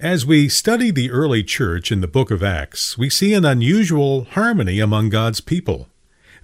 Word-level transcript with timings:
As 0.00 0.24
we 0.24 0.48
study 0.48 0.92
the 0.92 1.10
early 1.10 1.42
church 1.42 1.90
in 1.90 2.00
the 2.00 2.06
book 2.06 2.30
of 2.30 2.40
Acts, 2.40 2.96
we 2.96 3.10
see 3.10 3.34
an 3.34 3.44
unusual 3.44 4.28
harmony 4.30 4.78
among 4.78 5.08
God's 5.08 5.40
people. 5.40 5.88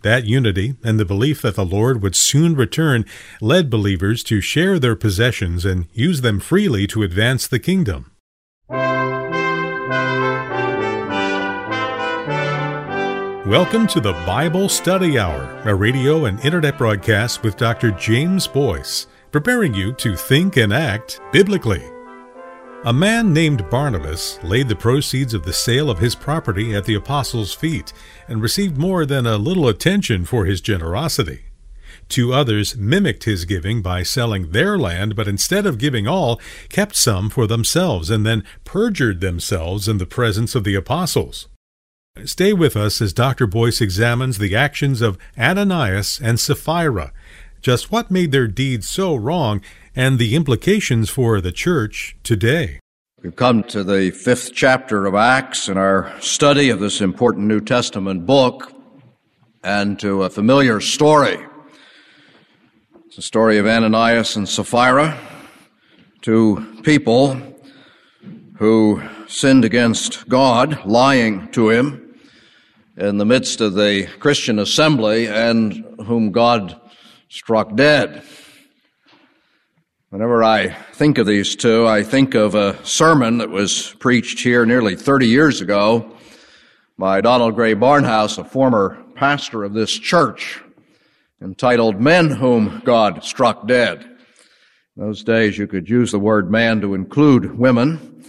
That 0.03 0.25
unity 0.25 0.75
and 0.83 0.99
the 0.99 1.05
belief 1.05 1.41
that 1.43 1.55
the 1.55 1.65
Lord 1.65 2.03
would 2.03 2.17
soon 2.17 2.57
return 2.57 3.05
led 3.41 3.71
believers 3.71 4.25
to 4.25 4.41
share 4.41 4.81
their 4.81 4.97
possessions 4.97 5.65
and 5.65 5.87
use 5.93 6.23
them 6.23 6.41
freely 6.41 6.89
to 6.89 7.05
advance 7.05 7.47
the 7.47 7.61
kingdom. 7.61 8.11
Welcome 13.47 13.87
to 13.87 14.01
the 14.01 14.21
Bible 14.27 14.69
Study 14.69 15.17
Hour, 15.17 15.63
a 15.65 15.77
radio 15.77 16.25
and 16.25 16.45
internet 16.45 16.77
broadcast 16.77 17.45
with 17.45 17.57
Dr. 17.57 17.93
James 17.93 18.49
Boice, 18.49 19.07
preparing 19.31 19.75
you 19.75 19.93
to 19.93 20.17
think 20.17 20.57
and 20.57 20.73
act 20.73 21.21
biblically. 21.31 21.94
A 22.87 22.93
man 22.93 23.33
named 23.33 23.71
Barnabas 23.71 24.39
laid 24.43 24.69
the 24.69 24.77
proceeds 24.77 25.33
of 25.33 25.45
the 25.45 25.55
sale 25.55 25.89
of 25.89 26.01
his 26.01 26.15
property 26.15 26.75
at 26.75 26.85
the 26.85 26.95
apostles' 26.95 27.55
feet 27.55 27.95
and 28.29 28.43
received 28.43 28.77
more 28.77 29.07
than 29.07 29.27
a 29.27 29.39
little 29.39 29.69
attention 29.69 30.27
for 30.27 30.45
his 30.45 30.61
generosity. 30.61 31.45
Two 32.11 32.35
others 32.35 32.77
mimicked 32.77 33.25
his 33.25 33.47
giving 33.47 33.81
by 33.81 34.03
selling 34.03 34.51
their 34.51 34.77
land, 34.77 35.17
but 35.17 35.27
instead 35.27 35.65
of 35.65 35.79
giving 35.79 36.07
all, 36.07 36.39
kept 36.69 36.95
some 36.95 37.31
for 37.31 37.47
themselves 37.47 38.11
and 38.11 38.27
then 38.27 38.45
perjured 38.65 39.23
themselves 39.23 39.89
in 39.89 39.97
the 39.97 40.05
presence 40.05 40.55
of 40.55 40.65
the 40.65 40.75
apostles. 40.75 41.49
Stay 42.27 42.53
with 42.53 42.77
us 42.77 43.01
as 43.01 43.15
Dr. 43.15 43.47
Boice 43.47 43.81
examines 43.81 44.37
the 44.37 44.55
actions 44.55 45.01
of 45.01 45.17
Ananias 45.39 46.21
and 46.23 46.39
Sapphira. 46.39 47.15
Just 47.63 47.91
what 47.91 48.11
made 48.11 48.31
their 48.31 48.47
deeds 48.47 48.91
so 48.91 49.15
wrong 49.15 49.63
and 49.97 50.19
the 50.19 50.35
implications 50.35 51.11
for 51.11 51.41
the 51.41 51.53
church 51.53 52.17
today. 52.23 52.81
We've 53.23 53.37
come 53.37 53.63
to 53.65 53.85
the 53.85 54.11
fifth 54.11 54.53
chapter 54.53 55.07
of 55.07 55.15
Acts 55.15 55.69
in 55.69 55.79
our 55.79 56.13
study 56.21 56.69
of 56.69 56.81
this 56.81 57.01
important 57.01 57.47
New 57.47 57.61
Testament 57.61 58.27
book 58.27 58.73
and 59.63 59.99
to 60.01 60.25
a 60.25 60.31
familiar 60.31 60.81
story. 60.81 61.39
It's 63.07 63.17
the 63.17 63.23
story 63.23 63.59
of 63.59 63.67
Ananias 63.67 64.37
and 64.37 64.49
Sapphira, 64.49 65.19
two 66.21 66.81
people 66.83 67.41
who 68.57 69.03
sinned 69.27 69.65
against 69.65 70.29
God, 70.29 70.85
lying 70.85 71.49
to 71.53 71.71
him 71.71 72.17
in 72.97 73.19
the 73.19 73.25
midst 73.25 73.61
of 73.61 73.75
the 73.75 74.07
Christian 74.19 74.59
assembly 74.59 75.29
and 75.29 75.85
whom 76.05 76.31
God 76.31 76.81
struck 77.29 77.75
dead. 77.75 78.23
Whenever 80.15 80.45
I 80.45 80.69
think 80.69 81.19
of 81.19 81.27
these 81.27 81.57
two, 81.57 81.89
I 81.89 82.05
think 82.05 82.37
of 82.37 82.55
a 82.55 82.79
sermon 82.87 83.39
that 83.39 83.51
was 83.51 83.97
preached 83.99 84.39
here 84.39 84.65
nearly 84.65 84.95
30 84.95 85.27
years 85.27 85.61
ago 85.61 86.09
by 86.97 87.21
Donald 87.21 87.57
Grey 87.57 87.75
Barnhouse, 87.75 88.39
a 88.39 88.45
former 88.45 89.03
pastor 89.17 89.65
of 89.65 89.73
this 89.73 89.91
church, 89.91 90.63
entitled 91.43 92.01
Men 92.01 92.31
Whom 92.31 92.81
God 92.85 93.25
Struck 93.25 93.67
Dead. 93.67 94.03
In 94.05 95.05
those 95.05 95.25
days, 95.25 95.59
you 95.59 95.67
could 95.67 95.91
use 95.91 96.13
the 96.13 96.21
word 96.21 96.49
man 96.49 96.81
to 96.83 96.95
include 96.95 97.59
women. 97.59 98.25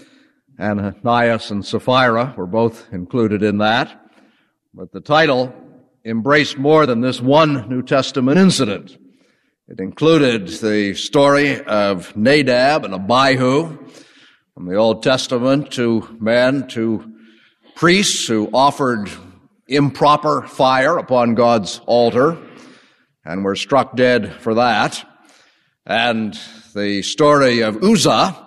Ananias 0.60 1.52
and 1.52 1.64
Sapphira 1.64 2.34
were 2.36 2.48
both 2.48 2.92
included 2.94 3.44
in 3.44 3.60
that. 3.60 4.10
But 4.74 4.92
the 4.92 5.02
title 5.02 5.54
embraced 6.04 6.58
more 6.58 6.88
than 6.88 7.02
this 7.02 7.22
one 7.22 7.70
New 7.70 7.84
Testament 7.84 8.40
incident. 8.40 8.98
It 9.68 9.80
included 9.80 10.48
the 10.48 10.94
story 10.94 11.60
of 11.60 12.16
Nadab 12.16 12.86
and 12.86 12.94
Abihu 12.94 13.80
from 14.54 14.68
the 14.68 14.76
Old 14.76 15.02
Testament 15.02 15.72
to 15.72 16.16
men, 16.22 16.68
to 16.68 17.16
priests 17.76 18.28
who 18.28 18.48
offered 18.54 19.10
improper 19.68 20.44
fire 20.44 21.00
upon 21.00 21.34
God's 21.34 21.82
altar 21.88 22.38
and 23.26 23.44
were 23.44 23.56
struck 23.56 23.96
dead 23.96 24.34
for 24.34 24.54
that. 24.54 25.04
And 25.84 26.40
the 26.76 27.02
story 27.02 27.62
of 27.62 27.84
Uzzah, 27.84 28.38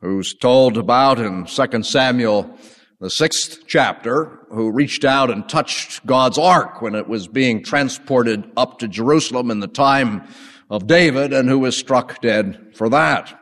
who's 0.00 0.32
told 0.32 0.78
about 0.78 1.18
in 1.18 1.44
2 1.44 1.82
Samuel, 1.82 2.56
the 3.00 3.10
sixth 3.10 3.66
chapter, 3.66 4.46
who 4.48 4.70
reached 4.70 5.04
out 5.04 5.28
and 5.28 5.48
touched 5.48 6.06
God's 6.06 6.38
ark 6.38 6.80
when 6.80 6.94
it 6.94 7.08
was 7.08 7.26
being 7.26 7.64
transported 7.64 8.48
up 8.56 8.78
to 8.78 8.86
Jerusalem 8.86 9.50
in 9.50 9.58
the 9.58 9.66
time 9.66 10.28
of 10.72 10.86
David 10.86 11.34
and 11.34 11.50
who 11.50 11.58
was 11.58 11.76
struck 11.76 12.22
dead 12.22 12.72
for 12.74 12.88
that. 12.88 13.38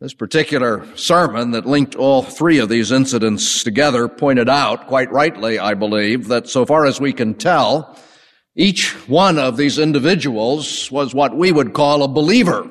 This 0.00 0.14
particular 0.14 0.86
sermon 0.96 1.50
that 1.50 1.66
linked 1.66 1.94
all 1.94 2.22
three 2.22 2.58
of 2.58 2.70
these 2.70 2.90
incidents 2.90 3.62
together 3.62 4.08
pointed 4.08 4.48
out, 4.48 4.86
quite 4.86 5.12
rightly, 5.12 5.58
I 5.58 5.74
believe, 5.74 6.28
that 6.28 6.48
so 6.48 6.64
far 6.64 6.86
as 6.86 6.98
we 6.98 7.12
can 7.12 7.34
tell, 7.34 7.98
each 8.54 8.92
one 9.06 9.38
of 9.38 9.58
these 9.58 9.78
individuals 9.78 10.90
was 10.90 11.14
what 11.14 11.36
we 11.36 11.52
would 11.52 11.74
call 11.74 12.02
a 12.02 12.08
believer. 12.08 12.66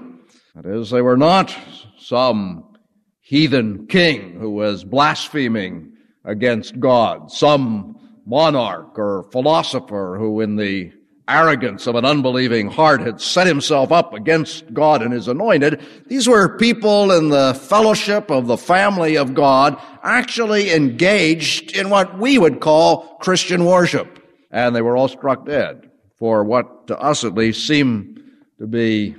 That 0.55 0.65
is, 0.65 0.89
they 0.89 1.03
were 1.03 1.17
not 1.17 1.55
some 1.99 2.75
heathen 3.21 3.85
king 3.85 4.39
who 4.39 4.49
was 4.49 4.83
blaspheming 4.83 5.93
against 6.23 6.79
God, 6.79 7.31
some 7.31 7.95
monarch 8.25 8.97
or 8.97 9.29
philosopher 9.31 10.17
who 10.19 10.41
in 10.41 10.55
the 10.55 10.94
arrogance 11.27 11.87
of 11.87 11.95
an 11.95 12.05
unbelieving 12.05 12.69
heart 12.69 13.01
had 13.01 13.19
set 13.19 13.47
himself 13.47 13.91
up 13.91 14.13
against 14.13 14.73
God 14.73 15.01
and 15.01 15.11
his 15.11 15.27
anointed. 15.27 15.83
These 16.07 16.27
were 16.27 16.57
people 16.57 17.11
in 17.11 17.29
the 17.29 17.53
fellowship 17.53 18.29
of 18.29 18.47
the 18.47 18.57
family 18.57 19.17
of 19.17 19.33
God 19.33 19.81
actually 20.03 20.71
engaged 20.71 21.75
in 21.75 21.89
what 21.89 22.19
we 22.19 22.37
would 22.37 22.59
call 22.59 23.17
Christian 23.17 23.65
worship. 23.65 24.19
And 24.51 24.75
they 24.75 24.81
were 24.81 24.95
all 24.95 25.07
struck 25.07 25.45
dead 25.45 25.89
for 26.17 26.43
what 26.43 26.87
to 26.87 26.99
us 26.99 27.23
at 27.23 27.33
least 27.33 27.67
seemed 27.67 28.21
to 28.59 28.67
be, 28.67 29.15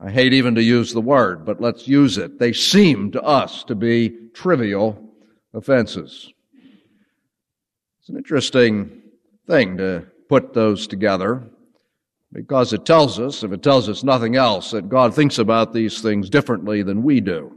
I 0.00 0.10
hate 0.10 0.32
even 0.32 0.54
to 0.54 0.62
use 0.62 0.92
the 0.92 1.00
word, 1.00 1.44
but 1.44 1.60
let's 1.60 1.86
use 1.86 2.18
it. 2.18 2.38
They 2.38 2.52
seem 2.52 3.12
to 3.12 3.22
us 3.22 3.62
to 3.64 3.74
be 3.74 4.16
trivial 4.34 5.12
offenses. 5.52 6.32
It's 8.00 8.08
an 8.08 8.16
interesting 8.16 9.02
thing 9.46 9.76
to 9.76 10.06
put 10.30 10.54
those 10.54 10.86
together 10.86 11.42
because 12.32 12.72
it 12.72 12.86
tells 12.86 13.18
us, 13.18 13.42
if 13.42 13.50
it 13.50 13.64
tells 13.64 13.88
us 13.88 14.04
nothing 14.04 14.36
else, 14.36 14.70
that 14.70 14.88
God 14.88 15.12
thinks 15.12 15.38
about 15.38 15.72
these 15.72 16.00
things 16.00 16.30
differently 16.30 16.84
than 16.84 17.02
we 17.02 17.20
do. 17.20 17.52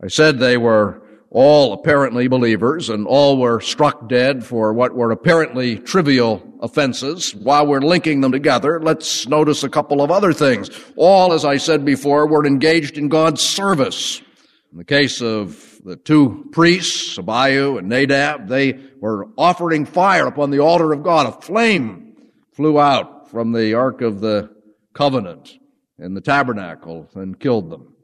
I 0.00 0.06
said 0.06 0.38
they 0.38 0.56
were 0.56 1.02
all 1.28 1.72
apparently 1.72 2.28
believers 2.28 2.88
and 2.88 3.04
all 3.04 3.36
were 3.36 3.60
struck 3.60 4.08
dead 4.08 4.44
for 4.44 4.72
what 4.72 4.94
were 4.94 5.10
apparently 5.10 5.76
trivial 5.76 6.40
offenses. 6.60 7.34
While 7.34 7.66
we're 7.66 7.80
linking 7.80 8.20
them 8.20 8.30
together, 8.30 8.80
let's 8.80 9.26
notice 9.26 9.64
a 9.64 9.68
couple 9.68 10.02
of 10.02 10.12
other 10.12 10.32
things. 10.32 10.70
All, 10.94 11.32
as 11.32 11.44
I 11.44 11.56
said 11.56 11.84
before, 11.84 12.28
were 12.28 12.46
engaged 12.46 12.96
in 12.96 13.08
God's 13.08 13.40
service. 13.40 14.22
In 14.70 14.78
the 14.78 14.84
case 14.84 15.20
of 15.20 15.71
the 15.82 15.96
two 15.96 16.48
priests, 16.52 17.18
Abihu 17.18 17.78
and 17.78 17.88
Nadab, 17.88 18.48
they 18.48 18.78
were 19.00 19.28
offering 19.36 19.84
fire 19.84 20.26
upon 20.26 20.50
the 20.50 20.60
altar 20.60 20.92
of 20.92 21.02
God. 21.02 21.26
A 21.26 21.40
flame 21.40 22.14
flew 22.52 22.78
out 22.78 23.30
from 23.30 23.52
the 23.52 23.74
Ark 23.74 24.00
of 24.00 24.20
the 24.20 24.50
Covenant 24.94 25.54
in 25.98 26.14
the 26.14 26.20
tabernacle 26.20 27.08
and 27.14 27.38
killed 27.38 27.70
them. 27.70 27.94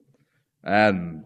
And 0.64 1.24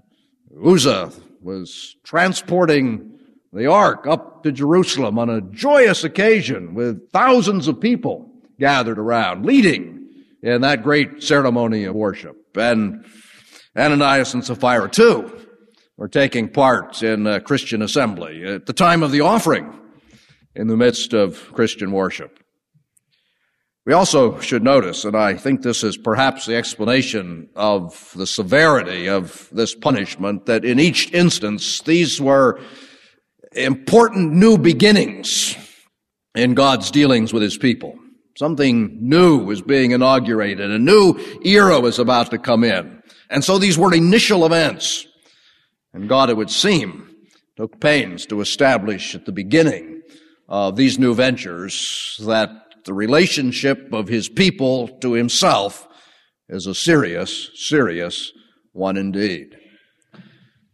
Uzzah 0.64 1.12
was 1.40 1.96
transporting 2.04 3.18
the 3.52 3.66
ark 3.66 4.06
up 4.06 4.42
to 4.42 4.52
Jerusalem 4.52 5.18
on 5.18 5.28
a 5.28 5.40
joyous 5.40 6.04
occasion 6.04 6.74
with 6.74 7.10
thousands 7.10 7.68
of 7.68 7.80
people 7.80 8.30
gathered 8.58 8.98
around, 8.98 9.44
leading 9.44 10.08
in 10.42 10.62
that 10.62 10.82
great 10.82 11.22
ceremony 11.22 11.84
of 11.84 11.94
worship. 11.94 12.36
And 12.56 13.04
Ananias 13.76 14.34
and 14.34 14.44
Sapphira 14.44 14.88
too 14.88 15.42
were 15.96 16.08
taking 16.08 16.48
part 16.48 17.02
in 17.02 17.26
a 17.26 17.40
Christian 17.40 17.82
assembly 17.82 18.44
at 18.44 18.66
the 18.66 18.72
time 18.72 19.02
of 19.02 19.12
the 19.12 19.20
offering 19.20 19.78
in 20.54 20.66
the 20.66 20.76
midst 20.76 21.12
of 21.12 21.52
Christian 21.52 21.92
worship. 21.92 22.38
We 23.84 23.92
also 23.92 24.38
should 24.38 24.62
notice, 24.62 25.04
and 25.04 25.16
I 25.16 25.34
think 25.34 25.62
this 25.62 25.82
is 25.82 25.96
perhaps 25.96 26.46
the 26.46 26.54
explanation 26.54 27.48
of 27.56 28.12
the 28.14 28.28
severity 28.28 29.08
of 29.08 29.48
this 29.50 29.74
punishment, 29.74 30.46
that 30.46 30.64
in 30.64 30.78
each 30.78 31.12
instance, 31.12 31.80
these 31.80 32.20
were 32.20 32.60
important 33.56 34.32
new 34.32 34.56
beginnings 34.56 35.56
in 36.36 36.54
God's 36.54 36.92
dealings 36.92 37.32
with 37.32 37.42
His 37.42 37.58
people. 37.58 37.98
Something 38.38 38.98
new 39.00 39.38
was 39.38 39.60
being 39.60 39.90
inaugurated. 39.90 40.70
A 40.70 40.78
new 40.78 41.18
era 41.44 41.80
was 41.80 41.98
about 41.98 42.30
to 42.30 42.38
come 42.38 42.64
in. 42.64 43.02
And 43.30 43.44
so 43.44 43.58
these 43.58 43.76
were 43.76 43.92
initial 43.92 44.46
events. 44.46 45.06
And 45.94 46.08
God, 46.08 46.30
it 46.30 46.36
would 46.36 46.50
seem, 46.50 47.14
took 47.56 47.80
pains 47.80 48.26
to 48.26 48.40
establish 48.40 49.14
at 49.14 49.26
the 49.26 49.32
beginning 49.32 50.02
of 50.48 50.76
these 50.76 50.98
new 50.98 51.14
ventures 51.14 52.20
that 52.24 52.50
the 52.84 52.94
relationship 52.94 53.92
of 53.92 54.08
his 54.08 54.28
people 54.28 54.88
to 55.00 55.12
himself 55.12 55.86
is 56.48 56.66
a 56.66 56.74
serious, 56.74 57.50
serious 57.54 58.32
one 58.72 58.96
indeed. 58.96 59.56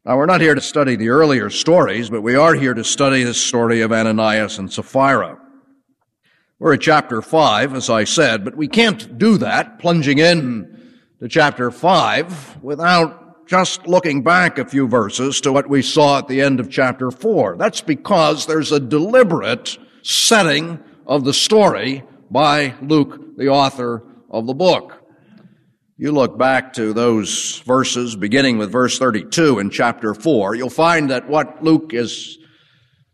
Now, 0.04 0.16
we're 0.16 0.26
not 0.26 0.40
here 0.40 0.54
to 0.54 0.60
study 0.60 0.96
the 0.96 1.10
earlier 1.10 1.50
stories, 1.50 2.08
but 2.08 2.22
we 2.22 2.34
are 2.34 2.54
here 2.54 2.72
to 2.72 2.84
study 2.84 3.24
the 3.24 3.34
story 3.34 3.82
of 3.82 3.92
Ananias 3.92 4.58
and 4.58 4.72
Sapphira. 4.72 5.38
We're 6.58 6.74
at 6.74 6.80
chapter 6.80 7.20
5, 7.20 7.74
as 7.74 7.90
I 7.90 8.04
said, 8.04 8.44
but 8.44 8.56
we 8.56 8.68
can't 8.68 9.18
do 9.18 9.36
that, 9.38 9.78
plunging 9.78 10.18
in 10.18 10.96
to 11.20 11.28
chapter 11.28 11.70
5, 11.70 12.62
without 12.62 13.27
just 13.48 13.86
looking 13.86 14.22
back 14.22 14.58
a 14.58 14.64
few 14.66 14.86
verses 14.86 15.40
to 15.40 15.50
what 15.50 15.70
we 15.70 15.80
saw 15.80 16.18
at 16.18 16.28
the 16.28 16.42
end 16.42 16.60
of 16.60 16.70
chapter 16.70 17.10
4. 17.10 17.56
That's 17.56 17.80
because 17.80 18.44
there's 18.44 18.72
a 18.72 18.78
deliberate 18.78 19.78
setting 20.02 20.78
of 21.06 21.24
the 21.24 21.32
story 21.32 22.04
by 22.30 22.74
Luke, 22.82 23.38
the 23.38 23.48
author 23.48 24.04
of 24.30 24.46
the 24.46 24.52
book. 24.52 25.02
You 25.96 26.12
look 26.12 26.36
back 26.36 26.74
to 26.74 26.92
those 26.92 27.60
verses, 27.60 28.14
beginning 28.14 28.58
with 28.58 28.70
verse 28.70 28.98
32 28.98 29.58
in 29.58 29.70
chapter 29.70 30.12
4, 30.12 30.54
you'll 30.54 30.68
find 30.68 31.10
that 31.10 31.26
what 31.26 31.64
Luke 31.64 31.92
is 31.94 32.38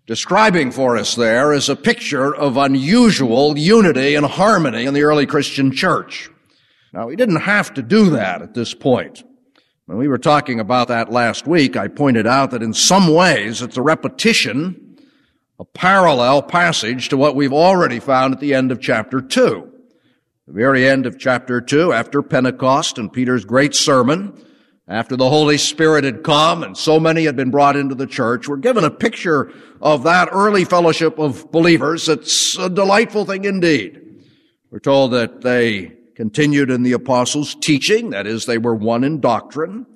describing 0.08 0.72
for 0.72 0.96
us 0.96 1.14
there 1.14 1.52
is 1.52 1.68
a 1.68 1.76
picture 1.76 2.34
of 2.34 2.56
unusual 2.56 3.56
unity 3.56 4.16
and 4.16 4.26
harmony 4.26 4.84
in 4.84 4.94
the 4.94 5.04
early 5.04 5.26
Christian 5.26 5.70
church. 5.70 6.28
Now, 6.92 7.08
he 7.08 7.14
didn't 7.14 7.42
have 7.42 7.72
to 7.74 7.82
do 7.82 8.10
that 8.10 8.42
at 8.42 8.52
this 8.52 8.74
point. 8.74 9.22
When 9.86 9.98
we 9.98 10.08
were 10.08 10.16
talking 10.16 10.60
about 10.60 10.88
that 10.88 11.12
last 11.12 11.46
week, 11.46 11.76
I 11.76 11.88
pointed 11.88 12.26
out 12.26 12.52
that 12.52 12.62
in 12.62 12.72
some 12.72 13.12
ways 13.12 13.60
it's 13.60 13.76
a 13.76 13.82
repetition, 13.82 14.98
a 15.60 15.64
parallel 15.66 16.40
passage 16.40 17.10
to 17.10 17.18
what 17.18 17.36
we've 17.36 17.52
already 17.52 18.00
found 18.00 18.32
at 18.32 18.40
the 18.40 18.54
end 18.54 18.72
of 18.72 18.80
chapter 18.80 19.20
2. 19.20 19.70
The 20.46 20.52
very 20.54 20.88
end 20.88 21.04
of 21.04 21.18
chapter 21.18 21.60
2, 21.60 21.92
after 21.92 22.22
Pentecost 22.22 22.96
and 22.96 23.12
Peter's 23.12 23.44
great 23.44 23.74
sermon, 23.74 24.42
after 24.88 25.16
the 25.16 25.28
Holy 25.28 25.58
Spirit 25.58 26.04
had 26.04 26.22
come 26.22 26.62
and 26.62 26.74
so 26.78 26.98
many 26.98 27.26
had 27.26 27.36
been 27.36 27.50
brought 27.50 27.76
into 27.76 27.94
the 27.94 28.06
church, 28.06 28.48
we're 28.48 28.56
given 28.56 28.84
a 28.84 28.90
picture 28.90 29.52
of 29.82 30.04
that 30.04 30.30
early 30.32 30.64
fellowship 30.64 31.18
of 31.18 31.50
believers. 31.52 32.08
It's 32.08 32.56
a 32.56 32.70
delightful 32.70 33.26
thing 33.26 33.44
indeed. 33.44 34.00
We're 34.70 34.78
told 34.78 35.12
that 35.12 35.42
they 35.42 35.92
continued 36.14 36.70
in 36.70 36.82
the 36.82 36.92
apostles' 36.92 37.54
teaching, 37.54 38.10
that 38.10 38.26
is, 38.26 38.46
they 38.46 38.58
were 38.58 38.74
one 38.74 39.04
in 39.04 39.20
doctrine 39.20 39.86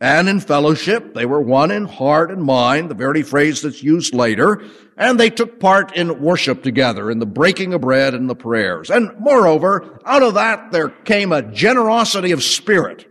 and 0.00 0.28
in 0.28 0.40
fellowship. 0.40 1.14
They 1.14 1.26
were 1.26 1.40
one 1.40 1.70
in 1.70 1.86
heart 1.86 2.30
and 2.30 2.42
mind, 2.42 2.90
the 2.90 2.94
very 2.94 3.22
phrase 3.22 3.62
that's 3.62 3.82
used 3.82 4.14
later. 4.14 4.62
And 4.96 5.18
they 5.18 5.30
took 5.30 5.60
part 5.60 5.96
in 5.96 6.20
worship 6.20 6.62
together, 6.62 7.10
in 7.10 7.18
the 7.18 7.26
breaking 7.26 7.72
of 7.72 7.80
bread 7.80 8.14
and 8.14 8.28
the 8.28 8.34
prayers. 8.34 8.90
And 8.90 9.10
moreover, 9.18 10.00
out 10.04 10.22
of 10.22 10.34
that 10.34 10.72
there 10.72 10.88
came 10.88 11.32
a 11.32 11.42
generosity 11.42 12.32
of 12.32 12.42
spirit 12.42 13.08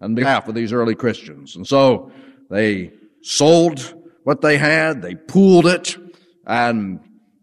on 0.00 0.14
behalf 0.14 0.48
of 0.48 0.54
these 0.54 0.72
early 0.72 0.94
Christians. 0.94 1.56
And 1.56 1.66
so 1.66 2.10
they 2.48 2.92
sold 3.22 3.94
what 4.24 4.40
they 4.40 4.56
had, 4.56 5.02
they 5.02 5.14
pooled 5.14 5.66
it, 5.66 5.96
and 6.46 7.00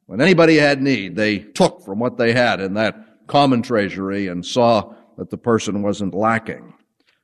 when 0.07 0.21
anybody 0.21 0.55
had 0.55 0.81
need, 0.81 1.15
they 1.15 1.39
took 1.39 1.83
from 1.83 1.99
what 1.99 2.17
they 2.17 2.33
had 2.33 2.61
in 2.61 2.75
that 2.75 3.06
common 3.27 3.61
treasury 3.61 4.27
and 4.27 4.45
saw 4.45 4.93
that 5.17 5.29
the 5.29 5.37
person 5.37 5.81
wasn't 5.83 6.13
lacking. 6.13 6.73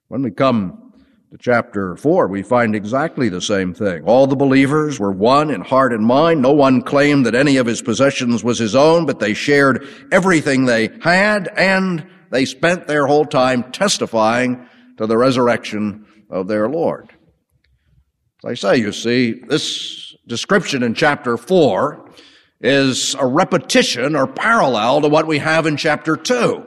When 0.07 0.21
we 0.23 0.31
come 0.31 0.93
to 1.31 1.37
chapter 1.37 1.95
4, 1.95 2.27
we 2.27 2.43
find 2.43 2.75
exactly 2.75 3.29
the 3.29 3.41
same 3.41 3.73
thing. 3.73 4.03
All 4.03 4.27
the 4.27 4.35
believers 4.35 4.99
were 4.99 5.11
one 5.11 5.49
in 5.49 5.61
heart 5.61 5.93
and 5.93 6.05
mind. 6.05 6.41
No 6.41 6.53
one 6.53 6.81
claimed 6.81 7.25
that 7.25 7.35
any 7.35 7.57
of 7.57 7.65
his 7.65 7.81
possessions 7.81 8.43
was 8.43 8.59
his 8.59 8.75
own, 8.75 9.05
but 9.05 9.19
they 9.19 9.33
shared 9.33 9.87
everything 10.11 10.65
they 10.65 10.89
had, 11.01 11.49
and 11.55 12.07
they 12.29 12.45
spent 12.45 12.87
their 12.87 13.07
whole 13.07 13.25
time 13.25 13.71
testifying 13.71 14.67
to 14.97 15.07
the 15.07 15.17
resurrection 15.17 16.05
of 16.29 16.47
their 16.47 16.69
Lord. 16.69 17.11
As 18.45 18.51
I 18.51 18.53
say, 18.55 18.77
you 18.77 18.91
see, 18.91 19.41
this 19.47 20.15
description 20.27 20.83
in 20.83 20.93
chapter 20.93 21.37
4 21.37 22.02
is 22.63 23.13
a 23.15 23.25
repetition 23.25 24.15
or 24.15 24.25
parallel 24.25 25.01
to 25.01 25.09
what 25.09 25.27
we 25.27 25.37
have 25.39 25.67
in 25.67 25.77
chapter 25.77 26.15
2. 26.15 26.65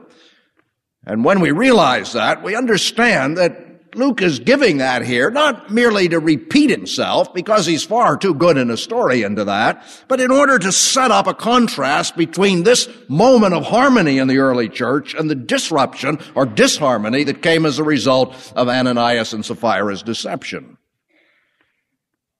And 1.06 1.25
when 1.25 1.40
we 1.40 1.50
realize 1.50 2.12
that, 2.12 2.43
we 2.43 2.54
understand 2.54 3.38
that 3.38 3.62
Luke 3.94 4.20
is 4.20 4.38
giving 4.40 4.76
that 4.76 5.06
here, 5.06 5.31
not 5.31 5.70
merely 5.70 6.08
to 6.08 6.20
repeat 6.20 6.69
himself, 6.69 7.32
because 7.32 7.64
he's 7.64 7.84
far 7.84 8.19
too 8.19 8.34
good 8.34 8.58
in 8.58 8.70
a 8.70 8.76
story 8.76 9.22
into 9.22 9.44
that, 9.44 9.82
but 10.06 10.20
in 10.20 10.31
order 10.31 10.58
to 10.58 10.70
set 10.70 11.10
up 11.10 11.26
a 11.26 11.32
contrast 11.32 12.14
between 12.14 12.64
this 12.64 12.88
moment 13.08 13.54
of 13.54 13.64
harmony 13.64 14.19
in 14.19 14.28
the 14.28 14.37
early 14.37 14.69
church 14.69 15.14
and 15.14 15.31
the 15.31 15.34
disruption 15.34 16.19
or 16.34 16.44
disharmony 16.44 17.25
that 17.25 17.40
came 17.40 17.64
as 17.64 17.78
a 17.78 17.84
result 17.84 18.34
of 18.54 18.69
Ananias 18.69 19.32
and 19.32 19.44
Sapphira's 19.44 20.02
deception. 20.02 20.76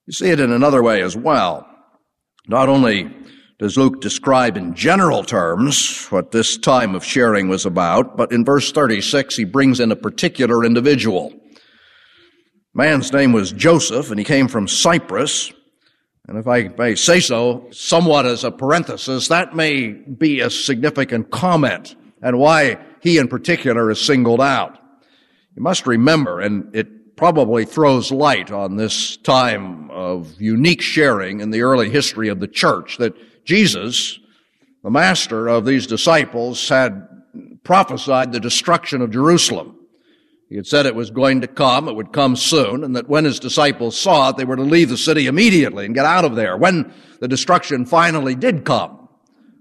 You 0.07 0.13
see 0.13 0.29
it 0.29 0.41
in 0.41 0.53
another 0.53 0.83
way 0.83 1.01
as 1.01 1.17
well. 1.17 1.67
Not 2.49 2.69
only 2.69 3.11
does 3.59 3.79
Luke 3.79 4.01
describe 4.01 4.57
in 4.57 4.75
general 4.75 5.25
terms 5.25 6.07
what 6.09 6.31
this 6.31 6.59
time 6.59 6.95
of 6.95 7.03
sharing 7.03 7.49
was 7.49 7.65
about, 7.65 8.17
but 8.17 8.31
in 8.31 8.45
verse 8.45 8.71
36 8.71 9.37
he 9.37 9.45
brings 9.45 9.81
in 9.81 9.91
a 9.91 9.97
particular 9.97 10.65
individual. 10.65 11.33
Man's 12.75 13.11
name 13.13 13.33
was 13.33 13.53
Joseph, 13.53 14.11
and 14.11 14.19
he 14.19 14.25
came 14.25 14.49
from 14.49 14.69
Cyprus. 14.69 15.51
And 16.29 16.37
if 16.37 16.47
I 16.47 16.69
may 16.77 16.95
say 16.95 17.21
so, 17.21 17.69
somewhat 17.71 18.27
as 18.27 18.45
a 18.45 18.51
parenthesis, 18.51 19.29
that 19.29 19.57
may 19.57 19.89
be 19.93 20.41
a 20.41 20.51
significant 20.51 21.31
comment 21.31 21.97
and 22.21 22.39
why 22.39 22.79
he 23.01 23.17
in 23.17 23.29
particular 23.29 23.91
is 23.91 24.05
singled 24.05 24.43
out. 24.43 24.79
You 25.55 25.63
must 25.63 25.87
remember, 25.87 26.41
and 26.41 26.75
it 26.77 27.17
probably 27.17 27.65
throws 27.65 28.13
light 28.13 28.51
on 28.51 28.77
this 28.77 29.17
time 29.17 29.91
of 29.91 30.39
unique 30.39 30.83
sharing 30.83 31.41
in 31.41 31.51
the 31.51 31.63
early 31.63 31.89
history 31.89 32.29
of 32.29 32.41
the 32.41 32.49
church, 32.49 32.99
that 32.99 33.15
Jesus, 33.47 34.19
the 34.83 34.91
master 34.91 35.47
of 35.47 35.65
these 35.65 35.87
disciples, 35.87 36.69
had 36.69 37.09
prophesied 37.63 38.33
the 38.33 38.41
destruction 38.41 39.01
of 39.01 39.11
Jerusalem. 39.11 39.79
He 40.49 40.57
had 40.57 40.67
said 40.67 40.87
it 40.87 40.95
was 40.95 41.11
going 41.11 41.41
to 41.41 41.49
come, 41.49 41.89
it 41.89 41.95
would 41.95 42.13
come 42.13 42.37
soon, 42.37 42.85
and 42.85 42.95
that 42.95 43.09
when 43.09 43.25
his 43.25 43.41
disciples 43.41 43.99
saw 43.99 44.31
it, 44.31 44.37
they 44.37 44.45
were 44.45 44.57
to 44.57 44.63
leave 44.63 44.89
the 44.89 44.97
city 44.97 45.27
immediately 45.27 45.87
and 45.87 45.95
get 45.95 46.05
out 46.05 46.25
of 46.25 46.37
there. 46.37 46.57
When 46.57 46.93
the 47.21 47.29
destruction 47.29 47.87
finally 47.87 48.35
did 48.35 48.65
come 48.65 49.09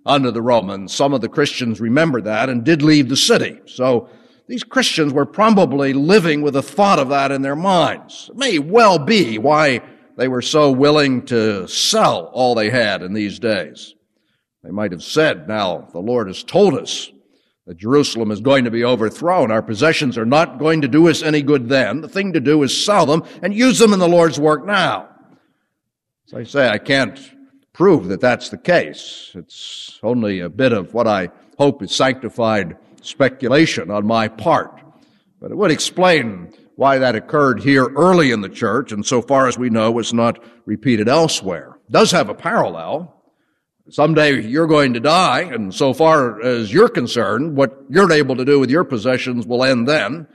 under 0.05 0.31
the 0.31 0.41
Romans, 0.41 0.93
some 0.93 1.13
of 1.13 1.21
the 1.21 1.29
Christians 1.29 1.79
remembered 1.79 2.25
that 2.25 2.49
and 2.49 2.63
did 2.63 2.81
leave 2.81 3.09
the 3.09 3.17
city. 3.17 3.59
So 3.65 4.09
these 4.47 4.63
Christians 4.63 5.13
were 5.13 5.25
probably 5.25 5.93
living 5.93 6.41
with 6.43 6.55
a 6.55 6.61
thought 6.61 6.99
of 6.99 7.09
that 7.09 7.31
in 7.31 7.41
their 7.41 7.55
minds. 7.55 8.29
It 8.29 8.37
may 8.37 8.59
well 8.59 8.99
be 8.99 9.39
why 9.39 9.81
they 10.17 10.27
were 10.27 10.41
so 10.41 10.71
willing 10.71 11.25
to 11.27 11.68
sell 11.68 12.25
all 12.33 12.56
they 12.56 12.69
had 12.69 13.01
in 13.01 13.13
these 13.13 13.40
days. 13.40 13.94
They 14.63 14.71
might 14.71 14.92
have 14.92 15.04
said, 15.04 15.47
now 15.47 15.87
the 15.92 15.99
Lord 15.99 16.28
has 16.28 16.44
told 16.44 16.75
us 16.75 17.11
that 17.68 17.78
Jerusalem 17.78 18.31
is 18.31 18.42
going 18.42 18.66
to 18.66 18.71
be 18.71 18.83
overthrown. 18.83 19.51
Our 19.51 19.61
possessions 19.61 20.18
are 20.18 20.25
not 20.25 20.59
going 20.59 20.81
to 20.81 20.87
do 20.87 21.07
us 21.09 21.21
any 21.21 21.42
good 21.42 21.68
then. 21.68 22.01
The 22.01 22.09
thing 22.09 22.33
to 22.33 22.40
do 22.40 22.63
is 22.63 22.85
sell 22.85 23.06
them 23.06 23.23
and 23.42 23.54
use 23.54 23.80
them 23.80 23.94
in 23.94 23.99
the 23.99 24.07
Lord's 24.07 24.40
work 24.40 24.66
now. 24.66 25.09
As 26.28 26.33
I 26.33 26.44
say, 26.44 26.68
I 26.68 26.78
can't 26.78 27.19
prove 27.73 28.07
that 28.07 28.21
that's 28.21 28.49
the 28.49 28.57
case. 28.57 29.31
It's 29.35 29.99
only 30.01 30.40
a 30.40 30.49
bit 30.49 30.73
of 30.73 30.94
what 30.94 31.07
I 31.07 31.30
hope 31.57 31.83
is 31.83 31.95
sanctified 31.95 32.78
speculation 33.01 33.92
on 33.92 34.06
my 34.06 34.28
part. 34.28 34.80
But 35.40 35.51
it 35.51 35.57
would 35.57 35.71
explain 35.71 36.54
why 36.75 36.97
that 36.97 37.15
occurred 37.15 37.61
here 37.61 37.85
early 37.95 38.31
in 38.31 38.41
the 38.41 38.49
church 38.49 38.91
and 38.91 39.05
so 39.05 39.21
far 39.21 39.47
as 39.47 39.57
we 39.57 39.69
know 39.69 39.91
was 39.91 40.13
not 40.13 40.44
repeated 40.65 41.07
elsewhere. 41.07 41.77
It 41.87 41.91
does 41.91 42.11
have 42.11 42.29
a 42.29 42.33
parallel. 42.33 43.11
Someday 43.89 44.41
you're 44.41 44.67
going 44.67 44.94
to 44.94 44.99
die, 44.99 45.41
and 45.41 45.73
so 45.73 45.94
far 45.94 46.41
as 46.41 46.73
you're 46.73 46.89
concerned, 46.89 47.55
what 47.55 47.77
you're 47.87 48.11
able 48.11 48.35
to 48.35 48.44
do 48.44 48.59
with 48.59 48.71
your 48.71 48.83
possessions 48.83 49.45
will 49.45 49.63
end 49.63 49.87
then. 49.87 50.27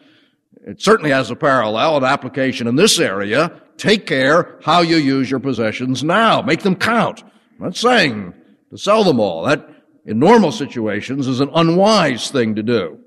It 0.64 0.80
certainly 0.80 1.10
has 1.10 1.30
a 1.30 1.36
parallel, 1.36 1.96
an 1.96 2.04
application 2.04 2.68
in 2.68 2.76
this 2.76 3.00
area. 3.00 3.60
Take 3.76 4.06
care 4.06 4.56
how 4.62 4.82
you 4.82 4.96
use 4.96 5.30
your 5.30 5.40
possessions 5.40 6.04
now. 6.04 6.42
Make 6.42 6.62
them 6.62 6.76
count. 6.76 7.22
I'm 7.58 7.64
not 7.66 7.76
saying 7.76 8.34
to 8.70 8.78
sell 8.78 9.02
them 9.02 9.18
all. 9.18 9.44
That, 9.44 9.68
in 10.06 10.18
normal 10.18 10.52
situations, 10.52 11.26
is 11.26 11.40
an 11.40 11.50
unwise 11.52 12.30
thing 12.30 12.54
to 12.54 12.62
do. 12.62 13.00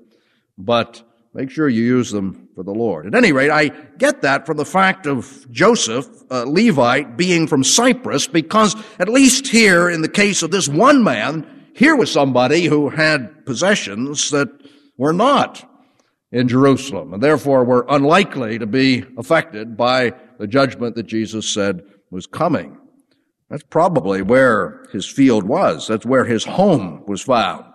But 0.58 1.02
make 1.34 1.50
sure 1.50 1.68
you 1.68 1.82
use 1.82 2.12
them 2.12 2.48
for 2.54 2.62
the 2.62 2.72
Lord. 2.72 3.06
At 3.06 3.14
any 3.14 3.32
rate, 3.32 3.50
I 3.50 3.68
get 3.98 4.22
that 4.22 4.46
from 4.46 4.56
the 4.56 4.64
fact 4.64 5.06
of 5.06 5.50
Joseph, 5.50 6.06
uh, 6.30 6.44
Levite, 6.46 7.16
being 7.16 7.46
from 7.48 7.64
Cyprus, 7.64 8.28
because 8.28 8.76
at 8.98 9.08
least 9.08 9.48
here, 9.48 9.90
in 9.90 10.00
the 10.00 10.08
case 10.08 10.42
of 10.42 10.52
this 10.52 10.68
one 10.68 11.02
man, 11.02 11.68
here 11.74 11.96
was 11.96 12.10
somebody 12.10 12.66
who 12.66 12.88
had 12.88 13.44
possessions 13.44 14.30
that 14.30 14.48
were 14.96 15.12
not 15.12 15.68
in 16.30 16.46
Jerusalem, 16.48 17.12
and 17.12 17.22
therefore 17.22 17.64
were 17.64 17.86
unlikely 17.88 18.58
to 18.58 18.66
be 18.66 19.04
affected 19.18 19.76
by 19.76 20.14
the 20.38 20.46
judgment 20.46 20.94
that 20.94 21.06
Jesus 21.06 21.48
said 21.48 21.82
was 22.10 22.26
coming. 22.26 22.78
That's 23.50 23.64
probably 23.64 24.22
where 24.22 24.86
his 24.92 25.06
field 25.06 25.44
was. 25.44 25.88
That's 25.88 26.06
where 26.06 26.24
his 26.24 26.44
home 26.44 27.04
was 27.06 27.22
found 27.22 27.73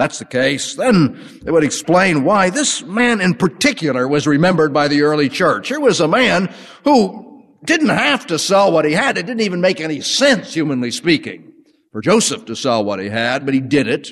that's 0.00 0.18
the 0.18 0.24
case, 0.24 0.74
then 0.74 1.20
it 1.44 1.50
would 1.50 1.64
explain 1.64 2.24
why 2.24 2.48
this 2.50 2.82
man 2.82 3.20
in 3.20 3.34
particular 3.34 4.08
was 4.08 4.26
remembered 4.26 4.72
by 4.72 4.88
the 4.88 5.02
early 5.02 5.28
church. 5.28 5.68
Here 5.68 5.80
was 5.80 6.00
a 6.00 6.08
man 6.08 6.52
who 6.84 7.44
didn't 7.64 7.90
have 7.90 8.26
to 8.28 8.38
sell 8.38 8.72
what 8.72 8.86
he 8.86 8.92
had. 8.92 9.18
It 9.18 9.26
didn't 9.26 9.42
even 9.42 9.60
make 9.60 9.80
any 9.80 10.00
sense, 10.00 10.54
humanly 10.54 10.90
speaking, 10.90 11.52
for 11.92 12.00
Joseph 12.00 12.46
to 12.46 12.56
sell 12.56 12.82
what 12.82 12.98
he 12.98 13.08
had, 13.08 13.44
but 13.44 13.52
he 13.52 13.60
did 13.60 13.88
it. 13.88 14.10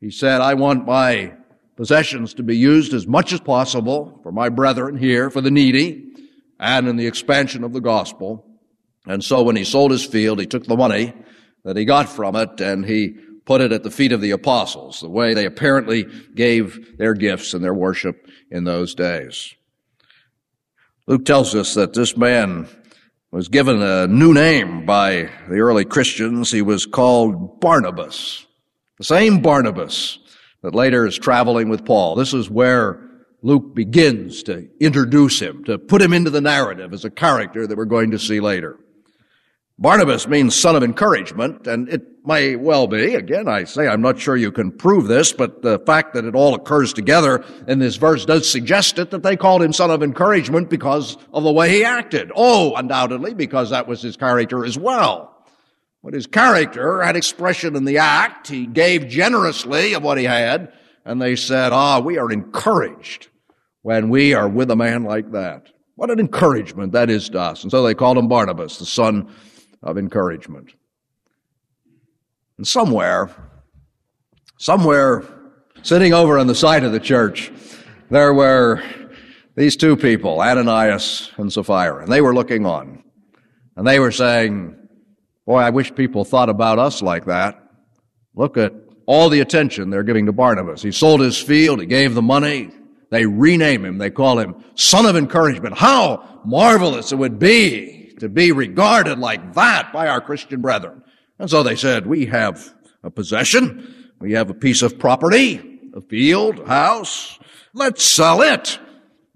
He 0.00 0.10
said, 0.10 0.40
I 0.40 0.54
want 0.54 0.86
my 0.86 1.34
possessions 1.76 2.34
to 2.34 2.42
be 2.42 2.56
used 2.56 2.92
as 2.92 3.06
much 3.06 3.32
as 3.32 3.40
possible 3.40 4.18
for 4.24 4.32
my 4.32 4.48
brethren 4.48 4.96
here, 4.96 5.30
for 5.30 5.40
the 5.40 5.52
needy, 5.52 6.04
and 6.58 6.88
in 6.88 6.96
the 6.96 7.06
expansion 7.06 7.62
of 7.62 7.72
the 7.72 7.80
gospel. 7.80 8.44
And 9.06 9.22
so 9.22 9.44
when 9.44 9.54
he 9.54 9.62
sold 9.62 9.92
his 9.92 10.04
field, 10.04 10.40
he 10.40 10.46
took 10.46 10.64
the 10.64 10.76
money 10.76 11.14
that 11.64 11.76
he 11.76 11.84
got 11.84 12.08
from 12.08 12.34
it 12.34 12.60
and 12.60 12.84
he 12.84 13.16
put 13.48 13.62
it 13.62 13.72
at 13.72 13.82
the 13.82 13.90
feet 13.90 14.12
of 14.12 14.20
the 14.20 14.32
apostles, 14.32 15.00
the 15.00 15.08
way 15.08 15.32
they 15.32 15.46
apparently 15.46 16.04
gave 16.34 16.98
their 16.98 17.14
gifts 17.14 17.54
and 17.54 17.64
their 17.64 17.72
worship 17.72 18.28
in 18.50 18.64
those 18.64 18.94
days. 18.94 19.54
Luke 21.06 21.24
tells 21.24 21.54
us 21.54 21.72
that 21.72 21.94
this 21.94 22.14
man 22.14 22.68
was 23.30 23.48
given 23.48 23.80
a 23.80 24.06
new 24.06 24.34
name 24.34 24.84
by 24.84 25.30
the 25.48 25.60
early 25.60 25.86
Christians. 25.86 26.50
He 26.50 26.60
was 26.60 26.84
called 26.84 27.58
Barnabas. 27.58 28.46
The 28.98 29.04
same 29.04 29.40
Barnabas 29.40 30.18
that 30.62 30.74
later 30.74 31.06
is 31.06 31.16
traveling 31.16 31.70
with 31.70 31.86
Paul. 31.86 32.16
This 32.16 32.34
is 32.34 32.50
where 32.50 33.00
Luke 33.40 33.74
begins 33.74 34.42
to 34.42 34.68
introduce 34.78 35.40
him, 35.40 35.64
to 35.64 35.78
put 35.78 36.02
him 36.02 36.12
into 36.12 36.28
the 36.28 36.42
narrative 36.42 36.92
as 36.92 37.06
a 37.06 37.10
character 37.10 37.66
that 37.66 37.78
we're 37.78 37.86
going 37.86 38.10
to 38.10 38.18
see 38.18 38.40
later. 38.40 38.78
Barnabas 39.80 40.26
means 40.26 40.56
son 40.56 40.74
of 40.74 40.82
encouragement, 40.82 41.68
and 41.68 41.88
it 41.88 42.02
may 42.26 42.56
well 42.56 42.88
be. 42.88 43.14
Again, 43.14 43.46
I 43.46 43.62
say 43.62 43.86
I'm 43.86 44.00
not 44.00 44.18
sure 44.18 44.36
you 44.36 44.50
can 44.50 44.72
prove 44.72 45.06
this, 45.06 45.32
but 45.32 45.62
the 45.62 45.78
fact 45.78 46.14
that 46.14 46.24
it 46.24 46.34
all 46.34 46.56
occurs 46.56 46.92
together 46.92 47.44
in 47.68 47.78
this 47.78 47.94
verse 47.94 48.24
does 48.24 48.50
suggest 48.50 48.98
it 48.98 49.12
that 49.12 49.22
they 49.22 49.36
called 49.36 49.62
him 49.62 49.72
son 49.72 49.92
of 49.92 50.02
encouragement 50.02 50.68
because 50.68 51.16
of 51.32 51.44
the 51.44 51.52
way 51.52 51.70
he 51.70 51.84
acted. 51.84 52.32
Oh, 52.34 52.74
undoubtedly, 52.74 53.34
because 53.34 53.70
that 53.70 53.86
was 53.86 54.02
his 54.02 54.16
character 54.16 54.64
as 54.64 54.76
well. 54.76 55.46
But 56.02 56.14
his 56.14 56.26
character 56.26 57.00
had 57.00 57.16
expression 57.16 57.76
in 57.76 57.84
the 57.84 57.98
act. 57.98 58.48
He 58.48 58.66
gave 58.66 59.06
generously 59.06 59.94
of 59.94 60.02
what 60.02 60.18
he 60.18 60.24
had, 60.24 60.72
and 61.04 61.22
they 61.22 61.36
said, 61.36 61.72
ah, 61.72 62.00
we 62.00 62.18
are 62.18 62.32
encouraged 62.32 63.28
when 63.82 64.08
we 64.08 64.34
are 64.34 64.48
with 64.48 64.72
a 64.72 64.76
man 64.76 65.04
like 65.04 65.30
that. 65.32 65.68
What 65.94 66.10
an 66.10 66.18
encouragement 66.18 66.92
that 66.92 67.10
is 67.10 67.28
to 67.30 67.40
us. 67.40 67.62
And 67.62 67.70
so 67.70 67.84
they 67.84 67.94
called 67.94 68.18
him 68.18 68.28
Barnabas, 68.28 68.78
the 68.78 68.86
son 68.86 69.28
of 69.82 69.98
encouragement. 69.98 70.72
And 72.56 72.66
somewhere, 72.66 73.30
somewhere 74.58 75.24
sitting 75.82 76.12
over 76.12 76.38
on 76.38 76.46
the 76.46 76.54
side 76.54 76.84
of 76.84 76.92
the 76.92 77.00
church, 77.00 77.52
there 78.10 78.34
were 78.34 78.82
these 79.54 79.76
two 79.76 79.96
people, 79.96 80.40
Ananias 80.40 81.32
and 81.36 81.52
Sapphira, 81.52 82.02
and 82.02 82.12
they 82.12 82.20
were 82.20 82.34
looking 82.34 82.66
on. 82.66 83.02
And 83.76 83.86
they 83.86 84.00
were 84.00 84.12
saying, 84.12 84.74
Boy, 85.46 85.60
I 85.60 85.70
wish 85.70 85.94
people 85.94 86.24
thought 86.24 86.50
about 86.50 86.78
us 86.78 87.00
like 87.00 87.24
that. 87.24 87.62
Look 88.34 88.58
at 88.58 88.74
all 89.06 89.30
the 89.30 89.40
attention 89.40 89.88
they're 89.88 90.02
giving 90.02 90.26
to 90.26 90.32
Barnabas. 90.32 90.82
He 90.82 90.92
sold 90.92 91.20
his 91.20 91.38
field, 91.40 91.80
he 91.80 91.86
gave 91.86 92.14
the 92.14 92.22
money. 92.22 92.70
They 93.10 93.24
rename 93.24 93.84
him, 93.84 93.96
they 93.96 94.10
call 94.10 94.38
him 94.38 94.62
Son 94.74 95.06
of 95.06 95.16
Encouragement. 95.16 95.78
How 95.78 96.42
marvelous 96.44 97.12
it 97.12 97.16
would 97.16 97.38
be 97.38 97.97
to 98.20 98.28
be 98.28 98.52
regarded 98.52 99.18
like 99.18 99.54
that 99.54 99.92
by 99.92 100.08
our 100.08 100.20
Christian 100.20 100.60
brethren. 100.60 101.02
And 101.38 101.48
so 101.48 101.62
they 101.62 101.76
said, 101.76 102.06
we 102.06 102.26
have 102.26 102.74
a 103.02 103.10
possession, 103.10 104.12
we 104.20 104.32
have 104.32 104.50
a 104.50 104.54
piece 104.54 104.82
of 104.82 104.98
property, 104.98 105.80
a 105.94 106.00
field, 106.00 106.60
a 106.60 106.66
house, 106.66 107.38
let's 107.72 108.02
sell 108.02 108.42
it. 108.42 108.78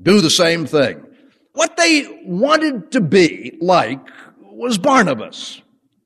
Do 0.00 0.20
the 0.20 0.30
same 0.30 0.66
thing. 0.66 1.04
What 1.52 1.76
they 1.76 2.22
wanted 2.24 2.92
to 2.92 3.00
be 3.00 3.56
like 3.60 4.00
was 4.40 4.78
Barnabas. 4.78 5.60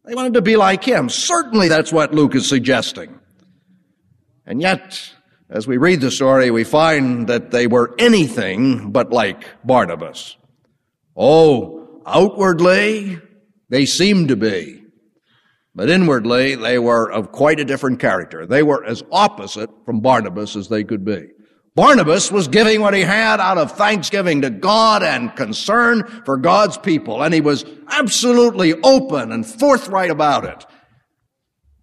They 0.05 0.15
wanted 0.15 0.35
to 0.35 0.43
be 0.43 0.57
like 0.57 0.85
him. 0.85 1.09
Certainly 1.09 1.69
that's 1.69 1.93
what 1.93 2.15
Luke 2.15 2.35
is 2.35 2.49
suggesting. 2.49 3.19
And 4.45 4.61
yet, 4.61 5.13
as 5.49 5.67
we 5.67 5.77
read 5.77 6.01
the 6.01 6.11
story, 6.11 6.51
we 6.51 6.65
find 6.65 7.27
that 7.29 7.51
they 7.51 7.67
were 7.67 7.95
anything 7.99 8.91
but 8.93 9.11
like 9.11 9.47
Barnabas. 9.65 10.37
Oh, 11.17 11.86
Outwardly, 12.07 13.19
they 13.69 13.85
seemed 13.85 14.29
to 14.29 14.37
be. 14.37 14.83
But 15.75 15.91
inwardly, 15.91 16.55
they 16.55 16.79
were 16.79 17.11
of 17.11 17.33
quite 17.33 17.61
a 17.61 17.65
different 17.65 18.01
character. 18.01 18.47
They 18.47 18.63
were 18.63 18.85
as 18.85 19.03
opposite 19.13 19.69
from 19.85 20.01
Barnabas 20.01 20.57
as 20.57 20.69
they 20.69 20.85
could 20.85 21.05
be. 21.05 21.27
Barnabas 21.75 22.33
was 22.33 22.49
giving 22.49 22.81
what 22.81 22.95
he 22.95 23.03
had 23.03 23.39
out 23.39 23.59
of 23.59 23.73
thanksgiving 23.73 24.41
to 24.41 24.49
God 24.49 25.03
and 25.03 25.37
concern 25.37 26.23
for 26.25 26.39
God's 26.39 26.79
people, 26.79 27.23
and 27.23 27.35
he 27.35 27.43
was 27.43 27.67
absolutely 27.89 28.73
open 28.83 29.31
and 29.31 29.45
forthright 29.45 30.11
about 30.11 30.45
it. 30.45 30.65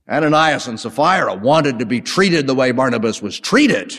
Ananias 0.10 0.68
and 0.68 0.80
Sapphira 0.80 1.36
wanted 1.36 1.78
to 1.78 1.86
be 1.86 2.02
treated 2.02 2.48
the 2.48 2.56
way 2.56 2.72
Barnabas 2.72 3.22
was 3.22 3.40
treated, 3.40 3.94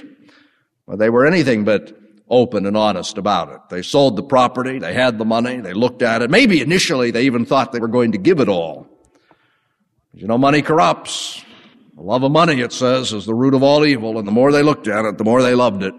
but 0.87 0.99
they 0.99 1.11
were 1.11 1.27
anything 1.27 1.65
but 1.65 1.97
open 2.29 2.67
and 2.67 2.77
honest 2.77 3.19
about 3.19 3.53
it. 3.53 3.61
They 3.71 3.83
sold 3.83 4.17
the 4.17 4.23
property, 4.23 4.79
they 4.79 4.95
had 4.95 5.19
the 5.19 5.25
money, 5.25 5.61
they 5.61 5.75
looked 5.75 6.03
at 6.03 6.23
it. 6.23 6.31
Maybe 6.31 6.61
initially 6.61 7.11
they 7.11 7.25
even 7.25 7.45
thought 7.45 7.73
they 7.73 7.81
were 7.81 7.89
going 7.89 8.13
to 8.13 8.19
give 8.19 8.41
it 8.41 8.49
all. 8.49 8.87
You 10.13 10.27
know, 10.27 10.39
money 10.39 10.63
corrupts. 10.63 11.45
The 11.97 12.03
love 12.03 12.23
of 12.23 12.33
money, 12.33 12.61
it 12.61 12.73
says, 12.73 13.13
is 13.13 13.27
the 13.27 13.35
root 13.35 13.55
of 13.55 13.63
all 13.63 13.85
evil, 13.85 14.19
and 14.19 14.27
the 14.27 14.33
more 14.33 14.51
they 14.51 14.63
looked 14.63 14.89
at 14.89 15.05
it, 15.05 15.19
the 15.19 15.25
more 15.25 15.43
they 15.43 15.55
loved 15.55 15.83
it. 15.83 15.95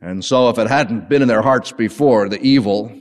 And 0.00 0.24
so 0.24 0.48
if 0.48 0.58
it 0.58 0.68
hadn't 0.68 1.08
been 1.08 1.22
in 1.22 1.28
their 1.28 1.42
hearts 1.42 1.72
before, 1.72 2.28
the 2.28 2.40
evil 2.42 2.92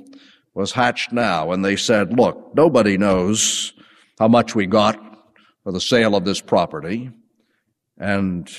was 0.54 0.72
hatched 0.72 1.12
now, 1.12 1.52
and 1.52 1.66
they 1.66 1.76
said, 1.76 2.18
look, 2.18 2.52
nobody 2.56 2.98
knows 2.98 3.74
how 4.20 4.28
much 4.28 4.54
we 4.54 4.68
got 4.68 4.98
for 5.64 5.72
the 5.72 5.82
sale 5.82 6.16
of 6.16 6.24
this 6.26 6.42
property, 6.42 7.12
and 7.98 8.50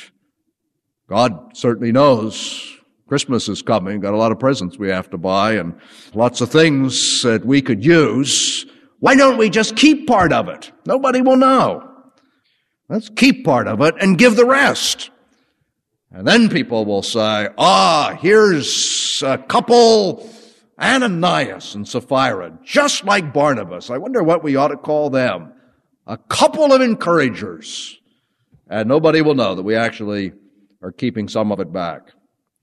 God 1.09 1.57
certainly 1.57 1.93
knows 1.93 2.79
Christmas 3.13 3.47
is 3.47 3.61
coming, 3.61 4.01
got 4.01 4.15
a 4.15 4.17
lot 4.17 4.33
of 4.33 4.39
presents 4.39 4.79
we 4.79 4.89
have 4.89 5.11
to 5.11 5.19
buy 5.19 5.57
and 5.57 5.79
lots 6.15 6.41
of 6.41 6.51
things 6.51 7.21
that 7.21 7.45
we 7.45 7.61
could 7.61 7.85
use. 7.85 8.65
Why 9.01 9.15
don't 9.15 9.37
we 9.37 9.51
just 9.51 9.77
keep 9.77 10.07
part 10.07 10.33
of 10.33 10.49
it? 10.49 10.73
Nobody 10.87 11.21
will 11.21 11.37
know. 11.37 11.87
Let's 12.89 13.11
keep 13.11 13.45
part 13.45 13.69
of 13.69 13.83
it 13.83 13.97
and 14.01 14.17
give 14.17 14.37
the 14.37 14.47
rest. 14.47 15.11
And 16.11 16.27
then 16.27 16.49
people 16.49 16.87
will 16.87 17.03
say, 17.03 17.51
ah, 17.59 18.17
here's 18.19 19.23
a 19.23 19.37
couple, 19.37 20.27
Ananias 20.81 21.75
and 21.75 21.87
Sapphira, 21.87 22.59
just 22.65 23.05
like 23.05 23.35
Barnabas. 23.35 23.91
I 23.91 23.99
wonder 23.99 24.23
what 24.23 24.43
we 24.43 24.57
ought 24.57 24.69
to 24.69 24.79
call 24.79 25.11
them. 25.11 25.53
A 26.07 26.17
couple 26.17 26.73
of 26.73 26.81
encouragers. 26.81 28.01
And 28.71 28.89
nobody 28.89 29.21
will 29.21 29.35
know 29.35 29.55
that 29.55 29.65
we 29.65 29.77
actually 29.77 30.33
are 30.81 30.93
keeping 30.93 31.29
some 31.29 31.53
of 31.53 31.61
it 31.61 31.71
back. 31.75 32.13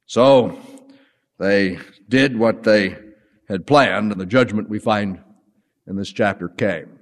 So 0.09 0.57
they 1.37 1.77
did 2.07 2.35
what 2.35 2.63
they 2.63 2.97
had 3.47 3.67
planned, 3.67 4.11
and 4.11 4.19
the 4.19 4.25
judgment 4.25 4.67
we 4.67 4.79
find 4.79 5.19
in 5.85 5.97
this 5.97 6.11
chapter 6.11 6.49
came. 6.49 6.97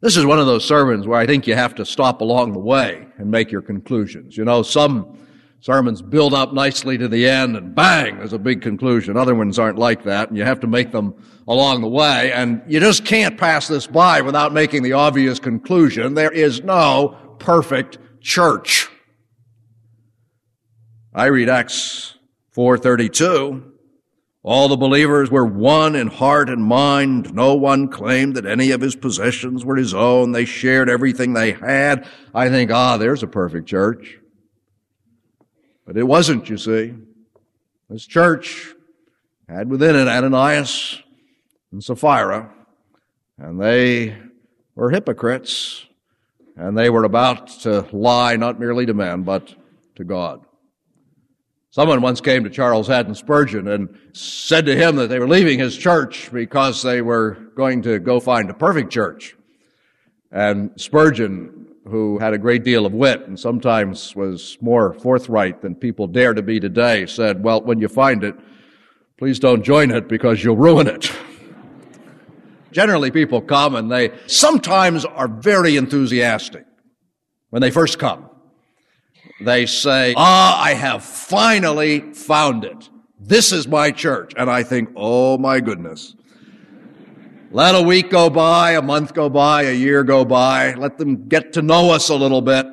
This 0.00 0.16
is 0.16 0.26
one 0.26 0.40
of 0.40 0.46
those 0.46 0.64
sermons 0.64 1.06
where 1.06 1.20
I 1.20 1.26
think 1.26 1.46
you 1.46 1.54
have 1.54 1.76
to 1.76 1.86
stop 1.86 2.20
along 2.20 2.54
the 2.54 2.58
way 2.58 3.06
and 3.18 3.30
make 3.30 3.52
your 3.52 3.62
conclusions. 3.62 4.36
You 4.36 4.44
know, 4.44 4.64
some 4.64 5.16
sermons 5.60 6.02
build 6.02 6.34
up 6.34 6.52
nicely 6.52 6.98
to 6.98 7.06
the 7.06 7.28
end 7.28 7.56
and 7.56 7.72
bang, 7.72 8.18
there's 8.18 8.32
a 8.32 8.38
big 8.38 8.62
conclusion. 8.62 9.16
Other 9.16 9.36
ones 9.36 9.60
aren't 9.60 9.78
like 9.78 10.02
that, 10.02 10.28
and 10.28 10.36
you 10.36 10.42
have 10.42 10.58
to 10.58 10.66
make 10.66 10.90
them 10.90 11.14
along 11.46 11.82
the 11.82 11.88
way, 11.88 12.32
and 12.32 12.62
you 12.66 12.80
just 12.80 13.04
can't 13.04 13.38
pass 13.38 13.68
this 13.68 13.86
by 13.86 14.22
without 14.22 14.52
making 14.52 14.82
the 14.82 14.94
obvious 14.94 15.38
conclusion. 15.38 16.14
There 16.14 16.32
is 16.32 16.64
no 16.64 17.36
perfect 17.38 17.98
church. 18.20 18.88
I 21.14 21.26
read 21.26 21.50
Acts 21.50 22.14
4:32. 22.56 23.62
All 24.42 24.68
the 24.68 24.76
believers 24.76 25.30
were 25.30 25.44
one 25.44 25.94
in 25.94 26.08
heart 26.08 26.48
and 26.48 26.64
mind. 26.64 27.34
No 27.34 27.54
one 27.54 27.88
claimed 27.88 28.34
that 28.34 28.46
any 28.46 28.70
of 28.70 28.80
his 28.80 28.96
possessions 28.96 29.64
were 29.64 29.76
his 29.76 29.92
own. 29.92 30.32
They 30.32 30.46
shared 30.46 30.88
everything 30.88 31.32
they 31.32 31.52
had. 31.52 32.08
I 32.34 32.48
think, 32.48 32.70
ah, 32.72 32.96
there's 32.96 33.22
a 33.22 33.28
perfect 33.28 33.68
church. 33.68 34.18
But 35.86 35.96
it 35.96 36.04
wasn't, 36.04 36.48
you 36.48 36.56
see. 36.56 36.94
This 37.90 38.06
church 38.06 38.74
had 39.48 39.68
within 39.68 39.94
it 39.94 40.08
Ananias 40.08 41.02
and 41.70 41.84
Sapphira, 41.84 42.50
and 43.36 43.60
they 43.60 44.16
were 44.74 44.90
hypocrites, 44.90 45.84
and 46.56 46.76
they 46.76 46.88
were 46.88 47.04
about 47.04 47.48
to 47.60 47.86
lie 47.92 48.36
not 48.36 48.58
merely 48.58 48.86
to 48.86 48.94
men, 48.94 49.22
but 49.22 49.54
to 49.96 50.04
God. 50.04 50.44
Someone 51.72 52.02
once 52.02 52.20
came 52.20 52.44
to 52.44 52.50
Charles 52.50 52.86
Haddon 52.86 53.14
Spurgeon 53.14 53.66
and 53.66 53.98
said 54.12 54.66
to 54.66 54.76
him 54.76 54.96
that 54.96 55.06
they 55.06 55.18
were 55.18 55.26
leaving 55.26 55.58
his 55.58 55.74
church 55.74 56.30
because 56.30 56.82
they 56.82 57.00
were 57.00 57.38
going 57.56 57.80
to 57.80 57.98
go 57.98 58.20
find 58.20 58.50
a 58.50 58.54
perfect 58.54 58.92
church. 58.92 59.34
And 60.30 60.72
Spurgeon, 60.76 61.68
who 61.88 62.18
had 62.18 62.34
a 62.34 62.38
great 62.38 62.62
deal 62.62 62.84
of 62.84 62.92
wit 62.92 63.26
and 63.26 63.40
sometimes 63.40 64.14
was 64.14 64.58
more 64.60 64.92
forthright 64.92 65.62
than 65.62 65.74
people 65.74 66.06
dare 66.06 66.34
to 66.34 66.42
be 66.42 66.60
today, 66.60 67.06
said, 67.06 67.42
well, 67.42 67.62
when 67.62 67.80
you 67.80 67.88
find 67.88 68.22
it, 68.22 68.34
please 69.16 69.38
don't 69.38 69.62
join 69.62 69.90
it 69.90 70.08
because 70.08 70.44
you'll 70.44 70.58
ruin 70.58 70.86
it. 70.86 71.10
Generally, 72.70 73.12
people 73.12 73.40
come 73.40 73.76
and 73.76 73.90
they 73.90 74.12
sometimes 74.26 75.06
are 75.06 75.26
very 75.26 75.76
enthusiastic 75.76 76.66
when 77.48 77.62
they 77.62 77.70
first 77.70 77.98
come. 77.98 78.28
They 79.44 79.66
say, 79.66 80.14
Ah, 80.16 80.62
I 80.62 80.74
have 80.74 81.02
finally 81.04 82.12
found 82.12 82.64
it. 82.64 82.88
This 83.20 83.52
is 83.52 83.68
my 83.68 83.90
church. 83.90 84.32
And 84.36 84.50
I 84.50 84.62
think, 84.62 84.90
Oh 84.96 85.38
my 85.38 85.60
goodness. 85.60 86.14
Let 87.50 87.74
a 87.74 87.82
week 87.82 88.08
go 88.08 88.30
by, 88.30 88.72
a 88.72 88.82
month 88.82 89.12
go 89.12 89.28
by, 89.28 89.64
a 89.64 89.74
year 89.74 90.04
go 90.04 90.24
by. 90.24 90.72
Let 90.72 90.96
them 90.96 91.28
get 91.28 91.52
to 91.52 91.62
know 91.62 91.90
us 91.90 92.08
a 92.08 92.14
little 92.14 92.40
bit. 92.40 92.66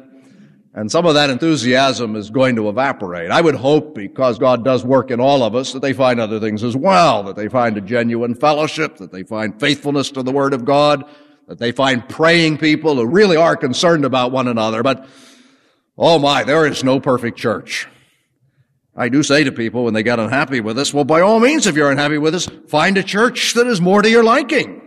And 0.74 0.90
some 0.90 1.06
of 1.06 1.16
that 1.16 1.30
enthusiasm 1.30 2.16
is 2.16 2.30
going 2.30 2.56
to 2.56 2.70
evaporate. 2.70 3.32
I 3.32 3.42
would 3.42 3.56
hope, 3.56 3.96
because 3.96 4.40
God 4.40 4.64
does 4.64 4.86
work 4.86 5.12
in 5.12 5.20
all 5.20 5.44
of 5.44 5.54
us, 5.54 5.74
that 5.74 5.82
they 5.82 5.92
find 5.92 6.20
other 6.20 6.40
things 6.40 6.64
as 6.64 6.78
well, 6.78 7.24
that 7.24 7.36
they 7.36 7.50
find 7.50 7.76
a 7.76 7.82
genuine 7.82 8.36
fellowship, 8.36 8.96
that 8.98 9.12
they 9.12 9.24
find 9.24 9.60
faithfulness 9.60 10.12
to 10.12 10.24
the 10.24 10.32
Word 10.32 10.54
of 10.54 10.64
God, 10.64 11.04
that 11.48 11.58
they 11.58 11.74
find 11.74 12.08
praying 12.08 12.60
people 12.60 12.96
who 12.96 13.06
really 13.06 13.36
are 13.36 13.58
concerned 13.58 14.06
about 14.06 14.32
one 14.32 14.48
another. 14.48 14.82
But, 14.82 15.08
oh 16.00 16.18
my, 16.18 16.44
there 16.44 16.66
is 16.66 16.84
no 16.84 17.00
perfect 17.00 17.38
church. 17.38 17.88
I 18.96 19.10
do 19.10 19.22
say 19.22 19.44
to 19.44 19.52
people 19.52 19.84
when 19.84 19.94
they 19.94 20.04
get 20.04 20.20
unhappy 20.20 20.62
with 20.62 20.80
us, 20.80 20.94
well, 20.94 21.06
by 21.06 21.22
all 21.22 21.40
means, 21.40 21.68
if 21.68 21.76
you're 21.76 21.92
unhappy 21.92 22.18
with 22.18 22.34
us, 22.34 22.48
find 22.68 22.98
a 22.98 23.04
church 23.04 23.54
that 23.54 23.68
is 23.68 23.80
more 23.80 24.02
to 24.02 24.10
your 24.10 24.24
liking. 24.24 24.82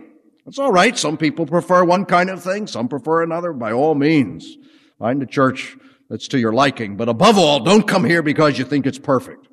That's 0.45 0.59
all 0.59 0.71
right. 0.71 0.97
Some 0.97 1.17
people 1.17 1.45
prefer 1.45 1.83
one 1.85 2.05
kind 2.05 2.29
of 2.29 2.43
thing, 2.43 2.67
some 2.67 2.89
prefer 2.89 3.23
another. 3.23 3.53
By 3.53 3.71
all 3.71 3.95
means. 3.95 4.57
Find 4.99 5.23
a 5.23 5.25
church 5.25 5.77
that's 6.09 6.27
to 6.29 6.39
your 6.39 6.53
liking. 6.53 6.97
But 6.97 7.09
above 7.09 7.37
all, 7.37 7.61
don't 7.61 7.87
come 7.87 8.03
here 8.03 8.21
because 8.21 8.59
you 8.59 8.65
think 8.65 8.85
it's 8.85 8.99
perfect. 8.99 9.47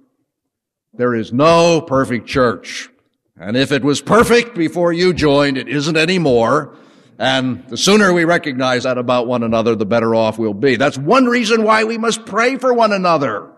There 0.92 1.14
is 1.14 1.32
no 1.32 1.80
perfect 1.80 2.26
church. 2.26 2.90
And 3.36 3.56
if 3.56 3.72
it 3.72 3.82
was 3.82 4.02
perfect 4.02 4.54
before 4.54 4.92
you 4.92 5.14
joined, 5.14 5.56
it 5.56 5.68
isn't 5.68 5.96
anymore. 5.96 6.76
And 7.20 7.68
the 7.68 7.76
sooner 7.76 8.14
we 8.14 8.24
recognize 8.24 8.84
that 8.84 8.96
about 8.96 9.26
one 9.26 9.42
another, 9.42 9.76
the 9.76 9.84
better 9.84 10.14
off 10.14 10.38
we'll 10.38 10.54
be. 10.54 10.76
That's 10.76 10.96
one 10.96 11.26
reason 11.26 11.64
why 11.64 11.84
we 11.84 11.98
must 11.98 12.24
pray 12.24 12.56
for 12.56 12.72
one 12.72 12.92
another. 12.92 13.52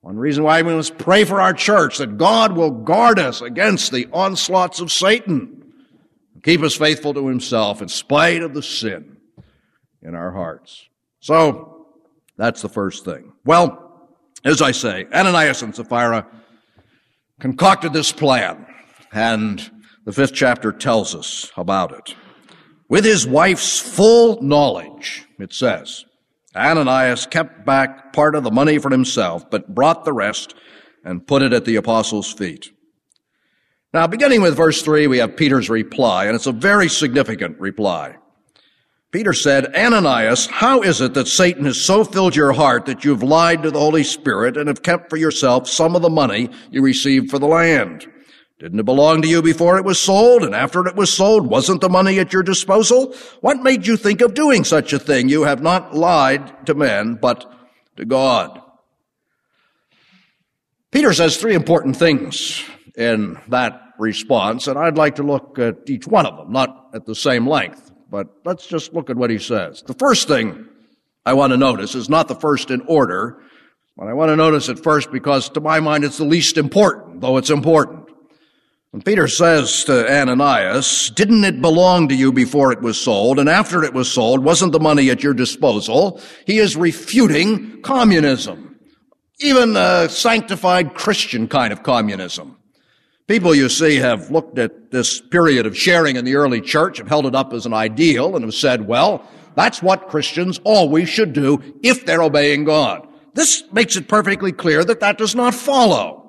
One 0.00 0.16
reason 0.16 0.42
why 0.42 0.62
we 0.62 0.72
must 0.72 0.96
pray 0.96 1.24
for 1.24 1.38
our 1.38 1.52
church, 1.52 1.98
that 1.98 2.16
God 2.16 2.56
will 2.56 2.70
guard 2.70 3.18
us 3.18 3.42
against 3.42 3.92
the 3.92 4.08
onslaughts 4.10 4.80
of 4.80 4.90
Satan. 4.90 5.74
Keep 6.42 6.62
us 6.62 6.74
faithful 6.74 7.12
to 7.12 7.28
himself 7.28 7.82
in 7.82 7.88
spite 7.88 8.42
of 8.42 8.54
the 8.54 8.62
sin 8.62 9.18
in 10.00 10.14
our 10.14 10.30
hearts. 10.30 10.88
So, 11.20 11.88
that's 12.38 12.62
the 12.62 12.70
first 12.70 13.04
thing. 13.04 13.34
Well, 13.44 14.08
as 14.46 14.62
I 14.62 14.70
say, 14.70 15.04
Ananias 15.12 15.60
and 15.60 15.76
Sapphira 15.76 16.26
concocted 17.38 17.92
this 17.92 18.12
plan, 18.12 18.66
and 19.12 19.70
the 20.06 20.12
fifth 20.12 20.32
chapter 20.32 20.72
tells 20.72 21.14
us 21.14 21.52
about 21.54 21.92
it. 21.92 22.14
With 22.92 23.06
his 23.06 23.26
wife's 23.26 23.80
full 23.80 24.42
knowledge, 24.42 25.24
it 25.38 25.54
says, 25.54 26.04
Ananias 26.54 27.24
kept 27.24 27.64
back 27.64 28.12
part 28.12 28.34
of 28.34 28.44
the 28.44 28.50
money 28.50 28.76
for 28.76 28.90
himself, 28.90 29.48
but 29.48 29.74
brought 29.74 30.04
the 30.04 30.12
rest 30.12 30.54
and 31.02 31.26
put 31.26 31.40
it 31.40 31.54
at 31.54 31.64
the 31.64 31.76
apostles' 31.76 32.30
feet. 32.30 32.70
Now, 33.94 34.06
beginning 34.06 34.42
with 34.42 34.58
verse 34.58 34.82
3, 34.82 35.06
we 35.06 35.16
have 35.16 35.38
Peter's 35.38 35.70
reply, 35.70 36.26
and 36.26 36.34
it's 36.34 36.46
a 36.46 36.52
very 36.52 36.90
significant 36.90 37.58
reply. 37.58 38.16
Peter 39.10 39.32
said, 39.32 39.74
Ananias, 39.74 40.44
how 40.48 40.82
is 40.82 41.00
it 41.00 41.14
that 41.14 41.28
Satan 41.28 41.64
has 41.64 41.80
so 41.80 42.04
filled 42.04 42.36
your 42.36 42.52
heart 42.52 42.84
that 42.84 43.06
you've 43.06 43.22
lied 43.22 43.62
to 43.62 43.70
the 43.70 43.80
Holy 43.80 44.04
Spirit 44.04 44.58
and 44.58 44.68
have 44.68 44.82
kept 44.82 45.08
for 45.08 45.16
yourself 45.16 45.66
some 45.66 45.96
of 45.96 46.02
the 46.02 46.10
money 46.10 46.50
you 46.70 46.82
received 46.82 47.30
for 47.30 47.38
the 47.38 47.46
land? 47.46 48.11
Didn't 48.62 48.78
it 48.78 48.84
belong 48.84 49.22
to 49.22 49.28
you 49.28 49.42
before 49.42 49.76
it 49.76 49.84
was 49.84 49.98
sold? 49.98 50.44
And 50.44 50.54
after 50.54 50.86
it 50.86 50.94
was 50.94 51.12
sold, 51.12 51.48
wasn't 51.48 51.80
the 51.80 51.88
money 51.88 52.20
at 52.20 52.32
your 52.32 52.44
disposal? 52.44 53.12
What 53.40 53.60
made 53.60 53.88
you 53.88 53.96
think 53.96 54.20
of 54.20 54.34
doing 54.34 54.62
such 54.62 54.92
a 54.92 55.00
thing? 55.00 55.28
You 55.28 55.42
have 55.42 55.60
not 55.60 55.96
lied 55.96 56.66
to 56.66 56.74
men, 56.74 57.14
but 57.20 57.44
to 57.96 58.04
God. 58.04 58.62
Peter 60.92 61.12
says 61.12 61.36
three 61.38 61.56
important 61.56 61.96
things 61.96 62.64
in 62.96 63.36
that 63.48 63.82
response, 63.98 64.68
and 64.68 64.78
I'd 64.78 64.96
like 64.96 65.16
to 65.16 65.24
look 65.24 65.58
at 65.58 65.78
each 65.90 66.06
one 66.06 66.24
of 66.24 66.36
them, 66.36 66.52
not 66.52 66.90
at 66.94 67.04
the 67.04 67.16
same 67.16 67.48
length. 67.48 67.90
But 68.12 68.28
let's 68.44 68.68
just 68.68 68.94
look 68.94 69.10
at 69.10 69.16
what 69.16 69.30
he 69.30 69.38
says. 69.38 69.82
The 69.82 69.94
first 69.94 70.28
thing 70.28 70.68
I 71.26 71.32
want 71.32 71.52
to 71.52 71.56
notice 71.56 71.96
is 71.96 72.08
not 72.08 72.28
the 72.28 72.36
first 72.36 72.70
in 72.70 72.82
order, 72.82 73.42
but 73.96 74.06
I 74.06 74.12
want 74.12 74.28
to 74.28 74.36
notice 74.36 74.68
it 74.68 74.78
first 74.78 75.10
because 75.10 75.48
to 75.48 75.60
my 75.60 75.80
mind 75.80 76.04
it's 76.04 76.18
the 76.18 76.24
least 76.24 76.58
important, 76.58 77.20
though 77.22 77.38
it's 77.38 77.50
important. 77.50 78.01
When 78.92 79.00
Peter 79.00 79.26
says 79.26 79.84
to 79.84 80.06
Ananias, 80.06 81.08
didn't 81.14 81.44
it 81.44 81.62
belong 81.62 82.08
to 82.08 82.14
you 82.14 82.30
before 82.30 82.72
it 82.72 82.82
was 82.82 83.00
sold? 83.00 83.38
And 83.38 83.48
after 83.48 83.82
it 83.82 83.94
was 83.94 84.12
sold, 84.12 84.44
wasn't 84.44 84.72
the 84.72 84.80
money 84.80 85.08
at 85.08 85.22
your 85.22 85.32
disposal? 85.32 86.20
He 86.46 86.58
is 86.58 86.76
refuting 86.76 87.80
communism. 87.80 88.78
Even 89.40 89.78
a 89.78 90.10
sanctified 90.10 90.92
Christian 90.92 91.48
kind 91.48 91.72
of 91.72 91.82
communism. 91.82 92.58
People, 93.28 93.54
you 93.54 93.70
see, 93.70 93.96
have 93.96 94.30
looked 94.30 94.58
at 94.58 94.90
this 94.90 95.22
period 95.22 95.64
of 95.64 95.74
sharing 95.74 96.16
in 96.16 96.26
the 96.26 96.34
early 96.34 96.60
church, 96.60 96.98
have 96.98 97.08
held 97.08 97.24
it 97.24 97.34
up 97.34 97.54
as 97.54 97.64
an 97.64 97.72
ideal, 97.72 98.36
and 98.36 98.44
have 98.44 98.52
said, 98.52 98.86
well, 98.86 99.26
that's 99.54 99.82
what 99.82 100.10
Christians 100.10 100.60
always 100.64 101.08
should 101.08 101.32
do 101.32 101.62
if 101.82 102.04
they're 102.04 102.22
obeying 102.22 102.64
God. 102.64 103.08
This 103.32 103.64
makes 103.72 103.96
it 103.96 104.06
perfectly 104.06 104.52
clear 104.52 104.84
that 104.84 105.00
that 105.00 105.16
does 105.16 105.34
not 105.34 105.54
follow. 105.54 106.21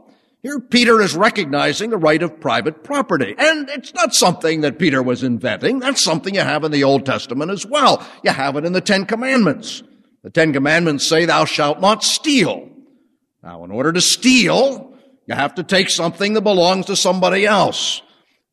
Here, 0.43 0.59
Peter 0.59 1.01
is 1.01 1.15
recognizing 1.15 1.89
the 1.89 1.97
right 1.97 2.21
of 2.21 2.41
private 2.41 2.83
property. 2.83 3.33
And 3.37 3.69
it's 3.69 3.93
not 3.93 4.13
something 4.13 4.59
that 4.61 4.77
Peter 4.77 5.01
was 5.01 5.23
inventing. 5.23 5.79
That's 5.79 6.03
something 6.03 6.35
you 6.35 6.41
have 6.41 6.65
in 6.65 6.71
the 6.71 6.83
Old 6.83 7.05
Testament 7.05 7.49
as 7.49 7.65
well. 7.65 8.05
You 8.23 8.31
have 8.31 8.57
it 8.57 8.65
in 8.65 8.73
the 8.73 8.81
Ten 8.81 9.05
Commandments. 9.05 9.83
The 10.21 10.29
Ten 10.29 10.51
Commandments 10.51 11.07
say, 11.07 11.23
thou 11.23 11.45
shalt 11.45 11.79
not 11.79 12.03
steal. 12.03 12.69
Now, 13.41 13.63
in 13.63 13.71
order 13.71 13.93
to 13.93 14.01
steal, 14.01 14.97
you 15.27 15.35
have 15.35 15.55
to 15.55 15.63
take 15.63 15.89
something 15.89 16.33
that 16.33 16.41
belongs 16.41 16.87
to 16.87 16.97
somebody 16.97 17.45
else. 17.45 18.01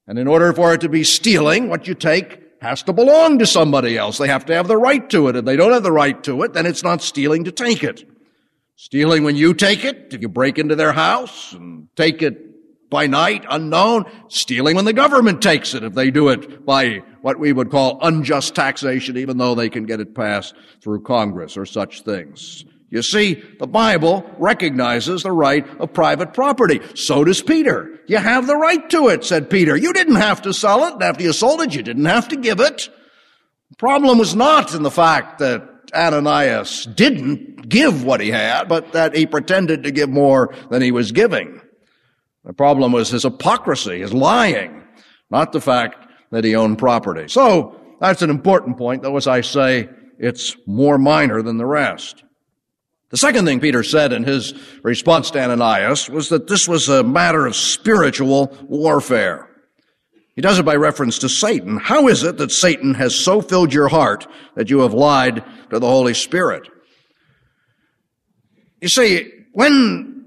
And 0.06 0.16
in 0.16 0.28
order 0.28 0.52
for 0.52 0.72
it 0.74 0.82
to 0.82 0.88
be 0.88 1.02
stealing, 1.02 1.68
what 1.68 1.88
you 1.88 1.94
take 1.94 2.40
has 2.60 2.82
to 2.84 2.92
belong 2.92 3.38
to 3.40 3.46
somebody 3.46 3.96
else. 3.96 4.18
They 4.18 4.28
have 4.28 4.46
to 4.46 4.54
have 4.54 4.68
the 4.68 4.76
right 4.76 5.08
to 5.10 5.28
it. 5.28 5.36
If 5.36 5.44
they 5.44 5.56
don't 5.56 5.72
have 5.72 5.82
the 5.82 5.92
right 5.92 6.22
to 6.24 6.42
it, 6.42 6.52
then 6.52 6.66
it's 6.66 6.84
not 6.84 7.02
stealing 7.02 7.44
to 7.44 7.52
take 7.52 7.82
it. 7.82 8.08
Stealing 8.82 9.24
when 9.24 9.36
you 9.36 9.52
take 9.52 9.84
it, 9.84 10.08
if 10.10 10.22
you 10.22 10.28
break 10.30 10.58
into 10.58 10.74
their 10.74 10.92
house 10.92 11.52
and 11.52 11.86
take 11.96 12.22
it 12.22 12.88
by 12.88 13.06
night, 13.06 13.44
unknown. 13.50 14.06
Stealing 14.28 14.74
when 14.74 14.86
the 14.86 14.94
government 14.94 15.42
takes 15.42 15.74
it, 15.74 15.84
if 15.84 15.92
they 15.92 16.10
do 16.10 16.30
it 16.30 16.64
by 16.64 17.02
what 17.20 17.38
we 17.38 17.52
would 17.52 17.70
call 17.70 17.98
unjust 18.00 18.54
taxation, 18.54 19.18
even 19.18 19.36
though 19.36 19.54
they 19.54 19.68
can 19.68 19.84
get 19.84 20.00
it 20.00 20.14
passed 20.14 20.54
through 20.82 21.02
Congress 21.02 21.58
or 21.58 21.66
such 21.66 22.04
things. 22.04 22.64
You 22.88 23.02
see, 23.02 23.44
the 23.58 23.66
Bible 23.66 24.24
recognizes 24.38 25.24
the 25.24 25.32
right 25.32 25.68
of 25.78 25.92
private 25.92 26.32
property. 26.32 26.80
So 26.94 27.22
does 27.22 27.42
Peter. 27.42 28.00
You 28.06 28.16
have 28.16 28.46
the 28.46 28.56
right 28.56 28.88
to 28.88 29.08
it, 29.08 29.24
said 29.24 29.50
Peter. 29.50 29.76
You 29.76 29.92
didn't 29.92 30.16
have 30.16 30.40
to 30.42 30.54
sell 30.54 30.86
it. 30.86 30.94
and 30.94 31.02
After 31.02 31.22
you 31.22 31.34
sold 31.34 31.60
it, 31.60 31.74
you 31.74 31.82
didn't 31.82 32.06
have 32.06 32.28
to 32.28 32.36
give 32.36 32.60
it. 32.60 32.88
The 33.68 33.76
problem 33.76 34.18
was 34.18 34.34
not 34.34 34.74
in 34.74 34.82
the 34.82 34.90
fact 34.90 35.40
that 35.40 35.66
Ananias 35.94 36.86
didn't 36.86 37.49
give 37.70 38.04
what 38.04 38.20
he 38.20 38.30
had, 38.30 38.68
but 38.68 38.92
that 38.92 39.16
he 39.16 39.24
pretended 39.24 39.84
to 39.84 39.90
give 39.90 40.10
more 40.10 40.54
than 40.68 40.82
he 40.82 40.92
was 40.92 41.12
giving. 41.12 41.60
The 42.44 42.52
problem 42.52 42.92
was 42.92 43.08
his 43.08 43.22
hypocrisy, 43.22 44.00
his 44.00 44.12
lying, 44.12 44.82
not 45.30 45.52
the 45.52 45.60
fact 45.60 46.06
that 46.30 46.44
he 46.44 46.54
owned 46.54 46.78
property. 46.78 47.28
So, 47.28 47.76
that's 48.00 48.22
an 48.22 48.30
important 48.30 48.78
point, 48.78 49.02
though 49.02 49.16
as 49.16 49.26
I 49.26 49.42
say, 49.42 49.88
it's 50.18 50.56
more 50.66 50.98
minor 50.98 51.42
than 51.42 51.56
the 51.58 51.66
rest. 51.66 52.24
The 53.10 53.16
second 53.16 53.44
thing 53.44 53.60
Peter 53.60 53.82
said 53.82 54.12
in 54.12 54.24
his 54.24 54.54
response 54.82 55.30
to 55.32 55.42
Ananias 55.42 56.08
was 56.08 56.28
that 56.28 56.46
this 56.46 56.68
was 56.68 56.88
a 56.88 57.02
matter 57.02 57.44
of 57.44 57.56
spiritual 57.56 58.56
warfare. 58.68 59.48
He 60.36 60.42
does 60.42 60.58
it 60.58 60.64
by 60.64 60.76
reference 60.76 61.18
to 61.18 61.28
Satan. 61.28 61.76
How 61.76 62.08
is 62.08 62.22
it 62.22 62.38
that 62.38 62.52
Satan 62.52 62.94
has 62.94 63.14
so 63.14 63.42
filled 63.42 63.74
your 63.74 63.88
heart 63.88 64.26
that 64.54 64.70
you 64.70 64.78
have 64.80 64.94
lied 64.94 65.44
to 65.70 65.78
the 65.78 65.88
Holy 65.88 66.14
Spirit? 66.14 66.68
You 68.80 68.88
see, 68.88 69.30
when 69.52 70.24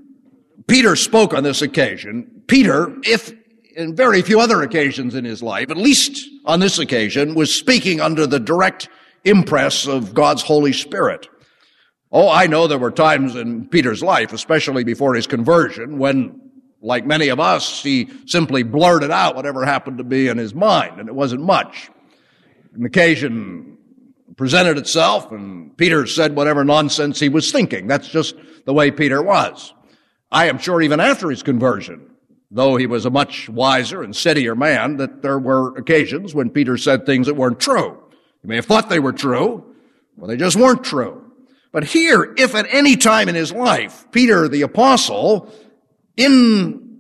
Peter 0.68 0.96
spoke 0.96 1.34
on 1.34 1.44
this 1.44 1.62
occasion, 1.62 2.44
Peter, 2.48 2.96
if 3.04 3.34
in 3.76 3.96
very 3.96 4.22
few 4.22 4.40
other 4.40 4.62
occasions 4.62 5.16
in 5.16 5.26
his 5.26 5.42
life, 5.42 5.72
at 5.72 5.78
least 5.78 6.30
on 6.46 6.60
this 6.60 6.78
occasion, 6.78 7.34
was 7.34 7.54
speaking 7.54 8.00
under 8.00 8.28
the 8.28 8.40
direct 8.40 8.90
impress 9.24 9.88
of 9.88 10.14
God's 10.14 10.44
Holy 10.44 10.74
Spirit. 10.74 11.28
Oh, 12.12 12.30
I 12.30 12.46
know 12.46 12.68
there 12.68 12.78
were 12.78 12.92
times 12.92 13.36
in 13.36 13.68
Peter's 13.68 14.04
life, 14.04 14.34
especially 14.34 14.84
before 14.84 15.16
his 15.16 15.26
conversion, 15.26 15.98
when, 15.98 16.40
like 16.82 17.08
many 17.08 17.30
of 17.30 17.40
us, 17.40 17.82
he 17.82 18.10
simply 18.28 18.62
blurted 18.62 19.10
out 19.10 19.36
whatever 19.36 19.66
happened 19.66 19.98
to 19.98 20.04
be 20.04 20.28
in 20.28 20.38
his 20.38 20.54
mind, 20.54 21.00
and 21.00 21.10
it 21.10 21.16
wasn't 21.16 21.42
much. 21.42 21.90
An 22.76 22.86
occasion 22.86 23.73
presented 24.38 24.78
itself, 24.78 25.32
and 25.32 25.76
Peter 25.78 26.06
said 26.08 26.36
whatever 26.36 26.64
nonsense 26.64 27.20
he 27.20 27.30
was 27.30 27.52
thinking. 27.52 27.88
That's 27.88 28.08
just 28.08 28.36
the 28.66 28.74
way 28.74 28.92
Peter 28.92 29.22
was. 29.22 29.74
I 30.32 30.48
am 30.48 30.58
sure 30.58 30.82
even 30.82 31.00
after 31.00 31.30
his 31.30 31.44
conversion, 31.44 32.10
though 32.50 32.76
he 32.76 32.88
was 32.88 33.06
a 33.06 33.10
much 33.10 33.50
wiser 33.50 34.04
and 34.04 34.16
steadier 34.16 34.56
man, 34.56 34.98
that 34.98 35.22
there 35.22 35.40
were 35.40 35.76
occasions 35.78 36.34
when 36.34 36.50
Peter 36.50 36.78
said 36.78 37.06
things 37.06 37.28
that 37.28 37.36
weren't 37.36 37.60
true. 37.60 38.02
He 38.42 38.48
may 38.48 38.56
have 38.56 38.66
thought 38.66 38.90
they 38.90 39.00
were 39.00 39.14
true, 39.14 39.64
but 40.18 40.28
they 40.28 40.38
just 40.38 40.56
weren't 40.56 40.84
true. 40.84 41.32
But 41.72 41.84
here, 41.84 42.34
if 42.38 42.54
at 42.56 42.68
any 42.72 42.96
time 42.96 43.30
in 43.30 43.36
his 43.36 43.52
life, 43.52 44.08
Peter 44.12 44.48
the 44.48 44.62
apostle, 44.62 45.52
in 46.16 47.00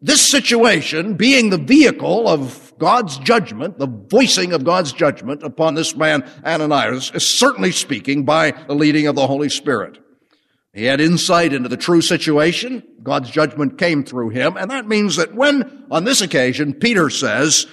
this 0.00 0.30
situation, 0.30 1.14
being 1.14 1.50
the 1.50 1.58
vehicle 1.58 2.28
of 2.28 2.67
God's 2.78 3.18
judgment, 3.18 3.78
the 3.78 3.86
voicing 3.86 4.52
of 4.52 4.64
God's 4.64 4.92
judgment 4.92 5.42
upon 5.42 5.74
this 5.74 5.96
man 5.96 6.28
Ananias, 6.44 7.10
is 7.14 7.26
certainly 7.26 7.72
speaking 7.72 8.24
by 8.24 8.52
the 8.52 8.74
leading 8.74 9.06
of 9.06 9.16
the 9.16 9.26
Holy 9.26 9.48
Spirit. 9.48 9.98
He 10.72 10.84
had 10.84 11.00
insight 11.00 11.52
into 11.52 11.68
the 11.68 11.76
true 11.76 12.00
situation. 12.00 12.82
God's 13.02 13.30
judgment 13.30 13.78
came 13.78 14.04
through 14.04 14.30
him. 14.30 14.56
And 14.56 14.70
that 14.70 14.86
means 14.86 15.16
that 15.16 15.34
when, 15.34 15.86
on 15.90 16.04
this 16.04 16.20
occasion, 16.20 16.74
Peter 16.74 17.10
says, 17.10 17.66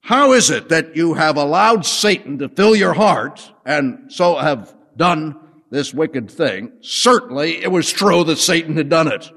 how 0.00 0.32
is 0.32 0.50
it 0.50 0.68
that 0.68 0.96
you 0.96 1.14
have 1.14 1.36
allowed 1.36 1.84
Satan 1.84 2.38
to 2.38 2.48
fill 2.48 2.74
your 2.74 2.94
heart 2.94 3.52
and 3.64 4.12
so 4.12 4.36
have 4.36 4.74
done 4.96 5.36
this 5.70 5.92
wicked 5.92 6.30
thing? 6.30 6.72
Certainly 6.80 7.62
it 7.62 7.70
was 7.70 7.92
true 7.92 8.24
that 8.24 8.38
Satan 8.38 8.76
had 8.76 8.88
done 8.88 9.08
it. 9.08 9.30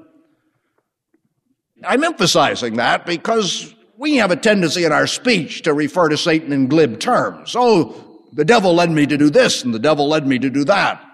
I'm 1.84 2.04
emphasizing 2.04 2.76
that 2.76 3.06
because 3.06 3.74
we 4.00 4.16
have 4.16 4.30
a 4.30 4.36
tendency 4.36 4.84
in 4.84 4.92
our 4.92 5.06
speech 5.06 5.60
to 5.60 5.74
refer 5.74 6.08
to 6.08 6.16
Satan 6.16 6.54
in 6.54 6.68
glib 6.68 6.98
terms. 6.98 7.54
Oh, 7.54 8.24
the 8.32 8.46
devil 8.46 8.74
led 8.74 8.90
me 8.90 9.06
to 9.06 9.18
do 9.18 9.28
this 9.28 9.62
and 9.62 9.74
the 9.74 9.78
devil 9.78 10.08
led 10.08 10.26
me 10.26 10.38
to 10.38 10.48
do 10.48 10.64
that. 10.64 11.04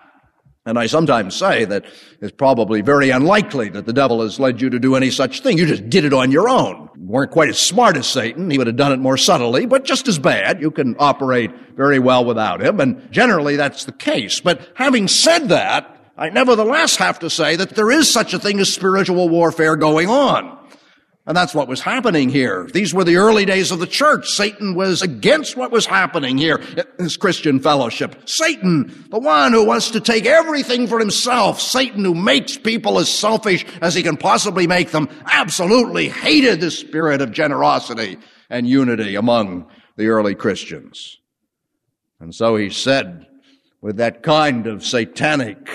And 0.65 0.79
I 0.79 0.87
sometimes 0.87 1.35
say 1.35 1.65
that 1.65 1.85
it's 2.21 2.31
probably 2.37 2.83
very 2.83 3.11
unlikely 3.11 3.71
that 3.71 3.87
the 3.87 3.93
devil 3.93 4.23
has 4.23 4.39
led 4.39 4.61
you 4.61 4.71
to 4.71 4.79
do 4.79 4.95
any 4.95 5.11
such 5.11 5.41
thing. 5.41 5.59
You 5.59 5.67
just 5.67 5.91
did 5.91 6.05
it 6.05 6.13
on 6.13 6.31
your 6.31 6.49
own. 6.49 6.89
You 6.97 7.07
weren't 7.07 7.33
quite 7.33 7.49
as 7.49 7.59
smart 7.59 7.97
as 7.97 8.07
Satan. 8.07 8.51
He 8.51 8.59
would 8.59 8.69
have 8.69 8.77
done 8.77 8.93
it 8.93 9.01
more 9.01 9.17
subtly, 9.17 9.67
but 9.67 9.85
just 9.85 10.07
as 10.07 10.21
bad. 10.21 10.61
You 10.61 10.71
can 10.71 10.95
operate 11.01 11.51
very 11.75 11.99
well 11.99 12.25
without 12.25 12.63
him. 12.63 12.79
And 12.79 13.11
generally 13.11 13.57
that's 13.57 13.85
the 13.85 13.93
case. 13.93 14.39
But 14.39 14.61
having 14.75 15.09
said 15.09 15.49
that, 15.49 16.13
I 16.17 16.31
nevertheless 16.31 16.97
have 16.97 17.19
to 17.19 17.31
say 17.31 17.57
that 17.57 17.71
there 17.71 17.91
is 17.91 18.09
such 18.09 18.33
a 18.33 18.39
thing 18.39 18.61
as 18.61 18.73
spiritual 18.73 19.29
warfare 19.29 19.75
going 19.75 20.09
on. 20.09 20.57
And 21.27 21.37
that's 21.37 21.55
what 21.57 21.67
was 21.67 21.81
happening 21.81 22.29
here. 22.29 22.69
These 22.73 22.95
were 22.95 23.03
the 23.03 23.17
early 23.17 23.45
days 23.45 23.73
of 23.73 23.81
the 23.81 23.87
church. 23.87 24.29
Satan 24.29 24.77
was 24.77 25.03
against 25.03 25.57
what 25.57 25.73
was 25.73 25.85
happening 25.85 26.39
here 26.39 26.59
this 26.99 27.17
Christian 27.17 27.59
fellowship. 27.59 28.29
Satan, 28.29 29.07
the 29.11 29.19
one 29.19 29.53
who 29.53 29.65
wants 29.67 29.91
to 29.91 30.01
take 30.01 30.25
everything 30.25 30.87
for 30.87 31.01
himself. 31.01 31.61
Satan 31.61 32.05
who 32.05 32.15
makes 32.15 32.57
people 32.57 33.01
as 33.01 33.11
selfish 33.11 33.67
as 33.83 33.95
he 33.95 34.05
can 34.05 34.17
possibly 34.17 34.69
make 34.69 34.93
them, 34.93 35.09
absolutely 35.27 36.09
hated 36.09 36.61
the 36.61 36.71
spirit 36.71 37.21
of 37.21 37.33
generosity 37.33 38.19
and 38.49 38.69
unity 38.69 39.17
among 39.17 39.67
the 39.97 40.07
early 40.07 40.37
Christians. 40.37 41.19
And 42.21 42.33
so 42.33 42.55
he 42.55 42.71
said, 42.71 43.27
with 43.83 43.97
that 43.97 44.23
kind 44.23 44.69
of 44.69 44.85
satanic, 44.85 45.69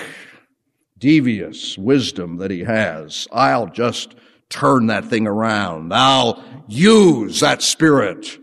devious 0.96 1.76
wisdom 1.76 2.38
that 2.38 2.50
he 2.50 2.60
has, 2.60 3.28
I'll 3.32 3.66
just 3.66 4.14
turn 4.52 4.86
that 4.86 5.06
thing 5.06 5.26
around. 5.26 5.92
I'll 5.92 6.42
use 6.68 7.40
that 7.40 7.62
spirit 7.62 8.38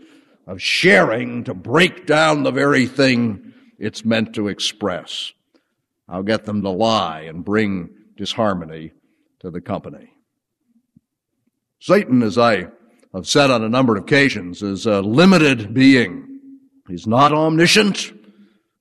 of 0.46 0.60
sharing 0.60 1.44
to 1.44 1.54
break 1.54 2.06
down 2.06 2.42
the 2.42 2.50
very 2.50 2.86
thing 2.86 3.54
it's 3.78 4.04
meant 4.04 4.34
to 4.34 4.48
express. 4.48 5.32
I'll 6.08 6.24
get 6.24 6.44
them 6.44 6.62
to 6.62 6.70
lie 6.70 7.20
and 7.20 7.44
bring 7.44 7.90
disharmony 8.16 8.92
to 9.38 9.50
the 9.50 9.60
company. 9.60 10.12
Satan, 11.78 12.22
as 12.22 12.36
I 12.36 12.66
have 13.14 13.26
said 13.26 13.50
on 13.50 13.62
a 13.62 13.68
number 13.68 13.96
of 13.96 14.02
occasions, 14.02 14.62
is 14.62 14.86
a 14.86 15.00
limited 15.00 15.72
being. 15.72 16.40
He's 16.88 17.06
not 17.06 17.32
omniscient 17.32 18.12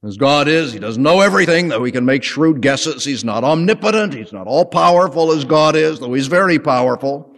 as 0.04 0.18
God 0.18 0.48
is. 0.48 0.72
He 0.72 0.80
doesn't 0.80 1.02
know 1.02 1.22
everything, 1.22 1.68
though 1.68 1.84
he 1.84 1.92
can 1.92 2.06
make 2.06 2.24
shrewd 2.24 2.62
guesses. 2.62 3.04
He's 3.04 3.24
not 3.24 3.44
omnipotent. 3.44 4.14
He's 4.14 4.34
not 4.34 4.48
all 4.48 4.66
powerful 4.66 5.32
as 5.32 5.44
God 5.46 5.76
is, 5.76 6.00
though 6.00 6.14
he's 6.14 6.28
very 6.28 6.60
powerful. 6.60 7.36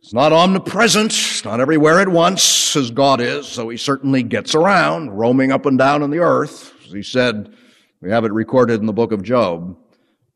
He's 0.00 0.14
not 0.14 0.32
omnipresent. 0.32 1.12
He's 1.12 1.44
not 1.44 1.60
everywhere 1.60 2.00
at 2.00 2.08
once 2.08 2.74
as 2.74 2.90
God 2.90 3.20
is, 3.20 3.46
so 3.46 3.68
he 3.68 3.76
certainly 3.76 4.22
gets 4.22 4.54
around, 4.54 5.10
roaming 5.10 5.52
up 5.52 5.66
and 5.66 5.76
down 5.76 6.02
on 6.02 6.10
the 6.10 6.20
earth. 6.20 6.72
As 6.86 6.92
he 6.92 7.02
said, 7.02 7.54
we 8.00 8.10
have 8.10 8.24
it 8.24 8.32
recorded 8.32 8.80
in 8.80 8.86
the 8.86 8.92
book 8.94 9.12
of 9.12 9.22
Job. 9.22 9.76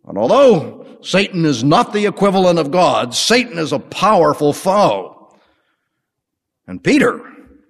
And 0.06 0.18
although 0.18 0.98
Satan 1.00 1.46
is 1.46 1.64
not 1.64 1.94
the 1.94 2.04
equivalent 2.04 2.58
of 2.58 2.70
God, 2.70 3.14
Satan 3.14 3.58
is 3.58 3.72
a 3.72 3.78
powerful 3.78 4.52
foe. 4.52 5.34
And 6.66 6.84
Peter, 6.84 7.22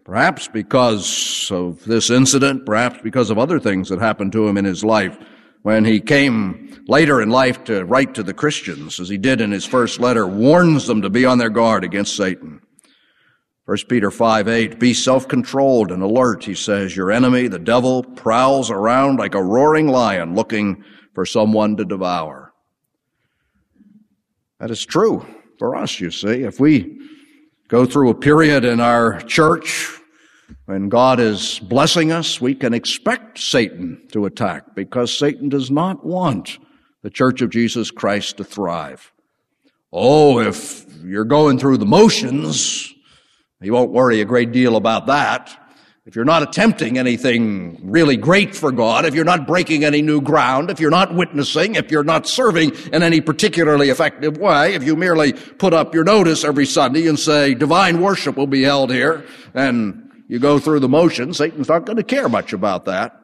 Perhaps 0.05 0.49
because 0.49 1.49
of 1.51 1.83
this 1.85 2.11
incident, 2.11 2.67
perhaps 2.67 3.01
because 3.03 3.31
of 3.31 3.39
other 3.39 3.59
things 3.59 3.89
that 3.89 4.01
happened 4.01 4.33
to 4.33 4.47
him 4.47 4.59
in 4.59 4.67
his 4.67 4.85
life, 4.85 5.17
when 5.63 5.87
he 5.87 5.99
came 5.99 6.85
later 6.87 7.23
in 7.23 7.31
life 7.31 7.65
to 7.65 7.85
write 7.87 8.15
to 8.15 8.23
the 8.23 8.35
Christians, 8.35 9.01
as 9.01 9.09
he 9.09 9.17
did 9.17 9.41
in 9.41 9.51
his 9.51 9.65
first 9.65 9.99
letter, 9.99 10.27
warns 10.27 10.87
them 10.87 11.01
to 11.01 11.09
be 11.09 11.25
on 11.25 11.39
their 11.39 11.49
guard 11.49 11.85
against 11.85 12.17
Satan. 12.17 12.61
1 13.65 13.79
Peter 13.89 14.11
5 14.11 14.47
8, 14.47 14.79
be 14.79 14.93
self 14.93 15.27
controlled 15.27 15.91
and 15.91 16.03
alert, 16.03 16.45
he 16.45 16.55
says. 16.55 16.95
Your 16.95 17.11
enemy, 17.11 17.49
the 17.49 17.59
devil, 17.59 18.03
prowls 18.03 18.71
around 18.71 19.19
like 19.19 19.35
a 19.35 19.43
roaring 19.43 19.89
lion 19.89 20.35
looking 20.35 20.85
for 21.15 21.25
someone 21.25 21.79
to 21.79 21.85
devour. 21.87 22.53
That 24.61 24.71
is 24.71 24.85
true 24.85 25.27
for 25.59 25.77
us, 25.77 25.99
you 25.99 26.11
see. 26.11 26.43
If 26.43 26.61
we 26.61 27.01
go 27.69 27.87
through 27.87 28.11
a 28.11 28.15
period 28.15 28.65
in 28.65 28.81
our 28.81 29.21
church 29.23 29.91
when 30.67 30.89
God 30.89 31.21
is 31.21 31.59
blessing 31.59 32.11
us, 32.11 32.41
we 32.41 32.55
can 32.55 32.73
expect 32.73 33.39
Satan 33.39 34.03
to 34.13 34.25
attack 34.25 34.75
because 34.75 35.17
Satan 35.17 35.49
does 35.49 35.71
not 35.71 36.05
want 36.05 36.59
the 37.03 37.11
church 37.11 37.43
of 37.43 37.51
Jesus 37.51 37.91
Christ 37.91 38.39
to 38.39 38.45
thrive. 38.45 39.13
Oh, 39.93 40.41
if 40.41 40.87
you're 41.05 41.25
going 41.25 41.59
through 41.59 41.79
the 41.79 41.87
motions, 41.87 42.93
he 43.61 43.71
won't 43.71 43.93
worry 43.93 44.21
a 44.21 44.25
great 44.25 44.53
deal 44.53 44.77
about 44.77 45.07
that 45.07 45.64
if 46.07 46.15
you're 46.15 46.25
not 46.27 46.43
attempting 46.43 46.99
anything 46.99 47.79
really 47.83 48.19
great 48.19 48.55
for 48.55 48.71
God, 48.71 49.07
if 49.07 49.15
you're 49.15 49.25
not 49.25 49.47
breaking 49.47 49.85
any 49.85 50.03
new 50.03 50.21
ground, 50.21 50.69
if 50.69 50.79
you're 50.79 50.91
not 50.91 51.15
witnessing, 51.15 51.77
if 51.77 51.91
you're 51.91 52.05
not 52.05 52.27
serving 52.27 52.73
in 52.93 53.03
any 53.03 53.23
particularly 53.23 53.89
effective 53.89 54.37
way, 54.37 54.75
if 54.75 54.83
you 54.83 54.97
merely 54.97 55.33
put 55.33 55.73
up 55.73 55.95
your 55.95 56.05
notice 56.05 56.45
every 56.45 56.67
Sunday 56.67 57.07
and 57.07 57.19
say, 57.19 57.55
divine 57.55 58.03
worship 58.03 58.37
will 58.37 58.47
be 58.47 58.63
held 58.63 58.93
here, 58.93 59.25
and 59.55 60.11
you 60.29 60.39
go 60.39 60.59
through 60.59 60.81
the 60.81 60.91
motions, 60.91 61.39
Satan's 61.39 61.69
not 61.69 61.87
going 61.87 61.97
to 61.97 62.03
care 62.03 62.29
much 62.29 62.53
about 62.53 62.85
that. 62.85 63.19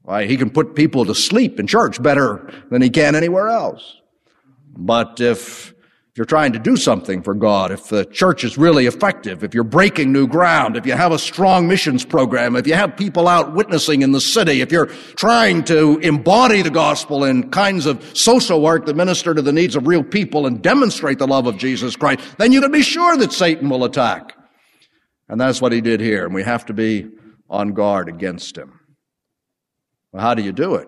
Why, 0.00 0.24
he 0.24 0.38
can 0.38 0.48
put 0.48 0.74
people 0.74 1.04
to 1.04 1.14
sleep 1.14 1.60
in 1.60 1.66
church 1.66 2.02
better 2.02 2.50
than 2.70 2.80
he 2.80 2.88
can 2.88 3.14
anywhere 3.14 3.48
else. 3.48 4.00
But 4.76 5.20
if 5.20 5.73
if 6.14 6.18
you're 6.18 6.26
trying 6.26 6.52
to 6.52 6.60
do 6.60 6.76
something 6.76 7.24
for 7.24 7.34
God, 7.34 7.72
if 7.72 7.88
the 7.88 8.04
church 8.04 8.44
is 8.44 8.56
really 8.56 8.86
effective, 8.86 9.42
if 9.42 9.52
you're 9.52 9.64
breaking 9.64 10.12
new 10.12 10.28
ground, 10.28 10.76
if 10.76 10.86
you 10.86 10.92
have 10.92 11.10
a 11.10 11.18
strong 11.18 11.66
missions 11.66 12.04
program, 12.04 12.54
if 12.54 12.68
you 12.68 12.74
have 12.74 12.96
people 12.96 13.26
out 13.26 13.52
witnessing 13.52 14.02
in 14.02 14.12
the 14.12 14.20
city, 14.20 14.60
if 14.60 14.70
you're 14.70 14.86
trying 15.16 15.64
to 15.64 15.98
embody 15.98 16.62
the 16.62 16.70
gospel 16.70 17.24
in 17.24 17.50
kinds 17.50 17.84
of 17.84 18.16
social 18.16 18.62
work 18.62 18.86
that 18.86 18.94
minister 18.94 19.34
to 19.34 19.42
the 19.42 19.52
needs 19.52 19.74
of 19.74 19.88
real 19.88 20.04
people 20.04 20.46
and 20.46 20.62
demonstrate 20.62 21.18
the 21.18 21.26
love 21.26 21.48
of 21.48 21.58
Jesus 21.58 21.96
Christ, 21.96 22.20
then 22.38 22.52
you 22.52 22.60
can 22.60 22.70
be 22.70 22.82
sure 22.82 23.16
that 23.16 23.32
Satan 23.32 23.68
will 23.68 23.82
attack. 23.82 24.36
And 25.28 25.40
that's 25.40 25.60
what 25.60 25.72
he 25.72 25.80
did 25.80 25.98
here, 25.98 26.26
and 26.26 26.32
we 26.32 26.44
have 26.44 26.64
to 26.66 26.72
be 26.72 27.08
on 27.50 27.72
guard 27.72 28.08
against 28.08 28.56
him. 28.56 28.78
Well, 30.12 30.22
how 30.22 30.34
do 30.34 30.44
you 30.44 30.52
do 30.52 30.76
it? 30.76 30.86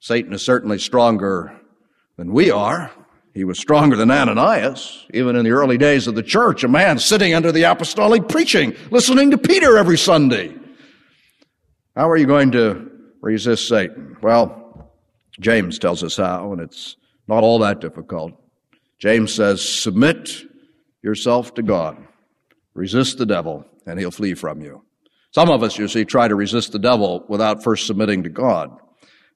Satan 0.00 0.34
is 0.34 0.42
certainly 0.42 0.78
stronger 0.78 1.58
than 2.18 2.34
we 2.34 2.50
are. 2.50 2.92
He 3.36 3.44
was 3.44 3.58
stronger 3.58 3.96
than 3.96 4.10
Ananias, 4.10 5.04
even 5.12 5.36
in 5.36 5.44
the 5.44 5.50
early 5.50 5.76
days 5.76 6.06
of 6.06 6.14
the 6.14 6.22
church, 6.22 6.64
a 6.64 6.68
man 6.68 6.98
sitting 6.98 7.34
under 7.34 7.52
the 7.52 7.64
apostolic 7.64 8.28
preaching, 8.28 8.74
listening 8.90 9.30
to 9.32 9.36
Peter 9.36 9.76
every 9.76 9.98
Sunday. 9.98 10.54
How 11.94 12.08
are 12.08 12.16
you 12.16 12.24
going 12.24 12.52
to 12.52 12.90
resist 13.20 13.68
Satan? 13.68 14.16
Well, 14.22 14.90
James 15.38 15.78
tells 15.78 16.02
us 16.02 16.16
how, 16.16 16.50
and 16.52 16.62
it's 16.62 16.96
not 17.28 17.42
all 17.42 17.58
that 17.58 17.82
difficult. 17.82 18.32
James 18.98 19.34
says, 19.34 19.60
submit 19.62 20.30
yourself 21.02 21.52
to 21.56 21.62
God. 21.62 21.98
Resist 22.72 23.18
the 23.18 23.26
devil, 23.26 23.66
and 23.84 23.98
he'll 23.98 24.10
flee 24.10 24.32
from 24.32 24.62
you. 24.62 24.82
Some 25.32 25.50
of 25.50 25.62
us, 25.62 25.76
you 25.76 25.88
see, 25.88 26.06
try 26.06 26.26
to 26.26 26.34
resist 26.34 26.72
the 26.72 26.78
devil 26.78 27.26
without 27.28 27.62
first 27.62 27.86
submitting 27.86 28.22
to 28.22 28.30
God. 28.30 28.70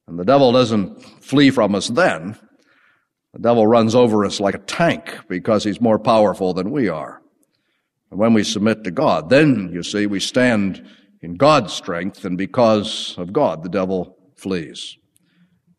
And 0.09 0.19
the 0.19 0.25
devil 0.25 0.53
doesn't 0.53 1.03
flee 1.23 1.51
from 1.51 1.75
us 1.75 1.89
then. 1.89 2.39
The 3.33 3.39
devil 3.39 3.67
runs 3.67 3.95
over 3.95 4.25
us 4.25 4.41
like 4.41 4.55
a 4.55 4.59
tank 4.59 5.17
because 5.29 5.63
he's 5.63 5.81
more 5.81 5.99
powerful 5.99 6.53
than 6.53 6.71
we 6.71 6.89
are. 6.89 7.23
And 8.11 8.19
when 8.19 8.35
we 8.35 8.43
submit 8.43 8.83
to 8.85 8.91
God, 8.91 9.31
then, 9.31 9.71
you 9.73 9.83
see, 9.85 10.07
we 10.07 10.19
stand 10.19 10.85
in 11.23 11.35
God's 11.35 11.73
strength, 11.73 12.25
and 12.25 12.37
because 12.37 13.15
of 13.19 13.33
God, 13.33 13.63
the 13.63 13.69
devil 13.69 14.17
flees. 14.37 14.97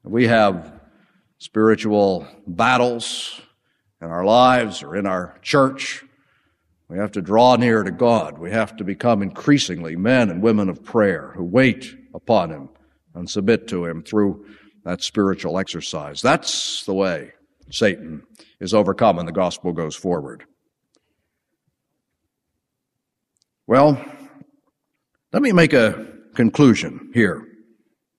We 0.03 0.27
have 0.27 0.79
spiritual 1.39 2.25
battles 2.47 3.41
in 4.01 4.07
our 4.07 4.23
lives 4.23 4.81
or 4.81 4.95
in 4.95 5.05
our 5.05 5.37
church. 5.41 6.05
We 6.87 6.97
have 6.97 7.11
to 7.13 7.21
draw 7.21 7.55
near 7.57 7.83
to 7.83 7.91
God. 7.91 8.37
We 8.37 8.51
have 8.51 8.77
to 8.77 8.83
become 8.83 9.21
increasingly 9.21 9.95
men 9.95 10.29
and 10.29 10.41
women 10.41 10.69
of 10.69 10.83
prayer 10.83 11.33
who 11.35 11.43
wait 11.43 11.95
upon 12.13 12.49
Him 12.49 12.69
and 13.13 13.29
submit 13.29 13.67
to 13.69 13.85
Him 13.85 14.03
through 14.03 14.45
that 14.85 15.03
spiritual 15.03 15.59
exercise. 15.59 16.21
That's 16.21 16.85
the 16.85 16.93
way 16.93 17.33
Satan 17.71 18.23
is 18.59 18.73
overcome 18.73 19.19
and 19.19 19.27
the 19.27 19.33
gospel 19.33 19.73
goes 19.73 19.95
forward. 19.95 20.43
Well, 23.67 24.03
let 25.31 25.41
me 25.41 25.51
make 25.51 25.73
a 25.73 26.07
conclusion 26.35 27.11
here 27.13 27.47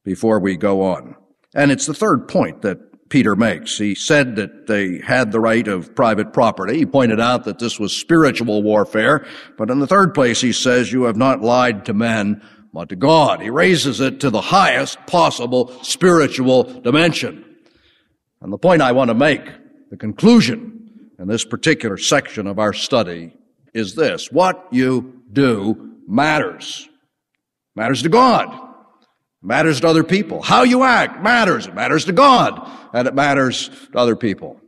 before 0.04 0.38
we 0.38 0.56
go 0.56 0.82
on. 0.82 1.14
And 1.54 1.70
it's 1.70 1.86
the 1.86 1.94
third 1.94 2.28
point 2.28 2.62
that 2.62 3.08
Peter 3.10 3.36
makes. 3.36 3.76
He 3.76 3.94
said 3.94 4.36
that 4.36 4.66
they 4.66 4.98
had 4.98 5.30
the 5.30 5.40
right 5.40 5.68
of 5.68 5.94
private 5.94 6.32
property. 6.32 6.78
He 6.78 6.86
pointed 6.86 7.20
out 7.20 7.44
that 7.44 7.58
this 7.58 7.78
was 7.78 7.94
spiritual 7.94 8.62
warfare. 8.62 9.26
But 9.58 9.68
in 9.68 9.80
the 9.80 9.86
third 9.86 10.14
place, 10.14 10.40
he 10.40 10.52
says, 10.52 10.90
you 10.90 11.02
have 11.02 11.18
not 11.18 11.42
lied 11.42 11.84
to 11.84 11.92
men, 11.92 12.42
but 12.72 12.88
to 12.88 12.96
God. 12.96 13.42
He 13.42 13.50
raises 13.50 14.00
it 14.00 14.20
to 14.20 14.30
the 14.30 14.40
highest 14.40 14.98
possible 15.06 15.68
spiritual 15.82 16.64
dimension. 16.64 17.44
And 18.42 18.52
the 18.52 18.58
point 18.58 18.82
I 18.82 18.92
want 18.92 19.08
to 19.08 19.14
make, 19.14 19.42
the 19.90 19.96
conclusion 19.96 21.10
in 21.18 21.28
this 21.28 21.44
particular 21.44 21.96
section 21.96 22.46
of 22.46 22.58
our 22.58 22.72
study 22.72 23.34
is 23.72 23.94
this. 23.94 24.30
What 24.30 24.66
you 24.70 25.22
do 25.32 25.96
matters. 26.06 26.88
Matters 27.74 28.02
to 28.02 28.08
God 28.08 28.72
matters 29.42 29.80
to 29.80 29.88
other 29.88 30.04
people. 30.04 30.40
How 30.40 30.62
you 30.62 30.84
act 30.84 31.22
matters. 31.22 31.66
It 31.66 31.74
matters 31.74 32.04
to 32.06 32.12
God 32.12 32.68
and 32.94 33.08
it 33.08 33.14
matters 33.14 33.68
to 33.92 33.98
other 33.98 34.16
people. 34.16 34.60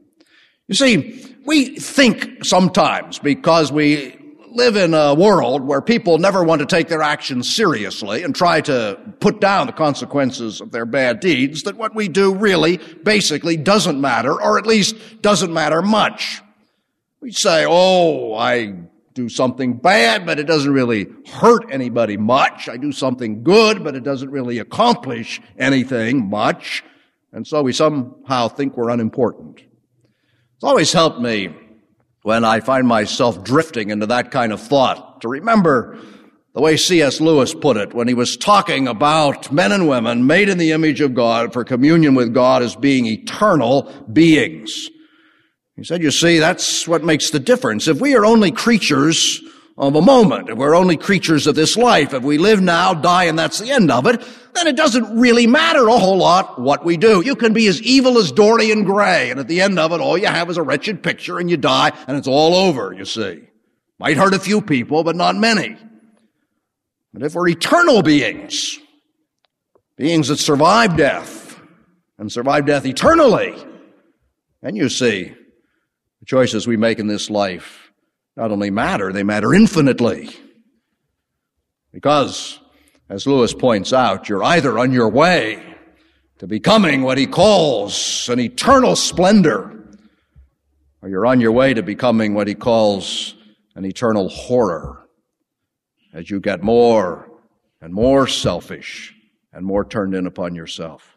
You 0.68 0.74
see, 0.74 1.24
we 1.46 1.76
think 1.76 2.44
sometimes 2.44 3.18
because 3.18 3.70
we 3.70 4.18
live 4.54 4.76
in 4.76 4.94
a 4.94 5.12
world 5.14 5.62
where 5.64 5.80
people 5.80 6.18
never 6.18 6.44
want 6.44 6.60
to 6.60 6.66
take 6.66 6.86
their 6.86 7.02
actions 7.02 7.52
seriously 7.52 8.22
and 8.22 8.34
try 8.34 8.60
to 8.60 8.98
put 9.18 9.40
down 9.40 9.66
the 9.66 9.72
consequences 9.72 10.60
of 10.60 10.70
their 10.70 10.86
bad 10.86 11.18
deeds 11.18 11.64
that 11.64 11.76
what 11.76 11.92
we 11.94 12.06
do 12.06 12.32
really 12.32 12.76
basically 13.02 13.56
doesn't 13.56 14.00
matter 14.00 14.40
or 14.40 14.56
at 14.56 14.64
least 14.64 14.94
doesn't 15.20 15.52
matter 15.52 15.82
much. 15.82 16.40
We 17.20 17.32
say, 17.32 17.66
oh, 17.68 18.34
I 18.34 18.74
do 19.14 19.28
something 19.28 19.74
bad, 19.78 20.24
but 20.24 20.38
it 20.38 20.44
doesn't 20.44 20.72
really 20.72 21.08
hurt 21.32 21.64
anybody 21.70 22.16
much. 22.16 22.68
I 22.68 22.76
do 22.76 22.92
something 22.92 23.42
good, 23.42 23.82
but 23.82 23.96
it 23.96 24.04
doesn't 24.04 24.30
really 24.30 24.58
accomplish 24.58 25.40
anything 25.58 26.30
much. 26.30 26.84
And 27.32 27.44
so 27.44 27.62
we 27.62 27.72
somehow 27.72 28.48
think 28.48 28.76
we're 28.76 28.90
unimportant. 28.90 29.58
It's 30.54 30.64
always 30.64 30.92
helped 30.92 31.20
me 31.20 31.52
when 32.24 32.42
I 32.42 32.60
find 32.60 32.88
myself 32.88 33.44
drifting 33.44 33.90
into 33.90 34.06
that 34.06 34.30
kind 34.30 34.50
of 34.50 34.58
thought 34.58 35.20
to 35.20 35.28
remember 35.28 35.98
the 36.54 36.62
way 36.62 36.78
C.S. 36.78 37.20
Lewis 37.20 37.52
put 37.52 37.76
it 37.76 37.92
when 37.92 38.08
he 38.08 38.14
was 38.14 38.38
talking 38.38 38.88
about 38.88 39.52
men 39.52 39.72
and 39.72 39.86
women 39.86 40.26
made 40.26 40.48
in 40.48 40.56
the 40.56 40.72
image 40.72 41.02
of 41.02 41.12
God 41.12 41.52
for 41.52 41.64
communion 41.64 42.14
with 42.14 42.32
God 42.32 42.62
as 42.62 42.76
being 42.76 43.04
eternal 43.04 43.92
beings. 44.10 44.88
He 45.76 45.84
said, 45.84 46.02
you 46.02 46.10
see, 46.10 46.38
that's 46.38 46.88
what 46.88 47.04
makes 47.04 47.28
the 47.28 47.40
difference. 47.40 47.88
If 47.88 48.00
we 48.00 48.16
are 48.16 48.24
only 48.24 48.52
creatures 48.52 49.42
of 49.76 49.96
a 49.96 50.00
moment, 50.00 50.48
if 50.50 50.56
we're 50.56 50.76
only 50.76 50.96
creatures 50.96 51.46
of 51.46 51.56
this 51.56 51.76
life, 51.76 52.14
if 52.14 52.22
we 52.22 52.38
live 52.38 52.60
now, 52.60 52.94
die, 52.94 53.24
and 53.24 53.38
that's 53.38 53.58
the 53.58 53.72
end 53.72 53.90
of 53.90 54.06
it, 54.06 54.22
then 54.54 54.68
it 54.68 54.76
doesn't 54.76 55.18
really 55.18 55.48
matter 55.48 55.88
a 55.88 55.98
whole 55.98 56.16
lot 56.16 56.60
what 56.60 56.84
we 56.84 56.96
do. 56.96 57.22
You 57.24 57.34
can 57.34 57.52
be 57.52 57.66
as 57.66 57.82
evil 57.82 58.18
as 58.18 58.30
Dorian 58.30 58.84
Gray, 58.84 59.30
and 59.30 59.40
at 59.40 59.48
the 59.48 59.60
end 59.60 59.80
of 59.80 59.90
it, 59.90 60.00
all 60.00 60.16
you 60.16 60.28
have 60.28 60.48
is 60.48 60.58
a 60.58 60.62
wretched 60.62 61.02
picture, 61.02 61.40
and 61.40 61.50
you 61.50 61.56
die, 61.56 61.90
and 62.06 62.16
it's 62.16 62.28
all 62.28 62.54
over, 62.54 62.92
you 62.92 63.04
see. 63.04 63.48
Might 63.98 64.16
hurt 64.16 64.34
a 64.34 64.38
few 64.38 64.60
people, 64.62 65.02
but 65.02 65.16
not 65.16 65.34
many. 65.34 65.76
But 67.12 67.24
if 67.24 67.34
we're 67.34 67.48
eternal 67.48 68.02
beings, 68.02 68.78
beings 69.96 70.28
that 70.28 70.38
survive 70.38 70.96
death, 70.96 71.60
and 72.18 72.30
survive 72.30 72.66
death 72.66 72.86
eternally, 72.86 73.56
then 74.62 74.76
you 74.76 74.88
see, 74.88 75.34
the 76.20 76.26
choices 76.26 76.64
we 76.66 76.76
make 76.76 77.00
in 77.00 77.08
this 77.08 77.28
life 77.28 77.83
not 78.36 78.50
only 78.50 78.70
matter, 78.70 79.12
they 79.12 79.22
matter 79.22 79.54
infinitely. 79.54 80.30
Because, 81.92 82.58
as 83.08 83.26
Lewis 83.26 83.54
points 83.54 83.92
out, 83.92 84.28
you're 84.28 84.42
either 84.42 84.78
on 84.78 84.92
your 84.92 85.08
way 85.08 85.62
to 86.38 86.46
becoming 86.46 87.02
what 87.02 87.16
he 87.16 87.26
calls 87.26 88.28
an 88.28 88.40
eternal 88.40 88.96
splendor, 88.96 89.70
or 91.00 91.08
you're 91.08 91.26
on 91.26 91.40
your 91.40 91.52
way 91.52 91.74
to 91.74 91.82
becoming 91.82 92.34
what 92.34 92.48
he 92.48 92.54
calls 92.54 93.36
an 93.76 93.84
eternal 93.84 94.28
horror 94.28 95.06
as 96.12 96.30
you 96.30 96.40
get 96.40 96.62
more 96.62 97.28
and 97.80 97.92
more 97.92 98.26
selfish 98.26 99.14
and 99.52 99.64
more 99.64 99.84
turned 99.84 100.14
in 100.14 100.26
upon 100.26 100.54
yourself. 100.54 101.16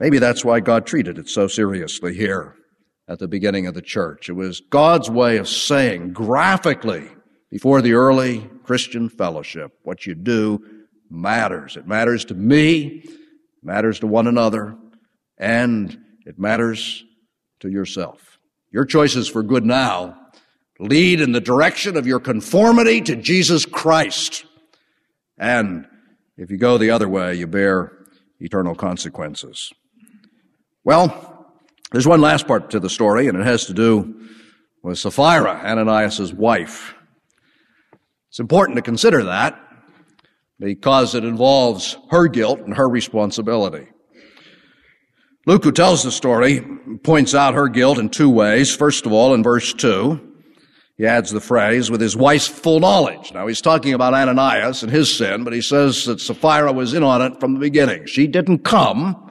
Maybe 0.00 0.18
that's 0.18 0.44
why 0.44 0.60
God 0.60 0.86
treated 0.86 1.18
it 1.18 1.28
so 1.28 1.48
seriously 1.48 2.14
here 2.14 2.54
at 3.08 3.18
the 3.18 3.28
beginning 3.28 3.66
of 3.66 3.74
the 3.74 3.82
church. 3.82 4.28
It 4.28 4.34
was 4.34 4.60
God's 4.60 5.10
way 5.10 5.38
of 5.38 5.48
saying 5.48 6.12
graphically 6.12 7.08
before 7.50 7.80
the 7.80 7.94
early 7.94 8.48
Christian 8.64 9.08
fellowship, 9.08 9.72
what 9.82 10.06
you 10.06 10.14
do 10.14 10.62
matters. 11.10 11.76
It 11.76 11.86
matters 11.86 12.26
to 12.26 12.34
me, 12.34 13.04
matters 13.62 14.00
to 14.00 14.06
one 14.06 14.26
another, 14.26 14.76
and 15.38 15.98
it 16.26 16.38
matters 16.38 17.04
to 17.60 17.70
yourself. 17.70 18.38
Your 18.70 18.84
choices 18.84 19.28
for 19.28 19.42
good 19.42 19.64
now 19.64 20.18
lead 20.78 21.20
in 21.20 21.32
the 21.32 21.40
direction 21.40 21.96
of 21.96 22.06
your 22.06 22.20
conformity 22.20 23.00
to 23.00 23.16
Jesus 23.16 23.64
Christ. 23.64 24.44
And 25.38 25.86
if 26.36 26.50
you 26.50 26.58
go 26.58 26.76
the 26.76 26.90
other 26.90 27.08
way, 27.08 27.34
you 27.34 27.46
bear 27.46 27.92
eternal 28.38 28.74
consequences. 28.74 29.72
Well, 30.84 31.37
there's 31.92 32.06
one 32.06 32.20
last 32.20 32.46
part 32.46 32.70
to 32.70 32.80
the 32.80 32.90
story, 32.90 33.28
and 33.28 33.38
it 33.38 33.46
has 33.46 33.66
to 33.66 33.74
do 33.74 34.28
with 34.82 34.98
Sapphira, 34.98 35.62
Ananias' 35.64 36.32
wife. 36.32 36.94
It's 38.28 38.40
important 38.40 38.76
to 38.76 38.82
consider 38.82 39.24
that 39.24 39.58
because 40.60 41.14
it 41.14 41.24
involves 41.24 41.96
her 42.10 42.28
guilt 42.28 42.60
and 42.60 42.76
her 42.76 42.88
responsibility. 42.88 43.86
Luke, 45.46 45.64
who 45.64 45.72
tells 45.72 46.02
the 46.02 46.12
story, 46.12 46.60
points 47.04 47.34
out 47.34 47.54
her 47.54 47.68
guilt 47.68 47.98
in 47.98 48.10
two 48.10 48.28
ways. 48.28 48.74
First 48.74 49.06
of 49.06 49.12
all, 49.12 49.32
in 49.32 49.42
verse 49.42 49.72
2, 49.72 50.20
he 50.98 51.06
adds 51.06 51.30
the 51.30 51.40
phrase, 51.40 51.90
with 51.90 52.00
his 52.00 52.16
wife's 52.16 52.48
full 52.48 52.80
knowledge. 52.80 53.32
Now, 53.32 53.46
he's 53.46 53.62
talking 53.62 53.94
about 53.94 54.14
Ananias 54.14 54.82
and 54.82 54.92
his 54.92 55.16
sin, 55.16 55.44
but 55.44 55.52
he 55.54 55.62
says 55.62 56.04
that 56.04 56.20
Sapphira 56.20 56.72
was 56.72 56.92
in 56.92 57.02
on 57.02 57.22
it 57.22 57.40
from 57.40 57.54
the 57.54 57.60
beginning. 57.60 58.04
She 58.06 58.26
didn't 58.26 58.58
come 58.58 59.27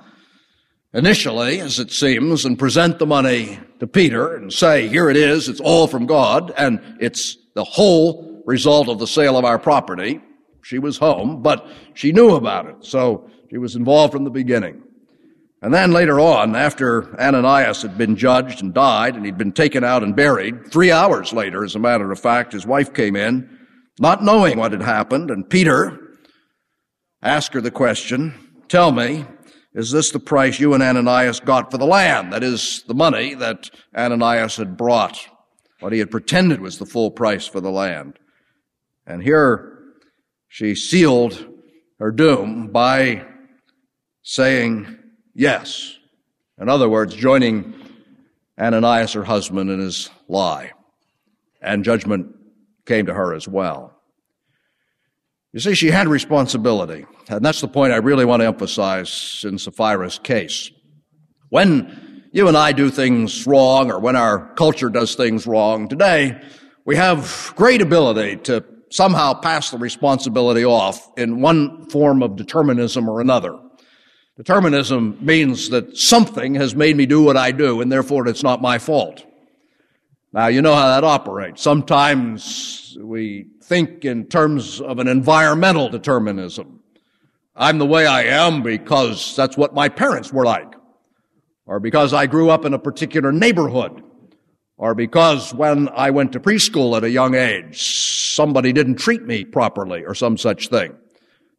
initially, 0.98 1.62
as 1.62 1.78
it 1.78 1.92
seems, 1.92 2.44
and 2.44 2.58
present 2.58 2.98
the 2.98 3.06
money 3.06 3.60
to 3.80 3.86
Peter 3.86 4.36
and 4.36 4.52
say, 4.52 4.88
here 4.88 5.12
it 5.12 5.16
is, 5.16 5.48
it's 5.48 5.60
all 5.60 5.88
from 5.88 6.08
God, 6.08 6.52
and 6.58 6.82
it's 7.00 7.38
the 7.54 7.64
whole 7.64 8.42
result 8.48 8.90
of 8.90 8.98
the 8.98 9.06
sale 9.06 9.38
of 9.38 9.46
our 9.46 9.60
property. 9.60 10.20
She 10.64 10.80
was 10.80 10.98
home, 10.98 11.44
but 11.44 11.68
she 11.94 12.12
knew 12.12 12.32
about 12.32 12.66
it, 12.66 12.78
so 12.84 13.30
she 13.52 13.60
was 13.60 13.76
involved 13.76 14.12
from 14.12 14.24
the 14.24 14.32
beginning. 14.32 14.82
And 15.62 15.72
then 15.72 15.92
later 15.92 16.20
on, 16.20 16.56
after 16.56 17.16
Ananias 17.22 17.84
had 17.84 17.96
been 17.96 18.16
judged 18.16 18.64
and 18.64 18.74
died, 18.74 19.16
and 19.16 19.24
he'd 19.24 19.38
been 19.38 19.54
taken 19.54 19.84
out 19.84 20.02
and 20.02 20.16
buried, 20.16 20.72
three 20.72 20.92
hours 20.92 21.32
later, 21.32 21.64
as 21.64 21.76
a 21.76 21.80
matter 21.80 22.12
of 22.12 22.20
fact, 22.20 22.54
his 22.54 22.66
wife 22.66 22.94
came 22.94 23.16
in, 23.16 23.48
not 24.00 24.24
knowing 24.24 24.58
what 24.58 24.72
had 24.72 24.82
happened, 24.82 25.30
and 25.30 25.48
Peter 25.48 26.00
asked 27.22 27.54
her 27.54 27.62
the 27.62 27.72
question, 27.72 28.34
tell 28.68 28.92
me, 28.92 29.26
is 29.78 29.92
this 29.92 30.10
the 30.10 30.20
price 30.20 30.60
you 30.60 30.74
and 30.74 30.82
Ananias 30.82 31.40
got 31.40 31.70
for 31.70 31.78
the 31.78 31.86
land? 31.86 32.34
That 32.34 32.44
is 32.44 32.84
the 32.88 32.96
money 32.96 33.36
that 33.36 33.70
Ananias 33.96 34.58
had 34.58 34.76
brought, 34.76 35.20
what 35.82 35.94
he 35.94 36.00
had 36.00 36.10
pretended 36.10 36.62
was 36.62 36.80
the 36.80 36.86
full 36.88 37.12
price 37.12 37.46
for 37.46 37.62
the 37.62 37.70
land. 37.70 38.18
And 39.06 39.22
here 39.22 39.78
she 40.48 40.74
sealed 40.74 41.46
her 42.00 42.10
doom 42.10 42.72
by 42.72 43.28
saying 44.24 44.98
yes. 45.36 45.96
In 46.60 46.70
other 46.70 46.90
words, 46.90 47.14
joining 47.14 47.76
Ananias, 48.60 49.14
her 49.14 49.26
husband, 49.26 49.70
in 49.70 49.80
his 49.80 50.10
lie. 50.28 50.72
And 51.62 51.86
judgment 51.86 52.36
came 52.88 53.06
to 53.06 53.14
her 53.14 53.36
as 53.36 53.48
well. 53.48 53.97
You 55.54 55.60
see, 55.60 55.76
she 55.76 55.92
had 55.92 56.08
responsibility. 56.08 57.06
And 57.30 57.44
that's 57.44 57.62
the 57.62 57.68
point 57.68 57.94
I 57.94 57.98
really 57.98 58.26
want 58.26 58.42
to 58.42 58.48
emphasize 58.48 59.44
in 59.48 59.58
Sapphira's 59.58 60.20
case. 60.20 60.72
When 61.50 62.24
you 62.32 62.48
and 62.48 62.58
I 62.58 62.74
do 62.74 62.90
things 62.90 63.48
wrong, 63.48 63.90
or 63.90 64.00
when 64.00 64.16
our 64.16 64.54
culture 64.56 64.90
does 64.90 65.16
things 65.16 65.48
wrong 65.48 65.88
today, 65.88 66.40
we 66.86 66.96
have 66.96 67.54
great 67.56 67.82
ability 67.82 68.38
to 68.44 68.64
somehow 68.90 69.34
pass 69.34 69.72
the 69.72 69.78
responsibility 69.78 70.64
off 70.64 71.10
in 71.18 71.42
one 71.42 71.90
form 71.90 72.24
of 72.24 72.36
determinism 72.36 73.10
or 73.10 73.22
another. 73.22 73.58
Determinism 74.38 75.18
means 75.20 75.70
that 75.70 75.98
something 75.98 76.56
has 76.56 76.76
made 76.76 76.96
me 76.96 77.06
do 77.06 77.24
what 77.24 77.38
I 77.38 77.52
do, 77.52 77.82
and 77.82 77.92
therefore 77.92 78.28
it's 78.28 78.44
not 78.44 78.62
my 78.62 78.78
fault. 78.78 79.26
Now, 80.32 80.48
you 80.48 80.62
know 80.62 80.76
how 80.76 80.88
that 80.90 81.04
operates. 81.04 81.64
Sometimes 81.64 82.96
we 83.02 83.48
think 83.68 84.06
in 84.06 84.26
terms 84.26 84.80
of 84.80 84.98
an 84.98 85.10
environmental 85.10 85.90
determinism. 85.90 86.80
I'm 87.54 87.80
the 87.80 87.86
way 87.86 88.06
I 88.06 88.24
am 88.24 88.64
because 88.64 89.36
that's 89.36 89.58
what 89.58 89.74
my 89.74 89.90
parents 89.90 90.32
were 90.32 90.46
like, 90.46 90.74
or 91.66 91.82
because 91.82 92.14
I 92.14 92.28
grew 92.28 92.50
up 92.50 92.64
in 92.64 92.74
a 92.74 92.80
particular 92.80 93.34
neighborhood, 93.34 94.04
or 94.78 94.96
because 94.96 95.54
when 95.54 95.90
I 95.90 96.12
went 96.12 96.32
to 96.32 96.40
preschool 96.40 96.96
at 96.96 97.04
a 97.04 97.10
young 97.10 97.36
age, 97.36 97.82
somebody 97.82 98.72
didn't 98.72 98.96
treat 98.96 99.24
me 99.24 99.44
properly, 99.44 100.06
or 100.06 100.16
some 100.16 100.38
such 100.38 100.70
thing. 100.70 100.96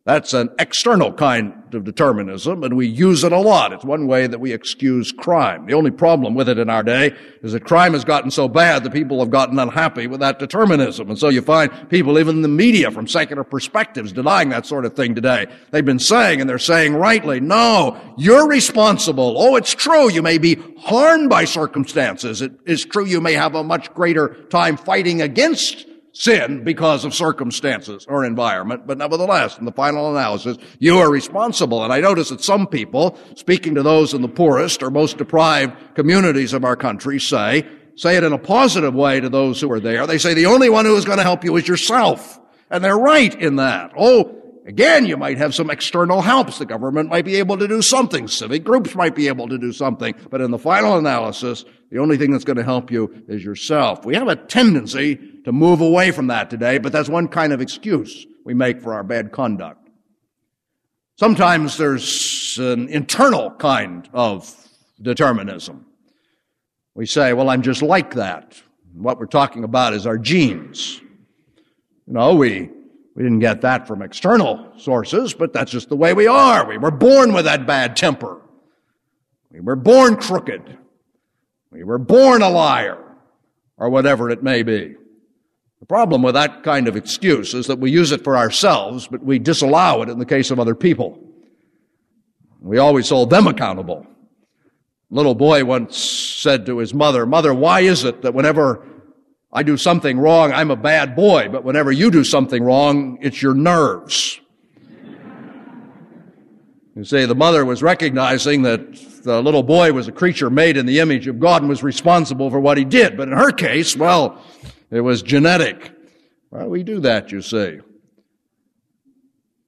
That's 0.09 0.33
an 0.33 0.49
external 0.59 1.13
kind 1.13 1.53
of 1.75 1.85
determinism, 1.85 2.65
and 2.65 2.79
we 2.79 2.87
use 2.87 3.25
it 3.25 3.33
a 3.33 3.39
lot. 3.39 3.75
It's 3.75 3.85
one 3.85 4.07
way 4.07 4.27
that 4.27 4.41
we 4.41 4.55
excuse 4.55 5.13
crime. 5.13 5.67
The 5.67 5.75
only 5.75 5.91
problem 5.91 6.35
with 6.35 6.49
it 6.49 6.59
in 6.59 6.71
our 6.71 6.83
day 6.83 7.15
is 7.43 7.53
that 7.53 7.67
crime 7.67 7.93
has 7.93 8.07
gotten 8.07 8.31
so 8.31 8.49
bad 8.49 8.85
that 8.85 8.95
people 8.95 9.21
have 9.21 9.29
gotten 9.29 9.59
unhappy 9.59 10.07
with 10.07 10.21
that 10.21 10.39
determinism. 10.39 11.11
And 11.11 11.19
so 11.19 11.29
you 11.29 11.43
find 11.43 11.91
people, 11.91 12.19
even 12.19 12.37
in 12.37 12.41
the 12.41 12.49
media, 12.49 12.91
from 12.91 13.07
secular 13.07 13.45
perspectives, 13.45 14.11
denying 14.11 14.49
that 14.49 14.65
sort 14.65 14.87
of 14.87 14.97
thing 14.97 15.15
today. 15.15 15.47
They've 15.73 15.85
been 15.85 15.99
saying, 15.99 16.41
and 16.41 16.49
they're 16.49 16.59
saying 16.59 16.95
rightly, 16.95 17.39
no, 17.39 18.01
you're 18.17 18.49
responsible. 18.49 19.35
Oh, 19.37 19.57
it's 19.57 19.75
true. 19.75 20.11
You 20.11 20.23
may 20.23 20.39
be 20.39 20.57
harmed 20.79 21.29
by 21.29 21.45
circumstances. 21.45 22.41
It 22.41 22.53
is 22.65 22.83
true 22.87 23.05
you 23.05 23.21
may 23.21 23.35
have 23.35 23.55
a 23.55 23.63
much 23.63 23.93
greater 23.93 24.29
time 24.45 24.79
fighting 24.79 25.21
against 25.21 25.85
sin 26.19 26.65
because 26.65 27.05
of 27.05 27.15
circumstances 27.15 28.05
or 28.09 28.25
environment, 28.25 28.89
but 28.89 28.99
nevertheless, 28.99 29.57
in 29.57 29.65
the 29.65 29.73
final 29.73 30.11
analysis, 30.11 30.57
you 30.81 30.99
are 30.99 31.09
responsible. 31.09 31.85
And 31.85 31.93
I 31.93 32.01
notice 32.01 32.31
that 32.31 32.43
some 32.43 32.67
people, 32.67 33.17
speaking 33.37 33.77
to 33.77 33.85
those 33.85 34.15
in 34.15 34.23
the 34.23 34.29
poorest 34.29 34.83
or 34.83 34.91
most 34.91 35.17
deprived 35.17 35.95
communities 35.95 36.53
of 36.53 36.65
our 36.65 36.75
country, 36.75 37.21
say, 37.21 37.65
say 37.95 38.17
it 38.17 38.25
in 38.25 38.33
a 38.33 38.39
positive 38.39 38.95
way 38.95 39.21
to 39.21 39.29
those 39.29 39.61
who 39.61 39.71
are 39.71 39.79
there. 39.79 40.09
They 40.09 40.19
say 40.19 40.35
the 40.35 40.47
only 40.47 40.69
one 40.69 40.87
who 40.87 40.97
is 40.97 41.05
going 41.05 41.19
to 41.19 41.25
help 41.25 41.45
you 41.45 41.57
is 41.57 41.69
yourself. 41.69 42.41
And 42.69 42.83
they're 42.83 42.99
right 42.99 43.35
in 43.41 43.57
that. 43.57 43.93
Oh, 43.97 44.38
Again, 44.69 45.07
you 45.07 45.17
might 45.17 45.39
have 45.39 45.55
some 45.55 45.71
external 45.71 46.21
helps. 46.21 46.59
The 46.59 46.67
government 46.67 47.09
might 47.09 47.25
be 47.25 47.37
able 47.37 47.57
to 47.57 47.67
do 47.67 47.81
something. 47.81 48.29
Civic 48.29 48.65
groups 48.65 48.95
might 48.95 49.15
be 49.15 49.27
able 49.27 49.49
to 49.49 49.57
do 49.57 49.73
something. 49.73 50.15
But 50.31 50.43
in 50.43 50.51
the 50.51 50.59
final 50.59 50.99
analysis, 50.99 51.65
the 51.91 52.01
only 52.01 52.19
thing 52.19 52.33
that's 52.33 52.45
going 52.45 52.59
to 52.59 52.63
help 52.63 52.91
you 52.91 53.25
is 53.29 53.43
yourself. 53.43 54.05
We 54.05 54.15
have 54.15 54.29
a 54.29 54.37
tendency 54.37 55.17
to 55.47 55.53
move 55.53 55.81
away 55.81 56.11
from 56.11 56.27
that 56.27 56.51
today, 56.51 56.77
but 56.77 56.93
that's 56.93 57.09
one 57.09 57.29
kind 57.29 57.55
of 57.55 57.63
excuse 57.63 58.27
we 58.45 58.53
make 58.53 58.83
for 58.83 58.93
our 58.93 59.03
bad 59.03 59.33
conduct. 59.33 59.89
Sometimes 61.19 61.79
there's 61.79 62.59
an 62.59 62.91
internal 62.91 63.53
kind 63.53 64.07
of 64.13 64.55
determinism. 65.01 65.87
We 66.95 67.07
say, 67.07 67.33
well, 67.33 67.49
I'm 67.49 67.63
just 67.63 67.81
like 67.81 68.17
that. 68.17 68.61
What 68.93 69.19
we're 69.19 69.25
talking 69.25 69.65
about 69.65 69.95
is 69.95 70.07
our 70.07 70.19
genes. 70.19 71.01
You 72.07 72.13
know, 72.13 72.35
we 72.35 72.69
we 73.19 73.25
didn't 73.25 73.41
get 73.41 73.63
that 73.63 73.89
from 73.89 74.01
external 74.01 74.73
sources, 74.79 75.35
but 75.35 75.53
that's 75.53 75.73
just 75.73 75.89
the 75.89 75.97
way 75.97 76.15
we 76.15 76.29
are. 76.29 76.65
We 76.69 76.79
were 76.79 76.93
born 76.93 77.33
with 77.33 77.47
that 77.47 77.67
bad 77.67 77.97
temper. 77.97 78.41
We 79.51 79.59
were 79.59 79.75
born 79.75 80.15
crooked. 80.15 80.79
We 81.73 81.83
were 81.83 81.99
born 81.99 82.43
a 82.43 82.49
liar, 82.49 82.97
or 83.77 83.91
whatever 83.91 84.31
it 84.31 84.45
may 84.45 84.63
be. 84.63 84.95
The 85.81 85.87
problem 85.87 86.23
with 86.23 86.35
that 86.35 86.63
kind 86.63 86.87
of 86.87 86.95
excuse 86.95 87.55
is 87.55 87.67
that 87.67 87.81
we 87.81 87.91
use 87.91 88.13
it 88.13 88.23
for 88.23 88.37
ourselves, 88.37 89.09
but 89.09 89.21
we 89.21 89.41
disallow 89.41 90.03
it 90.03 90.09
in 90.09 90.21
the 90.21 90.25
case 90.25 90.53
of 90.53 90.61
other 90.61 90.77
people. 90.77 91.19
We 92.61 92.79
always 92.79 93.09
hold 93.09 93.31
them 93.31 93.49
accountable. 93.49 94.07
Little 95.11 95.35
boy 95.35 95.65
once 95.65 95.99
said 95.99 96.67
to 96.67 96.79
his 96.79 96.95
mother, 96.95 97.27
Mother, 97.27 97.53
why 97.53 97.81
is 97.81 98.05
it 98.05 98.23
that 98.23 98.35
whenever 98.35 98.87
I 99.53 99.63
do 99.63 99.77
something 99.77 100.19
wrong, 100.19 100.53
I'm 100.53 100.71
a 100.71 100.77
bad 100.77 101.17
boy, 101.17 101.49
but 101.49 101.65
whenever 101.65 101.91
you 101.91 102.11
do 102.11 102.23
something 102.23 102.63
wrong, 102.63 103.19
it's 103.23 103.41
your 103.41 103.55
nerves. 103.55 104.41
You 106.95 107.05
see, 107.05 107.25
the 107.25 107.35
mother 107.35 107.65
was 107.65 107.83
recognizing 107.83 108.63
that 108.63 109.23
the 109.23 109.41
little 109.41 109.63
boy 109.63 109.93
was 109.93 110.09
a 110.09 110.13
creature 110.13 110.51
made 110.51 110.77
in 110.77 110.85
the 110.85 110.99
image 110.99 111.29
of 111.29 111.39
God 111.39 111.63
and 111.63 111.69
was 111.69 111.83
responsible 111.83 112.51
for 112.51 112.59
what 112.61 112.77
he 112.77 112.85
did. 112.85 113.17
But 113.17 113.29
in 113.29 113.35
her 113.39 113.53
case, 113.53 113.97
well, 113.97 114.43
it 114.91 115.01
was 115.01 115.23
genetic. 115.23 115.93
Well, 116.51 116.69
we 116.69 116.83
do 116.83 117.01
that, 117.01 117.31
you 117.31 117.41
see. 117.41 117.79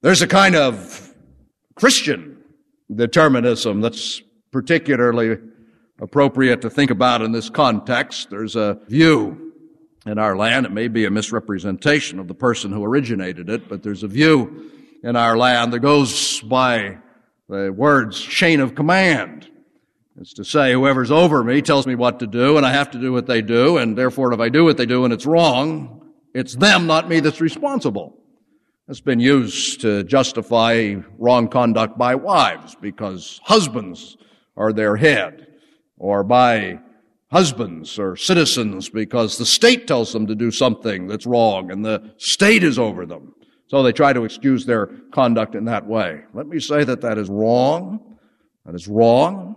There's 0.01 0.21
a 0.21 0.27
kind 0.27 0.55
of 0.55 1.15
Christian 1.75 2.37
determinism 2.93 3.81
that's 3.81 4.21
particularly 4.51 5.37
appropriate 5.99 6.61
to 6.61 6.69
think 6.69 6.91
about 6.91 7.21
in 7.21 7.31
this 7.31 7.49
context. 7.49 8.29
There's 8.29 8.55
a 8.55 8.79
view 8.87 9.50
in 10.05 10.17
our 10.17 10.35
land. 10.35 10.65
It 10.65 10.71
may 10.71 10.87
be 10.87 11.05
a 11.05 11.11
misrepresentation 11.11 12.19
of 12.19 12.27
the 12.27 12.33
person 12.33 12.71
who 12.71 12.83
originated 12.83 13.49
it, 13.49 13.69
but 13.69 13.83
there's 13.83 14.03
a 14.03 14.07
view 14.07 14.71
in 15.03 15.15
our 15.15 15.37
land 15.37 15.73
that 15.73 15.79
goes 15.79 16.41
by 16.41 16.97
the 17.49 17.71
words 17.71 18.19
chain 18.21 18.59
of 18.59 18.75
command. 18.75 19.49
It's 20.19 20.33
to 20.33 20.43
say 20.43 20.73
whoever's 20.73 21.11
over 21.11 21.43
me 21.43 21.61
tells 21.61 21.87
me 21.87 21.95
what 21.95 22.19
to 22.19 22.27
do 22.27 22.57
and 22.57 22.65
I 22.65 22.71
have 22.71 22.91
to 22.91 22.99
do 22.99 23.11
what 23.11 23.27
they 23.27 23.41
do 23.41 23.77
and 23.77 23.97
therefore 23.97 24.33
if 24.33 24.39
I 24.39 24.49
do 24.49 24.63
what 24.63 24.77
they 24.77 24.85
do 24.85 25.05
and 25.05 25.13
it's 25.13 25.25
wrong, 25.25 26.11
it's 26.33 26.55
them, 26.55 26.85
not 26.85 27.09
me 27.09 27.19
that's 27.19 27.41
responsible. 27.41 28.17
It's 28.87 29.01
been 29.01 29.19
used 29.19 29.81
to 29.81 30.03
justify 30.03 30.95
wrong 31.17 31.47
conduct 31.47 31.97
by 31.97 32.15
wives 32.15 32.75
because 32.75 33.39
husbands 33.43 34.17
are 34.57 34.73
their 34.73 34.95
head 34.95 35.47
or 35.97 36.23
by 36.23 36.79
husbands 37.31 37.97
or 37.97 38.15
citizens 38.15 38.89
because 38.89 39.37
the 39.37 39.45
state 39.45 39.87
tells 39.87 40.11
them 40.11 40.27
to 40.27 40.35
do 40.35 40.51
something 40.51 41.07
that's 41.07 41.25
wrong 41.25 41.71
and 41.71 41.83
the 41.83 42.13
state 42.17 42.63
is 42.63 42.77
over 42.77 43.05
them. 43.05 43.33
So 43.67 43.81
they 43.83 43.93
try 43.93 44.11
to 44.11 44.25
excuse 44.25 44.65
their 44.65 44.87
conduct 45.11 45.55
in 45.55 45.65
that 45.65 45.87
way. 45.87 46.23
Let 46.33 46.47
me 46.47 46.59
say 46.59 46.83
that 46.83 47.01
that 47.01 47.17
is 47.17 47.29
wrong. 47.29 48.17
That 48.65 48.75
is 48.75 48.87
wrong. 48.87 49.55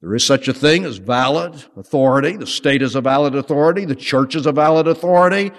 There 0.00 0.16
is 0.16 0.26
such 0.26 0.48
a 0.48 0.52
thing 0.52 0.84
as 0.84 0.96
valid 0.96 1.64
authority. 1.76 2.36
The 2.36 2.46
state 2.46 2.82
is 2.82 2.96
a 2.96 3.00
valid 3.00 3.36
authority. 3.36 3.84
The 3.84 3.94
church 3.94 4.34
is 4.34 4.46
a 4.46 4.52
valid 4.52 4.88
authority. 4.88 5.52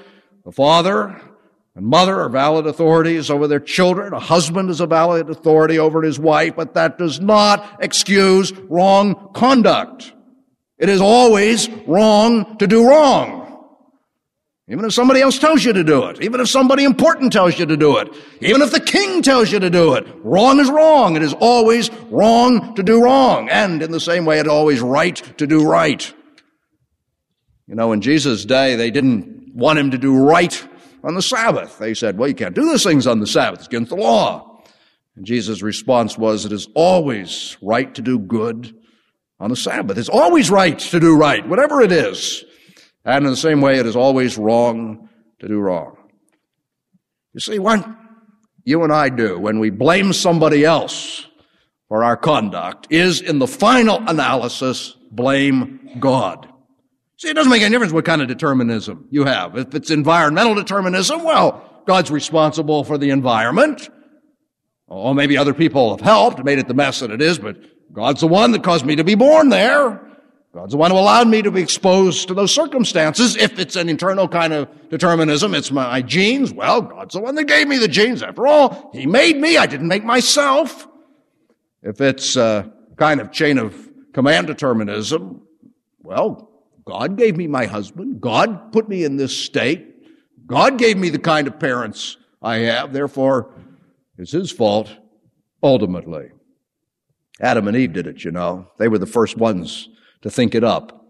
The 0.44 0.52
father 0.52 1.22
and 1.76 1.86
mother 1.86 2.20
are 2.20 2.28
valid 2.28 2.68
authorities 2.68 3.30
over 3.30 3.48
their 3.48 3.62
children. 3.62 4.12
A 4.12 4.20
husband 4.20 4.70
is 4.70 4.82
a 4.82 4.86
valid 4.86 5.30
authority 5.30 5.80
over 5.80 6.02
his 6.02 6.20
wife, 6.20 6.58
but 6.58 6.74
that 6.74 6.98
does 6.98 7.22
not 7.22 7.78
excuse 7.80 8.52
wrong 8.70 9.32
conduct. 9.34 10.12
It 10.84 10.90
is 10.90 11.00
always 11.00 11.70
wrong 11.88 12.58
to 12.58 12.68
do 12.68 12.86
wrong. 12.86 13.40
Even 14.68 14.84
if 14.84 14.92
somebody 14.92 15.22
else 15.22 15.40
tells 15.40 15.64
you 15.64 15.72
to 15.72 15.82
do 15.82 16.08
it, 16.08 16.22
even 16.22 16.42
if 16.42 16.50
somebody 16.50 16.84
important 16.84 17.32
tells 17.32 17.58
you 17.58 17.66
to 17.66 17.78
do 17.78 18.00
it, 18.00 18.14
even 18.42 18.62
if 18.62 18.72
the 18.72 18.82
king 18.82 19.22
tells 19.22 19.50
you 19.50 19.60
to 19.60 19.70
do 19.70 19.94
it, 19.94 20.06
wrong 20.26 20.60
is 20.60 20.70
wrong. 20.70 21.16
It 21.16 21.24
is 21.24 21.34
always 21.36 21.90
wrong 22.10 22.76
to 22.76 22.84
do 22.84 23.02
wrong. 23.02 23.48
And 23.48 23.82
in 23.82 23.92
the 23.92 24.00
same 24.02 24.26
way, 24.26 24.42
it's 24.42 24.50
always 24.50 24.82
right 24.82 25.16
to 25.38 25.48
do 25.48 25.66
right. 25.66 26.14
You 27.66 27.76
know, 27.76 27.94
in 27.94 28.02
Jesus' 28.02 28.44
day, 28.44 28.76
they 28.76 28.92
didn't 28.92 29.56
want 29.56 29.80
him 29.80 29.92
to 29.92 29.98
do 29.98 30.14
right 30.14 30.68
on 31.02 31.16
the 31.16 31.22
Sabbath. 31.22 31.78
They 31.78 31.94
said, 31.94 32.18
well, 32.18 32.28
you 32.28 32.36
can't 32.36 32.56
do 32.56 32.66
those 32.66 32.84
things 32.84 33.08
on 33.08 33.22
the 33.22 33.28
Sabbath. 33.28 33.60
It's 33.60 33.68
against 33.68 33.92
the 33.92 33.96
law. 33.96 34.62
And 35.16 35.26
Jesus' 35.26 35.62
response 35.62 36.18
was, 36.18 36.44
it 36.44 36.52
is 36.52 36.68
always 36.76 37.56
right 37.62 37.96
to 37.96 38.02
do 38.02 38.20
good 38.20 38.76
on 39.40 39.50
the 39.50 39.56
Sabbath. 39.56 39.98
It's 39.98 40.10
always 40.10 40.50
right 40.50 40.78
to 40.80 41.00
do 41.00 41.16
right, 41.16 41.48
whatever 41.48 41.82
it 41.82 41.92
is. 41.92 42.44
And 43.06 43.26
in 43.26 43.32
the 43.32 43.38
same 43.38 43.62
way, 43.62 43.80
it 43.80 43.86
is 43.86 43.96
always 43.96 44.38
wrong 44.38 45.10
to 45.40 45.48
do 45.48 45.60
wrong. 45.60 45.98
You 47.34 47.40
see, 47.40 47.60
what 47.60 47.86
you 48.64 48.84
and 48.84 48.94
I 48.94 49.10
do 49.10 49.40
when 49.40 49.60
we 49.60 49.70
blame 49.70 50.14
somebody 50.14 50.64
else 50.64 51.28
for 51.90 52.04
our 52.04 52.16
conduct 52.16 52.88
is, 52.90 53.22
in 53.22 53.40
the 53.40 53.48
final 53.48 54.02
analysis, 54.08 54.96
blame 55.12 55.98
God. 56.00 56.48
See, 57.18 57.30
it 57.30 57.34
doesn't 57.34 57.52
make 57.52 57.62
any 57.62 57.72
difference 57.72 57.94
what 57.94 58.06
kind 58.06 58.22
of 58.22 58.28
determinism 58.28 59.08
you 59.12 59.26
have. 59.26 59.58
If 59.58 59.76
it's 59.76 59.92
environmental 59.92 60.56
determinism, 60.56 61.24
well, 61.24 61.84
God's 61.86 62.12
responsible 62.12 62.84
for 62.84 62.98
the 62.98 63.10
environment. 63.10 63.90
Or 64.88 65.14
maybe 65.14 65.38
other 65.38 65.54
people 65.54 65.96
have 65.96 66.02
helped, 66.02 66.44
made 66.44 66.60
it 66.60 66.68
the 66.68 66.74
mess 66.74 67.00
that 67.00 67.12
it 67.12 67.22
is, 67.22 67.40
but 67.40 67.58
God's 67.94 68.22
the 68.22 68.28
one 68.28 68.52
that 68.52 68.64
caused 68.64 68.86
me 68.86 68.96
to 68.96 69.04
be 69.04 69.16
born 69.16 69.50
there. 69.50 70.02
God's 70.54 70.72
the 70.72 70.78
one 70.78 70.92
who 70.92 70.98
allowed 70.98 71.28
me 71.28 71.42
to 71.42 71.52
be 71.52 71.62
exposed 71.62 72.28
to 72.28 72.34
those 72.34 72.54
circumstances. 72.54 73.36
If 73.36 73.58
it's 73.58 73.76
an 73.76 73.90
internal 73.90 74.28
kind 74.28 74.54
of 74.54 74.68
determinism, 74.90 75.56
it's 75.56 75.72
my 75.72 76.02
genes. 76.02 76.54
Well, 76.54 76.82
God's 76.82 77.14
the 77.14 77.22
one 77.22 77.36
that 77.36 77.46
gave 77.46 77.68
me 77.68 77.78
the 77.78 77.88
genes. 77.88 78.22
After 78.22 78.46
all, 78.46 78.92
He 78.94 79.08
made 79.08 79.38
me. 79.38 79.58
I 79.58 79.66
didn't 79.66 79.88
make 79.88 80.04
myself. 80.04 80.88
If 81.82 82.02
it's 82.02 82.36
a 82.36 82.72
kind 82.98 83.20
of 83.20 83.32
chain 83.32 83.58
of 83.58 83.76
command 84.14 84.48
determinism, 84.48 85.42
well, 86.04 86.52
God 86.86 87.18
gave 87.18 87.36
me 87.36 87.48
my 87.48 87.66
husband. 87.66 88.22
God 88.22 88.72
put 88.72 88.88
me 88.88 89.04
in 89.04 89.18
this 89.18 89.36
state. 89.36 89.88
God 90.46 90.78
gave 90.78 90.98
me 90.98 91.10
the 91.10 91.20
kind 91.20 91.48
of 91.48 91.60
parents 91.60 92.18
I 92.42 92.58
have. 92.58 92.94
Therefore, 92.94 93.56
it's 94.18 94.32
His 94.32 94.52
fault 94.52 94.90
ultimately. 95.64 96.30
Adam 97.44 97.68
and 97.68 97.76
Eve 97.76 97.92
did 97.92 98.08
it, 98.08 98.24
you 98.24 98.32
know. 98.32 98.68
They 98.80 98.88
were 98.88 98.98
the 98.98 99.06
first 99.06 99.38
ones 99.38 99.90
to 100.22 100.32
think 100.32 100.56
it 100.56 100.64
up. 100.64 101.06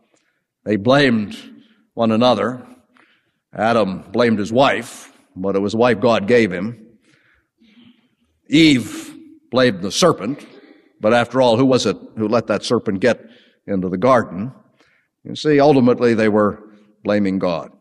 They 0.65 0.77
blamed 0.77 1.38
one 1.93 2.11
another. 2.11 2.65
Adam 3.53 4.01
blamed 4.11 4.39
his 4.39 4.51
wife, 4.51 5.13
but 5.36 5.55
it 5.55 5.59
was 5.59 5.73
the 5.73 5.77
wife 5.77 5.99
God 5.99 6.27
gave 6.27 6.51
him. 6.51 6.88
Eve 8.49 9.15
blamed 9.51 9.84
the 9.84 9.91
serpent, 9.91 10.43
but 10.99 11.13
after 11.13 11.39
all, 11.39 11.55
who 11.55 11.65
was 11.65 11.86
it 11.86 11.97
who 12.17 12.27
let 12.27 12.47
that 12.47 12.63
serpent 12.63 12.99
get 12.99 13.21
into 13.67 13.88
the 13.88 13.97
garden? 13.97 14.51
You 15.23 15.36
see, 15.36 15.59
ultimately 15.59 16.15
they 16.15 16.29
were 16.29 16.63
blaming 17.03 17.38
God. 17.38 17.71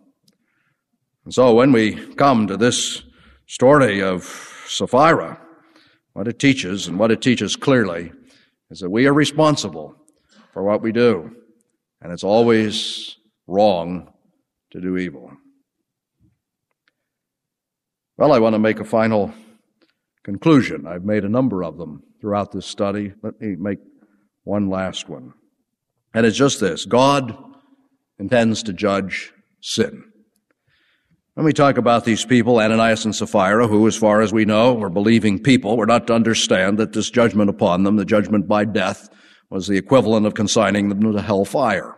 And 1.25 1.33
so 1.33 1.55
when 1.55 1.73
we 1.73 1.95
come 2.17 2.47
to 2.49 2.59
this 2.59 3.03
story 3.47 4.03
of 4.03 4.25
Sapphira, 4.69 5.41
what 6.13 6.29
it 6.29 6.39
teaches 6.39 6.87
and 6.87 6.99
what 6.99 7.11
it 7.11 7.23
teaches 7.23 7.57
clearly 7.57 8.13
is 8.73 8.81
that 8.81 8.89
we 8.89 9.07
are 9.07 9.13
responsible 9.13 9.95
for 10.55 10.63
what 10.63 10.81
we 10.81 10.93
do. 10.93 11.37
And 12.01 12.11
it's 12.11 12.25
always 12.25 13.17
wrong 13.47 14.11
to 14.71 14.81
do 14.81 14.97
evil. 14.97 15.31
Well, 18.17 18.33
I 18.33 18.39
want 18.39 18.55
to 18.55 18.59
make 18.59 18.81
a 18.81 18.85
final 18.85 19.33
conclusion. 20.25 20.87
I've 20.87 21.05
made 21.05 21.25
a 21.25 21.29
number 21.29 21.63
of 21.63 21.77
them 21.77 22.03
throughout 22.21 22.51
this 22.51 22.67
study. 22.67 23.13
Let 23.23 23.39
me 23.41 23.57
make 23.57 23.79
one 24.45 24.71
last 24.71 25.07
one. 25.07 25.35
And 26.15 26.25
it's 26.25 26.39
just 26.39 26.59
this 26.59 26.87
God 26.87 27.37
intends 28.19 28.63
to 28.63 28.73
judge 28.73 29.35
sin. 29.61 30.12
When 31.35 31.47
we 31.47 31.55
talk 31.55 31.79
about 31.79 32.05
these 32.05 32.27
people, 32.27 32.59
Ananias 32.59 33.07
and 33.07 33.17
Sapphira, 33.17 33.67
who, 33.67 33.87
as 33.87 33.97
far 33.97 34.21
as 34.21 34.35
we 34.35 34.45
know, 34.45 34.75
were 34.75 34.91
believing 34.91 35.43
people, 35.43 35.79
we're 35.79 35.87
not 35.87 36.07
to 36.09 36.15
understand 36.15 36.79
that 36.79 36.93
this 36.93 37.09
judgment 37.09 37.49
upon 37.49 37.85
them, 37.85 37.97
the 37.97 38.05
judgment 38.05 38.47
by 38.47 38.67
death, 38.67 39.09
was 39.49 39.67
the 39.67 39.79
equivalent 39.79 40.27
of 40.27 40.35
consigning 40.35 40.91
them 40.91 41.01
to 41.11 41.23
hell 41.23 41.47
fire. 41.47 41.97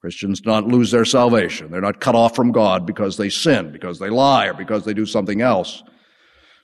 Christians 0.00 0.40
do 0.40 0.48
not 0.48 0.66
lose 0.66 0.90
their 0.90 1.04
salvation. 1.04 1.70
They're 1.70 1.82
not 1.82 2.00
cut 2.00 2.14
off 2.14 2.34
from 2.34 2.52
God 2.52 2.86
because 2.86 3.18
they 3.18 3.28
sin, 3.28 3.70
because 3.70 3.98
they 3.98 4.08
lie, 4.08 4.46
or 4.46 4.54
because 4.54 4.86
they 4.86 4.94
do 4.94 5.04
something 5.04 5.42
else. 5.42 5.82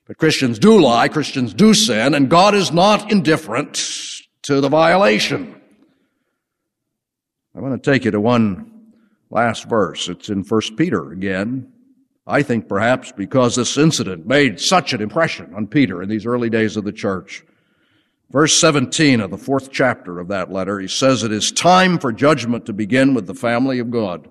But 0.06 0.16
Christians 0.16 0.58
do 0.58 0.80
lie, 0.80 1.08
Christians 1.08 1.52
do 1.52 1.74
sin, 1.74 2.14
and 2.14 2.30
God 2.30 2.54
is 2.54 2.72
not 2.72 3.12
indifferent 3.12 3.74
to 4.44 4.62
the 4.62 4.70
violation. 4.70 5.60
I 7.54 7.60
want 7.60 7.82
to 7.82 7.90
take 7.90 8.06
you 8.06 8.10
to 8.10 8.20
one 8.20 8.72
last 9.28 9.68
verse. 9.68 10.08
It's 10.08 10.30
in 10.30 10.44
1 10.44 10.60
Peter 10.76 11.12
again. 11.12 11.74
I 12.26 12.42
think 12.42 12.68
perhaps 12.68 13.12
because 13.12 13.54
this 13.54 13.78
incident 13.78 14.26
made 14.26 14.60
such 14.60 14.92
an 14.92 15.00
impression 15.00 15.54
on 15.54 15.68
Peter 15.68 16.02
in 16.02 16.08
these 16.08 16.26
early 16.26 16.50
days 16.50 16.76
of 16.76 16.84
the 16.84 16.92
church. 16.92 17.44
Verse 18.30 18.56
17 18.56 19.20
of 19.20 19.30
the 19.30 19.38
fourth 19.38 19.70
chapter 19.70 20.18
of 20.18 20.28
that 20.28 20.50
letter, 20.50 20.80
he 20.80 20.88
says 20.88 21.22
it 21.22 21.30
is 21.30 21.52
time 21.52 21.98
for 21.98 22.10
judgment 22.12 22.66
to 22.66 22.72
begin 22.72 23.14
with 23.14 23.28
the 23.28 23.34
family 23.34 23.78
of 23.78 23.92
God. 23.92 24.28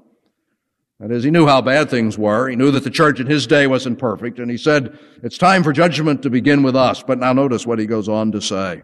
That 0.99 1.11
is, 1.11 1.23
he 1.23 1.31
knew 1.31 1.47
how 1.47 1.61
bad 1.61 1.89
things 1.89 2.17
were. 2.17 2.49
He 2.49 2.55
knew 2.57 2.71
that 2.71 2.83
the 2.83 2.89
church 2.89 3.19
in 3.19 3.27
his 3.27 3.47
day 3.47 3.67
wasn't 3.67 3.99
perfect, 3.99 4.39
and 4.39 4.49
he 4.49 4.57
said, 4.57 4.97
it's 5.23 5.37
time 5.37 5.63
for 5.63 5.73
judgment 5.73 6.21
to 6.23 6.29
begin 6.29 6.63
with 6.63 6.75
us. 6.75 7.03
But 7.03 7.19
now 7.19 7.33
notice 7.33 7.65
what 7.65 7.79
he 7.79 7.85
goes 7.85 8.07
on 8.07 8.31
to 8.33 8.41
say. 8.41 8.83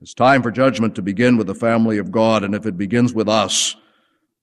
It's 0.00 0.14
time 0.14 0.42
for 0.42 0.50
judgment 0.50 0.94
to 0.96 1.02
begin 1.02 1.36
with 1.36 1.46
the 1.46 1.54
family 1.54 1.98
of 1.98 2.10
God, 2.10 2.42
and 2.42 2.54
if 2.54 2.66
it 2.66 2.76
begins 2.76 3.12
with 3.12 3.28
us, 3.28 3.76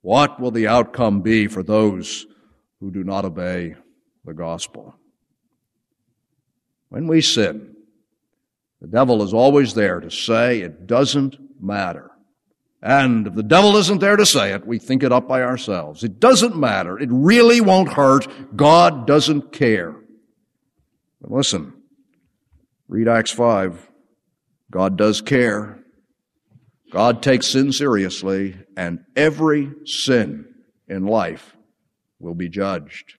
what 0.01 0.39
will 0.39 0.51
the 0.51 0.68
outcome 0.68 1.22
be 1.22 1.47
for 1.47 1.64
those 1.64 2.26
who 2.80 2.91
do 2.91 3.03
not 3.03 3.26
obey 3.26 3.76
the 4.28 4.34
gospel. 4.34 4.93
When 6.89 7.07
we 7.07 7.21
sin, 7.21 7.75
the 8.82 8.88
devil 8.88 9.23
is 9.23 9.34
always 9.34 9.73
there 9.73 9.99
to 9.99 10.11
say 10.11 10.59
it 10.59 10.86
doesn't 10.86 11.38
matter. 11.59 12.11
And 12.82 13.25
if 13.25 13.34
the 13.34 13.41
devil 13.41 13.75
isn't 13.78 13.99
there 13.99 14.17
to 14.17 14.25
say 14.25 14.53
it, 14.53 14.67
we 14.67 14.78
think 14.78 15.01
it 15.01 15.11
up 15.11 15.28
by 15.28 15.41
ourselves. 15.41 16.03
It 16.03 16.19
doesn't 16.19 16.55
matter. 16.55 16.99
It 16.99 17.09
really 17.11 17.59
won't 17.59 17.93
hurt. 17.93 18.28
God 18.55 19.07
doesn't 19.07 19.51
care. 19.51 19.95
But 21.21 21.32
listen, 21.32 21.73
read 22.88 23.07
Acts 23.07 23.32
5. 23.32 23.89
God 24.69 24.97
does 24.97 25.21
care. 25.21 25.80
God 26.91 27.23
takes 27.23 27.47
sin 27.47 27.71
seriously, 27.71 28.57
and 28.75 28.99
every 29.15 29.71
sin 29.86 30.53
in 30.88 31.05
life 31.05 31.55
will 32.19 32.36
be 32.36 32.49
judged. 32.49 33.16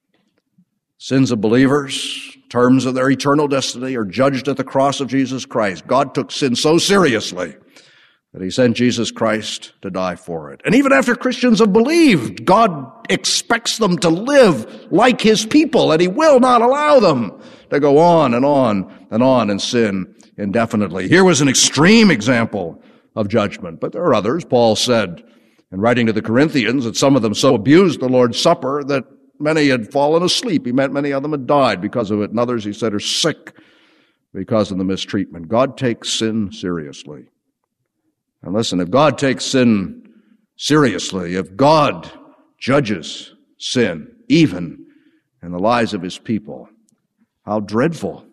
Sins 1.00 1.30
of 1.30 1.40
believers, 1.40 2.36
terms 2.48 2.84
of 2.84 2.94
their 2.94 3.08
eternal 3.08 3.46
destiny, 3.46 3.94
are 3.96 4.04
judged 4.04 4.48
at 4.48 4.56
the 4.56 4.64
cross 4.64 4.98
of 4.98 5.06
Jesus 5.06 5.46
Christ. 5.46 5.86
God 5.86 6.12
took 6.12 6.32
sin 6.32 6.56
so 6.56 6.76
seriously 6.76 7.54
that 8.32 8.42
he 8.42 8.50
sent 8.50 8.76
Jesus 8.76 9.12
Christ 9.12 9.74
to 9.82 9.90
die 9.90 10.16
for 10.16 10.52
it. 10.52 10.60
And 10.64 10.74
even 10.74 10.92
after 10.92 11.14
Christians 11.14 11.60
have 11.60 11.72
believed, 11.72 12.44
God 12.44 13.06
expects 13.08 13.78
them 13.78 13.96
to 13.98 14.08
live 14.08 14.88
like 14.90 15.20
his 15.20 15.46
people, 15.46 15.92
and 15.92 16.02
he 16.02 16.08
will 16.08 16.40
not 16.40 16.62
allow 16.62 16.98
them 16.98 17.40
to 17.70 17.78
go 17.78 17.98
on 17.98 18.34
and 18.34 18.44
on 18.44 19.06
and 19.12 19.22
on 19.22 19.50
and 19.50 19.62
sin 19.62 20.16
indefinitely. 20.36 21.08
Here 21.08 21.24
was 21.24 21.40
an 21.40 21.48
extreme 21.48 22.10
example 22.10 22.82
of 23.14 23.28
judgment, 23.28 23.78
but 23.78 23.92
there 23.92 24.02
are 24.02 24.14
others. 24.14 24.44
Paul 24.44 24.74
said 24.74 25.22
in 25.70 25.80
writing 25.80 26.06
to 26.06 26.12
the 26.12 26.22
Corinthians 26.22 26.84
that 26.84 26.96
some 26.96 27.14
of 27.14 27.22
them 27.22 27.34
so 27.34 27.54
abused 27.54 28.00
the 28.00 28.08
Lord's 28.08 28.40
Supper 28.40 28.82
that 28.84 29.04
Many 29.38 29.68
had 29.68 29.92
fallen 29.92 30.22
asleep. 30.22 30.66
He 30.66 30.72
meant 30.72 30.92
many 30.92 31.12
of 31.12 31.22
them 31.22 31.32
had 31.32 31.46
died 31.46 31.80
because 31.80 32.10
of 32.10 32.20
it, 32.20 32.30
and 32.30 32.40
others, 32.40 32.64
he 32.64 32.72
said, 32.72 32.94
are 32.94 33.00
sick 33.00 33.56
because 34.34 34.70
of 34.70 34.78
the 34.78 34.84
mistreatment. 34.84 35.48
God 35.48 35.76
takes 35.76 36.12
sin 36.12 36.52
seriously. 36.52 37.26
And 38.42 38.54
listen, 38.54 38.80
if 38.80 38.90
God 38.90 39.18
takes 39.18 39.44
sin 39.44 40.08
seriously, 40.56 41.34
if 41.34 41.56
God 41.56 42.10
judges 42.58 43.32
sin, 43.58 44.14
even 44.28 44.86
in 45.42 45.52
the 45.52 45.58
lives 45.58 45.94
of 45.94 46.02
his 46.02 46.18
people, 46.18 46.68
how 47.44 47.60
dreadful 47.60 48.24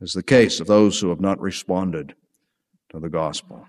is 0.00 0.12
the 0.12 0.22
case 0.22 0.60
of 0.60 0.66
those 0.66 1.00
who 1.00 1.08
have 1.08 1.20
not 1.20 1.40
responded 1.40 2.14
to 2.90 3.00
the 3.00 3.08
gospel. 3.08 3.66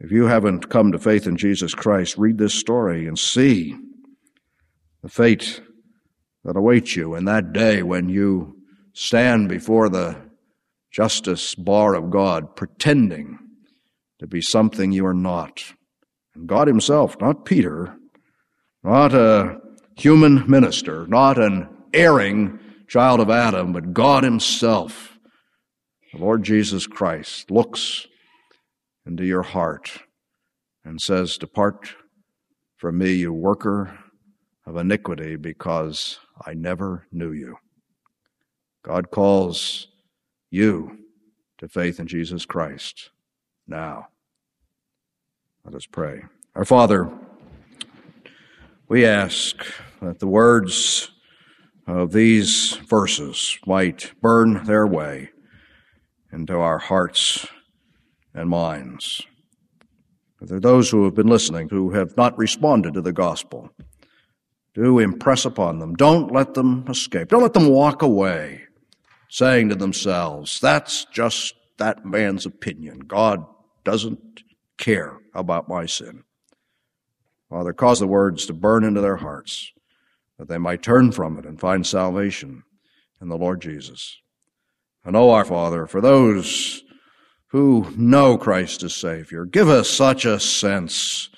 If 0.00 0.10
you 0.10 0.26
haven't 0.26 0.70
come 0.70 0.92
to 0.92 0.98
faith 0.98 1.26
in 1.26 1.36
Jesus 1.36 1.74
Christ, 1.74 2.18
read 2.18 2.38
this 2.38 2.54
story 2.54 3.06
and 3.06 3.18
see 3.18 3.76
the 5.04 5.10
fate 5.10 5.60
that 6.44 6.56
awaits 6.56 6.96
you 6.96 7.14
in 7.14 7.26
that 7.26 7.52
day 7.52 7.82
when 7.82 8.08
you 8.08 8.56
stand 8.94 9.50
before 9.50 9.90
the 9.90 10.16
justice 10.90 11.54
bar 11.54 11.94
of 11.94 12.08
God, 12.08 12.56
pretending 12.56 13.38
to 14.18 14.26
be 14.26 14.40
something 14.40 14.92
you 14.92 15.04
are 15.04 15.12
not. 15.12 15.62
And 16.34 16.48
God 16.48 16.68
Himself, 16.68 17.20
not 17.20 17.44
Peter, 17.44 17.94
not 18.82 19.12
a 19.12 19.60
human 19.94 20.50
minister, 20.50 21.06
not 21.06 21.36
an 21.36 21.68
erring 21.92 22.58
child 22.88 23.20
of 23.20 23.28
Adam, 23.28 23.74
but 23.74 23.92
God 23.92 24.24
Himself, 24.24 25.18
the 26.14 26.18
Lord 26.18 26.42
Jesus 26.42 26.86
Christ, 26.86 27.50
looks 27.50 28.06
into 29.04 29.26
your 29.26 29.42
heart 29.42 29.98
and 30.82 30.98
says, 30.98 31.36
Depart 31.36 31.94
from 32.78 32.96
me, 32.96 33.12
you 33.12 33.34
worker 33.34 33.98
of 34.66 34.76
iniquity 34.76 35.36
because 35.36 36.18
I 36.44 36.54
never 36.54 37.06
knew 37.12 37.32
you. 37.32 37.58
God 38.82 39.10
calls 39.10 39.88
you 40.50 40.98
to 41.58 41.68
faith 41.68 42.00
in 42.00 42.06
Jesus 42.06 42.46
Christ 42.46 43.10
now. 43.66 44.08
Let 45.64 45.74
us 45.74 45.86
pray. 45.86 46.24
Our 46.54 46.64
Father, 46.64 47.10
we 48.88 49.06
ask 49.06 49.56
that 50.02 50.18
the 50.18 50.26
words 50.26 51.10
of 51.86 52.12
these 52.12 52.74
verses 52.88 53.58
might 53.66 54.12
burn 54.20 54.64
their 54.64 54.86
way 54.86 55.30
into 56.32 56.56
our 56.56 56.78
hearts 56.78 57.46
and 58.34 58.48
minds. 58.48 59.22
There 60.40 60.58
are 60.58 60.60
those 60.60 60.90
who 60.90 61.04
have 61.04 61.14
been 61.14 61.28
listening 61.28 61.70
who 61.70 61.92
have 61.92 62.16
not 62.16 62.36
responded 62.36 62.94
to 62.94 63.00
the 63.00 63.12
gospel 63.12 63.70
do 64.74 64.98
impress 64.98 65.44
upon 65.44 65.78
them. 65.78 65.94
Don't 65.94 66.32
let 66.32 66.54
them 66.54 66.84
escape. 66.88 67.28
Don't 67.28 67.42
let 67.42 67.52
them 67.52 67.68
walk 67.68 68.02
away 68.02 68.62
saying 69.28 69.68
to 69.68 69.74
themselves, 69.74 70.60
that's 70.60 71.06
just 71.06 71.54
that 71.78 72.04
man's 72.04 72.46
opinion. 72.46 73.00
God 73.00 73.44
doesn't 73.82 74.42
care 74.78 75.18
about 75.34 75.68
my 75.68 75.86
sin. 75.86 76.24
Father, 77.50 77.72
cause 77.72 78.00
the 78.00 78.06
words 78.06 78.46
to 78.46 78.52
burn 78.52 78.84
into 78.84 79.00
their 79.00 79.16
hearts 79.16 79.72
that 80.38 80.48
they 80.48 80.58
might 80.58 80.82
turn 80.82 81.12
from 81.12 81.38
it 81.38 81.46
and 81.46 81.58
find 81.60 81.86
salvation 81.86 82.64
in 83.20 83.28
the 83.28 83.36
Lord 83.36 83.60
Jesus. 83.60 84.20
And 85.04 85.16
oh, 85.16 85.30
our 85.30 85.44
Father, 85.44 85.86
for 85.86 86.00
those 86.00 86.82
who 87.48 87.92
know 87.96 88.38
Christ 88.38 88.82
as 88.82 88.94
Savior, 88.94 89.44
give 89.44 89.68
us 89.68 89.88
such 89.88 90.24
a 90.24 90.40
sense, 90.40 91.28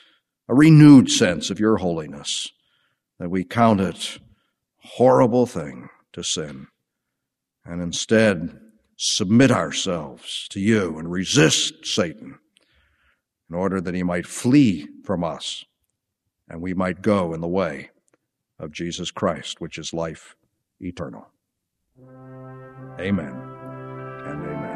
a 0.48 0.54
renewed 0.54 1.10
sense 1.10 1.50
of 1.50 1.60
your 1.60 1.78
holiness 1.78 2.50
that 3.18 3.30
we 3.30 3.44
count 3.44 3.80
it 3.80 4.18
horrible 4.78 5.46
thing 5.46 5.88
to 6.12 6.22
sin. 6.22 6.68
And 7.64 7.82
instead, 7.82 8.58
submit 8.96 9.50
ourselves 9.50 10.46
to 10.50 10.60
you 10.60 10.98
and 10.98 11.10
resist 11.10 11.84
Satan 11.84 12.38
in 13.50 13.56
order 13.56 13.80
that 13.80 13.94
he 13.94 14.02
might 14.02 14.26
flee 14.26 14.88
from 15.04 15.24
us 15.24 15.64
and 16.48 16.60
we 16.60 16.74
might 16.74 17.02
go 17.02 17.34
in 17.34 17.40
the 17.40 17.48
way 17.48 17.90
of 18.58 18.72
Jesus 18.72 19.10
Christ, 19.10 19.60
which 19.60 19.78
is 19.78 19.92
life 19.92 20.36
eternal. 20.80 21.26
Amen 22.98 23.34
and 24.26 24.44
amen. 24.44 24.75